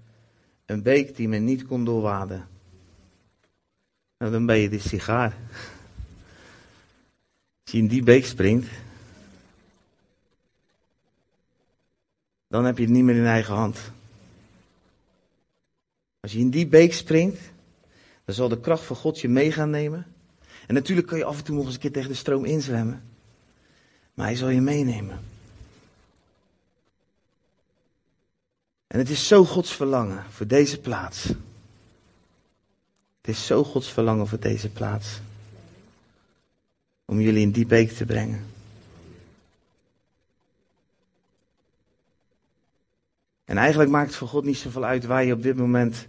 Een 0.66 0.82
beek 0.82 1.16
die 1.16 1.28
men 1.28 1.44
niet 1.44 1.66
kon 1.66 1.84
doorwaden. 1.84 2.48
Nou, 4.18 4.32
dan 4.32 4.46
ben 4.46 4.56
je 4.56 4.68
de 4.68 4.78
sigaar. 4.78 5.36
Als 7.62 7.72
je 7.72 7.78
in 7.78 7.88
die 7.88 8.02
beek 8.02 8.24
springt, 8.24 8.68
dan 12.48 12.64
heb 12.64 12.76
je 12.76 12.84
het 12.84 12.92
niet 12.92 13.04
meer 13.04 13.16
in 13.16 13.26
eigen 13.26 13.54
hand. 13.54 13.78
Als 16.20 16.32
je 16.32 16.38
in 16.38 16.50
die 16.50 16.66
beek 16.66 16.92
springt, 16.92 17.54
dan 18.26 18.34
zal 18.34 18.48
de 18.48 18.60
kracht 18.60 18.84
van 18.84 18.96
God 18.96 19.20
je 19.20 19.28
mee 19.28 19.52
gaan 19.52 19.70
nemen. 19.70 20.06
En 20.66 20.74
natuurlijk 20.74 21.06
kan 21.06 21.18
je 21.18 21.24
af 21.24 21.38
en 21.38 21.44
toe 21.44 21.54
nog 21.54 21.64
eens 21.64 21.74
een 21.74 21.80
keer 21.80 21.92
tegen 21.92 22.08
de 22.08 22.14
stroom 22.14 22.44
inzwemmen. 22.44 23.02
Maar 24.14 24.26
hij 24.26 24.36
zal 24.36 24.48
je 24.48 24.60
meenemen. 24.60 25.20
En 28.86 28.98
het 28.98 29.10
is 29.10 29.28
zo 29.28 29.44
Gods 29.44 29.72
verlangen 29.72 30.24
voor 30.30 30.46
deze 30.46 30.80
plaats. 30.80 31.24
Het 33.20 33.34
is 33.34 33.46
zo 33.46 33.64
Gods 33.64 33.92
verlangen 33.92 34.26
voor 34.26 34.40
deze 34.40 34.70
plaats. 34.70 35.20
Om 37.04 37.20
jullie 37.20 37.42
in 37.42 37.50
die 37.50 37.66
beek 37.66 37.92
te 37.92 38.04
brengen. 38.04 38.44
En 43.44 43.56
eigenlijk 43.56 43.90
maakt 43.90 44.08
het 44.08 44.16
voor 44.16 44.28
God 44.28 44.44
niet 44.44 44.58
zoveel 44.58 44.84
uit 44.84 45.04
waar 45.04 45.24
je 45.24 45.32
op 45.32 45.42
dit 45.42 45.56
moment 45.56 46.06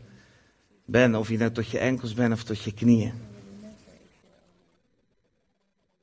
bent. 0.88 1.16
Of 1.16 1.30
je 1.30 1.38
nou 1.38 1.52
tot 1.52 1.70
je 1.70 1.80
enkels 1.80 2.14
bent 2.14 2.34
of 2.34 2.44
tot 2.44 2.64
je 2.64 2.74
knieën. 2.74 3.14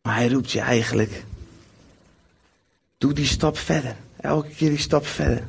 Maar 0.02 0.14
hij 0.14 0.28
roept 0.28 0.50
je 0.50 0.60
eigenlijk. 0.60 1.24
Doe 2.98 3.12
die 3.12 3.26
stap 3.26 3.58
verder. 3.58 3.96
Elke 4.16 4.48
keer 4.48 4.68
die 4.68 4.78
stap 4.78 5.06
verder. 5.06 5.48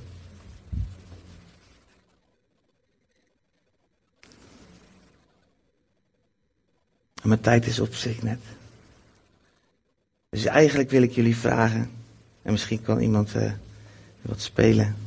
En 7.22 7.32
mijn 7.32 7.42
tijd 7.42 7.66
is 7.66 7.80
op 7.80 7.96
zich 7.96 8.22
net. 8.22 8.40
Dus 10.30 10.46
eigenlijk 10.46 10.90
wil 10.90 11.02
ik 11.02 11.12
jullie 11.12 11.38
vragen. 11.38 11.92
En 12.42 12.52
misschien 12.52 12.82
kan 12.82 13.00
iemand 13.00 13.36
uh, 13.36 13.52
wat 14.22 14.42
spelen. 14.42 15.05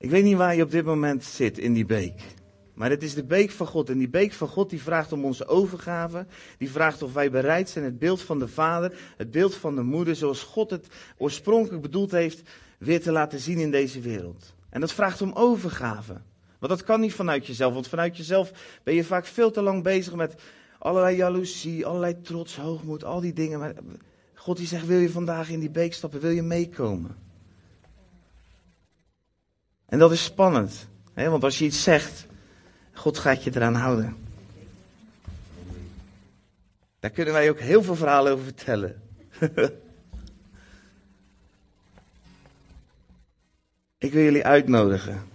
Ik 0.00 0.10
weet 0.10 0.24
niet 0.24 0.36
waar 0.36 0.56
je 0.56 0.62
op 0.62 0.70
dit 0.70 0.84
moment 0.84 1.24
zit 1.24 1.58
in 1.58 1.72
die 1.72 1.86
beek. 1.86 2.20
Maar 2.74 2.90
het 2.90 3.02
is 3.02 3.14
de 3.14 3.24
beek 3.24 3.50
van 3.50 3.66
God. 3.66 3.90
En 3.90 3.98
die 3.98 4.08
beek 4.08 4.32
van 4.32 4.48
God 4.48 4.70
die 4.70 4.82
vraagt 4.82 5.12
om 5.12 5.24
onze 5.24 5.46
overgave. 5.46 6.26
Die 6.58 6.70
vraagt 6.70 7.02
of 7.02 7.12
wij 7.12 7.30
bereid 7.30 7.68
zijn 7.68 7.84
het 7.84 7.98
beeld 7.98 8.22
van 8.22 8.38
de 8.38 8.48
vader, 8.48 8.98
het 9.16 9.30
beeld 9.30 9.54
van 9.54 9.74
de 9.74 9.82
moeder, 9.82 10.16
zoals 10.16 10.42
God 10.42 10.70
het 10.70 10.86
oorspronkelijk 11.16 11.82
bedoeld 11.82 12.10
heeft, 12.10 12.42
weer 12.78 13.02
te 13.02 13.12
laten 13.12 13.38
zien 13.38 13.58
in 13.58 13.70
deze 13.70 14.00
wereld. 14.00 14.54
En 14.70 14.80
dat 14.80 14.92
vraagt 14.92 15.22
om 15.22 15.32
overgave. 15.32 16.20
Want 16.58 16.72
dat 16.72 16.84
kan 16.84 17.00
niet 17.00 17.14
vanuit 17.14 17.46
jezelf. 17.46 17.74
Want 17.74 17.88
vanuit 17.88 18.16
jezelf 18.16 18.52
ben 18.82 18.94
je 18.94 19.04
vaak 19.04 19.26
veel 19.26 19.50
te 19.50 19.62
lang 19.62 19.82
bezig 19.82 20.14
met 20.14 20.34
allerlei 20.78 21.16
jaloezie, 21.16 21.86
allerlei 21.86 22.20
trots, 22.20 22.56
hoogmoed, 22.56 23.04
al 23.04 23.20
die 23.20 23.32
dingen. 23.32 23.58
Maar 23.58 23.74
God 24.34 24.56
die 24.56 24.66
zegt, 24.66 24.86
wil 24.86 24.98
je 24.98 25.10
vandaag 25.10 25.50
in 25.50 25.60
die 25.60 25.70
beek 25.70 25.94
stappen? 25.94 26.20
Wil 26.20 26.30
je 26.30 26.42
meekomen? 26.42 27.26
En 29.88 29.98
dat 29.98 30.12
is 30.12 30.24
spannend. 30.24 30.88
Hè? 31.14 31.30
Want 31.30 31.44
als 31.44 31.58
je 31.58 31.64
iets 31.64 31.82
zegt, 31.82 32.26
God 32.92 33.18
gaat 33.18 33.44
je 33.44 33.50
eraan 33.54 33.74
houden. 33.74 34.16
Daar 37.00 37.10
kunnen 37.10 37.34
wij 37.34 37.50
ook 37.50 37.58
heel 37.58 37.82
veel 37.82 37.96
verhalen 37.96 38.32
over 38.32 38.44
vertellen. 38.44 39.02
Ik 43.98 44.12
wil 44.12 44.22
jullie 44.22 44.44
uitnodigen. 44.44 45.26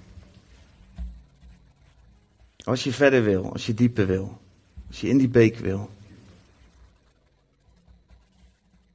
Als 2.64 2.84
je 2.84 2.94
verder 2.94 3.24
wil, 3.24 3.52
als 3.52 3.66
je 3.66 3.74
dieper 3.74 4.08
wil, 4.08 4.42
als 4.88 5.02
je 5.02 5.08
in 5.08 5.18
die 5.18 5.28
beek 5.28 5.58
wil. 5.58 5.90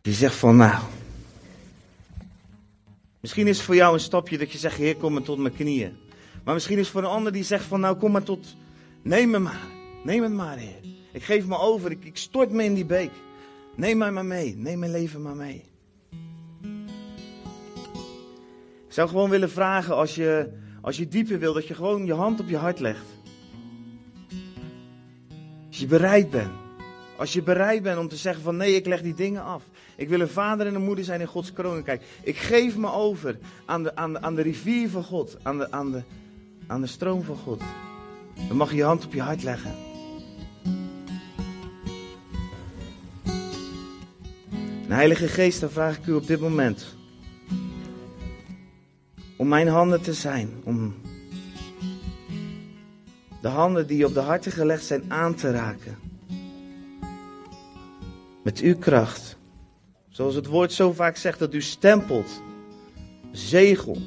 Die 0.01 0.15
zegt 0.15 0.35
van 0.35 0.57
nou. 0.57 0.83
Misschien 3.21 3.47
is 3.47 3.57
het 3.57 3.67
voor 3.67 3.75
jou 3.75 3.95
een 3.95 4.01
stapje 4.01 4.39
dat 4.39 4.53
je 4.53 4.59
zegt, 4.59 4.77
Heer, 4.77 4.97
kom 4.97 5.13
maar 5.13 5.23
tot 5.23 5.39
mijn 5.39 5.55
knieën. 5.55 5.97
Maar 6.45 6.55
misschien 6.55 6.79
is 6.79 6.83
het 6.83 6.93
voor 6.93 7.03
een 7.03 7.09
ander 7.09 7.33
die 7.33 7.45
zegt 7.45 7.65
van 7.65 7.81
nou, 7.81 7.97
kom 7.97 8.13
maar 8.13 8.23
tot, 8.23 8.57
neem 9.03 9.31
me 9.31 9.39
maar. 9.39 9.67
Neem 10.05 10.23
het 10.23 10.33
maar, 10.33 10.57
Heer. 10.57 10.81
Ik 11.13 11.23
geef 11.23 11.47
me 11.47 11.59
over, 11.59 11.91
ik, 11.91 12.05
ik 12.05 12.17
stort 12.17 12.51
me 12.51 12.65
in 12.65 12.75
die 12.75 12.85
beek. 12.85 13.11
Neem 13.77 13.99
mij 13.99 14.11
maar 14.11 14.25
mee, 14.25 14.57
neem 14.57 14.79
mijn 14.79 14.91
leven 14.91 15.23
maar 15.23 15.37
mee. 15.37 15.65
Ik 18.87 18.95
zou 18.95 19.09
gewoon 19.09 19.31
willen 19.31 19.51
vragen 19.51 19.97
als 19.97 20.15
je, 20.15 20.53
als 20.81 20.97
je 20.97 21.09
dieper 21.09 21.39
wil, 21.39 21.53
dat 21.53 21.67
je 21.67 21.75
gewoon 21.75 22.07
je 22.07 22.13
hand 22.13 22.41
op 22.41 22.49
je 22.49 22.57
hart 22.57 22.81
legt. 22.81 23.05
Als 25.69 25.79
je 25.79 25.87
bereid 25.87 26.31
bent. 26.31 26.53
Als 27.17 27.33
je 27.33 27.43
bereid 27.43 27.83
bent 27.83 27.99
om 27.99 28.09
te 28.09 28.17
zeggen 28.17 28.43
van 28.43 28.57
nee, 28.57 28.75
ik 28.75 28.87
leg 28.87 29.03
die 29.03 29.15
dingen 29.15 29.43
af. 29.43 29.63
Ik 29.99 30.09
wil 30.09 30.21
een 30.21 30.29
vader 30.29 30.67
en 30.67 30.75
een 30.75 30.85
moeder 30.85 31.05
zijn 31.05 31.21
in 31.21 31.27
Gods 31.27 31.53
koninkrijk. 31.53 32.03
Ik 32.23 32.37
geef 32.37 32.77
me 32.77 32.93
over 32.93 33.39
aan 33.65 33.83
de, 33.83 33.97
aan 33.97 34.13
de, 34.13 34.21
aan 34.21 34.35
de 34.35 34.43
rivier 34.43 34.89
van 34.89 35.05
God. 35.05 35.37
Aan 35.43 35.59
de, 35.59 35.71
aan, 35.71 35.93
de, 35.93 36.03
aan 36.67 36.81
de 36.81 36.87
stroom 36.87 37.23
van 37.23 37.37
God. 37.37 37.63
Dan 38.49 38.57
mag 38.57 38.71
je 38.71 38.77
je 38.77 38.85
hand 38.85 39.05
op 39.05 39.13
je 39.13 39.21
hart 39.21 39.43
leggen. 39.43 39.75
Heilige 44.89 45.29
Geest, 45.29 45.61
dan 45.61 45.71
vraag 45.71 45.97
ik 45.97 46.07
u 46.07 46.13
op 46.13 46.27
dit 46.27 46.41
moment 46.41 46.97
om 49.37 49.49
mijn 49.49 49.69
handen 49.69 50.01
te 50.01 50.15
zijn. 50.15 50.51
Om 50.65 50.95
de 53.41 53.49
handen 53.49 53.87
die 53.87 54.07
op 54.07 54.15
de 54.15 54.21
harten 54.21 54.53
gelegd 54.53 54.85
zijn 54.85 55.03
aan 55.09 55.35
te 55.35 55.51
raken. 55.51 55.99
Met 58.43 58.59
uw 58.59 58.77
kracht. 58.77 59.38
Zoals 60.19 60.35
het 60.35 60.47
woord 60.47 60.73
zo 60.73 60.93
vaak 60.93 61.17
zegt 61.17 61.39
dat 61.39 61.55
u 61.55 61.63
stempelt. 61.63 62.43
Zegel. 63.33 63.99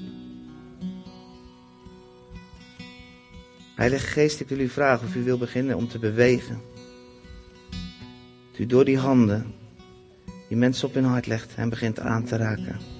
Heilige 3.76 4.08
Geest, 4.08 4.40
ik 4.40 4.48
wil 4.48 4.60
u 4.60 4.70
vragen 4.70 5.08
of 5.08 5.16
u 5.16 5.24
wil 5.24 5.38
beginnen 5.38 5.76
om 5.76 5.88
te 5.88 6.00
bewegen. 6.00 6.62
Dat 8.52 8.60
u 8.60 8.66
door 8.66 8.86
die 8.86 8.98
handen 8.98 9.54
die 10.48 10.58
mensen 10.58 10.88
op 10.88 10.94
hun 10.94 11.04
hart 11.04 11.28
legt 11.28 11.56
en 11.56 11.70
begint 11.70 12.00
aan 12.00 12.24
te 12.24 12.36
raken. 12.36 12.91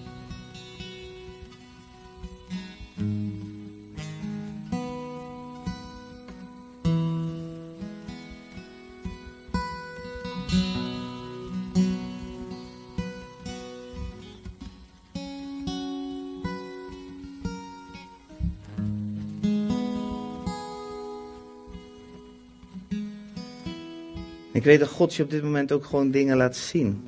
Ik 24.62 24.68
weet 24.68 24.80
dat 24.80 24.90
God 24.90 25.16
je 25.16 25.24
op 25.24 25.30
dit 25.30 25.44
moment 25.44 25.72
ook 25.72 25.86
gewoon 25.86 26.12
dingen 26.12 26.38
laat 26.38 26.56
zien. 26.56 27.04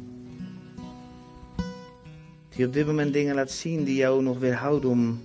Die 2.56 2.66
op 2.66 2.74
dit 2.74 2.86
moment 2.86 3.14
dingen 3.14 3.36
laat 3.36 3.52
zien 3.52 3.84
die 3.84 3.96
jou 3.96 4.24
nog 4.24 4.40
weerhouden 4.40 4.90
om. 4.90 5.22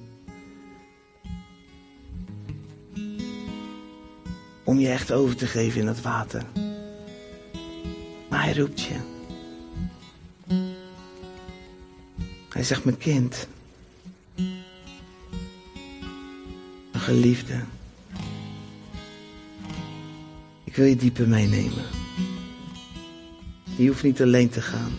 om 4.64 4.78
je 4.78 4.88
echt 4.88 5.12
over 5.12 5.36
te 5.36 5.46
geven 5.46 5.80
in 5.80 5.86
het 5.86 6.02
water. 6.02 6.42
Maar 8.28 8.44
hij 8.44 8.54
roept 8.54 8.80
je. 8.80 8.96
Hij 12.48 12.62
zegt: 12.64 12.84
Mijn 12.84 12.98
kind. 12.98 13.48
Mijn 16.90 17.04
geliefde. 17.04 17.54
Wil 20.78 20.86
je 20.86 20.96
dieper 20.96 21.28
meenemen. 21.28 21.84
Je 23.76 23.86
hoeft 23.86 24.02
niet 24.02 24.22
alleen 24.22 24.48
te 24.48 24.60
gaan. 24.60 24.92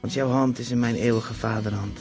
Want 0.00 0.12
jouw 0.12 0.28
hand 0.28 0.58
is 0.58 0.70
in 0.70 0.78
mijn 0.78 0.94
eeuwige 0.94 1.34
vaderhand. 1.34 1.98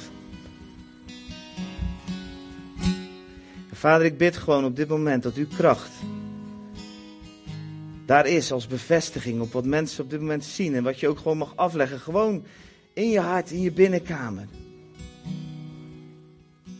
Vader, 3.71 4.05
ik 4.05 4.17
bid 4.17 4.37
gewoon 4.37 4.65
op 4.65 4.75
dit 4.75 4.87
moment 4.87 5.23
dat 5.23 5.35
uw 5.35 5.47
kracht 5.47 5.91
daar 8.05 8.27
is 8.27 8.51
als 8.51 8.67
bevestiging 8.67 9.41
op 9.41 9.51
wat 9.51 9.65
mensen 9.65 10.03
op 10.03 10.09
dit 10.09 10.19
moment 10.19 10.43
zien. 10.43 10.75
En 10.75 10.83
wat 10.83 10.99
je 10.99 11.07
ook 11.07 11.17
gewoon 11.17 11.37
mag 11.37 11.55
afleggen. 11.55 11.99
Gewoon 11.99 12.43
in 12.93 13.09
je 13.09 13.19
hart, 13.19 13.51
in 13.51 13.61
je 13.61 13.71
binnenkamer. 13.71 14.47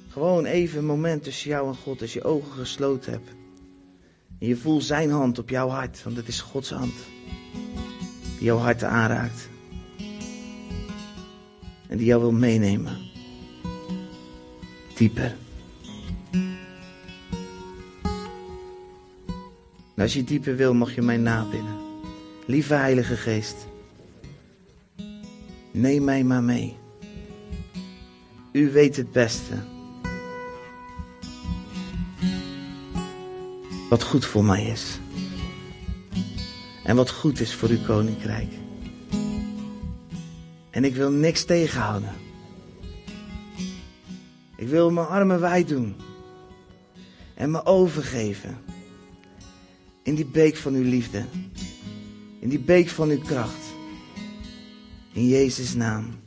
Gewoon 0.09 0.45
even 0.45 0.77
een 0.77 0.85
moment 0.85 1.23
tussen 1.23 1.49
jou 1.49 1.67
en 1.67 1.75
God 1.75 2.01
als 2.01 2.13
je 2.13 2.23
ogen 2.23 2.51
gesloten 2.51 3.11
hebt. 3.11 3.38
En 4.39 4.47
je 4.47 4.55
voelt 4.55 4.83
zijn 4.83 5.11
hand 5.11 5.39
op 5.39 5.49
jouw 5.49 5.69
hart, 5.69 6.03
want 6.03 6.15
het 6.15 6.27
is 6.27 6.41
Gods 6.41 6.69
hand 6.69 6.93
die 8.39 8.47
jouw 8.47 8.57
hart 8.57 8.83
aanraakt. 8.83 9.49
En 11.87 11.97
die 11.97 12.05
jou 12.05 12.21
wil 12.21 12.31
meenemen. 12.31 12.97
Dieper. 14.95 15.35
En 19.95 20.05
als 20.05 20.13
je 20.13 20.23
dieper 20.23 20.55
wil, 20.55 20.73
mag 20.73 20.95
je 20.95 21.01
mij 21.01 21.17
nabidden. 21.17 21.77
Lieve 22.45 22.73
Heilige 22.73 23.15
Geest. 23.15 23.67
Neem 25.71 26.03
mij 26.03 26.23
maar 26.23 26.43
mee. 26.43 26.77
U 28.51 28.71
weet 28.71 28.95
het 28.95 29.11
beste. 29.11 29.55
Wat 33.89 34.03
goed 34.03 34.25
voor 34.25 34.45
mij 34.45 34.65
is 34.65 34.99
en 36.83 36.95
wat 36.95 37.09
goed 37.09 37.39
is 37.39 37.53
voor 37.53 37.69
uw 37.69 37.83
koninkrijk. 37.85 38.51
En 40.69 40.83
ik 40.83 40.95
wil 40.95 41.11
niks 41.11 41.43
tegenhouden. 41.43 42.13
Ik 44.55 44.67
wil 44.67 44.91
mijn 44.91 45.07
armen 45.07 45.39
wijd 45.39 45.67
doen 45.67 45.95
en 47.33 47.51
me 47.51 47.65
overgeven 47.65 48.57
in 50.03 50.15
die 50.15 50.25
beek 50.25 50.55
van 50.55 50.73
uw 50.73 50.83
liefde, 50.83 51.25
in 52.39 52.49
die 52.49 52.59
beek 52.59 52.89
van 52.89 53.09
uw 53.09 53.21
kracht. 53.21 53.73
In 55.13 55.27
Jezus' 55.27 55.73
naam. 55.73 56.19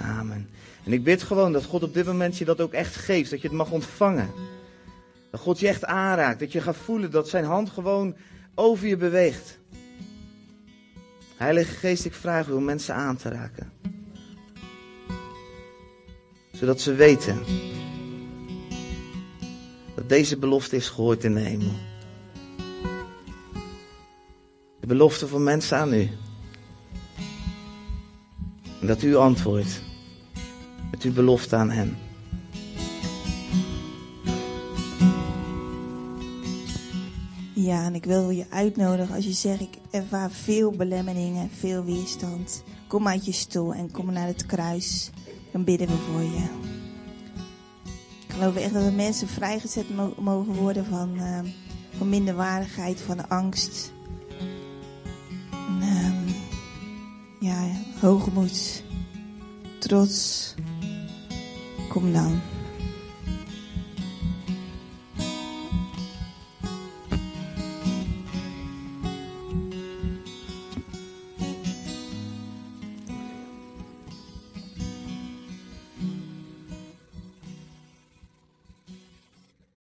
Amen. 0.00 0.48
En 0.84 0.92
ik 0.92 1.04
bid 1.04 1.22
gewoon 1.22 1.52
dat 1.52 1.64
God 1.64 1.82
op 1.82 1.94
dit 1.94 2.06
moment 2.06 2.38
je 2.38 2.44
dat 2.44 2.60
ook 2.60 2.72
echt 2.72 2.96
geeft, 2.96 3.30
dat 3.30 3.40
je 3.40 3.48
het 3.48 3.56
mag 3.56 3.70
ontvangen. 3.70 4.30
Dat 5.36 5.44
God 5.44 5.60
je 5.60 5.68
echt 5.68 5.84
aanraakt, 5.84 6.40
dat 6.40 6.52
je 6.52 6.60
gaat 6.60 6.76
voelen 6.76 7.10
dat 7.10 7.28
zijn 7.28 7.44
hand 7.44 7.70
gewoon 7.70 8.16
over 8.54 8.86
je 8.86 8.96
beweegt. 8.96 9.58
Heilige 11.36 11.74
Geest, 11.74 12.04
ik 12.04 12.14
vraag 12.14 12.48
u 12.48 12.52
om 12.52 12.64
mensen 12.64 12.94
aan 12.94 13.16
te 13.16 13.28
raken. 13.28 13.72
Zodat 16.52 16.80
ze 16.80 16.94
weten 16.94 17.44
dat 19.94 20.08
deze 20.08 20.38
belofte 20.38 20.76
is 20.76 20.88
gehoord 20.88 21.24
in 21.24 21.34
de 21.34 21.40
hemel. 21.40 21.74
De 24.80 24.86
belofte 24.86 25.28
van 25.28 25.42
mensen 25.42 25.78
aan 25.78 25.92
u. 25.92 26.10
En 28.80 28.86
dat 28.86 29.02
u 29.02 29.16
antwoordt 29.16 29.82
met 30.90 31.02
uw 31.02 31.12
belofte 31.12 31.56
aan 31.56 31.70
hen. 31.70 32.05
Staan. 37.76 37.94
Ik 37.94 38.04
wil 38.04 38.30
je 38.30 38.46
uitnodigen 38.50 39.14
als 39.14 39.24
je 39.24 39.32
zegt, 39.32 39.60
ik 39.60 39.78
ervaar 39.90 40.30
veel 40.30 40.70
belemmeringen, 40.70 41.50
veel 41.50 41.84
weerstand. 41.84 42.62
Kom 42.86 43.08
uit 43.08 43.24
je 43.24 43.32
stoel 43.32 43.74
en 43.74 43.90
kom 43.90 44.12
naar 44.12 44.26
het 44.26 44.46
kruis. 44.46 45.10
Dan 45.52 45.64
bidden 45.64 45.86
we 45.86 45.94
voor 45.94 46.22
je. 46.22 46.44
Ik 48.28 48.34
geloof 48.34 48.56
echt 48.56 48.72
dat 48.72 48.82
er 48.82 48.92
mensen 48.92 49.28
vrijgezet 49.28 49.86
mogen 50.18 50.54
worden 50.54 50.86
van, 50.86 51.14
uh, 51.16 51.38
van 51.96 52.08
minderwaardigheid, 52.08 53.00
van 53.00 53.28
angst. 53.28 53.92
En, 55.50 55.78
uh, 55.80 56.12
ja, 57.40 57.70
hoogmoed, 58.00 58.82
trots. 59.78 60.54
Kom 61.88 62.12
dan. 62.12 62.55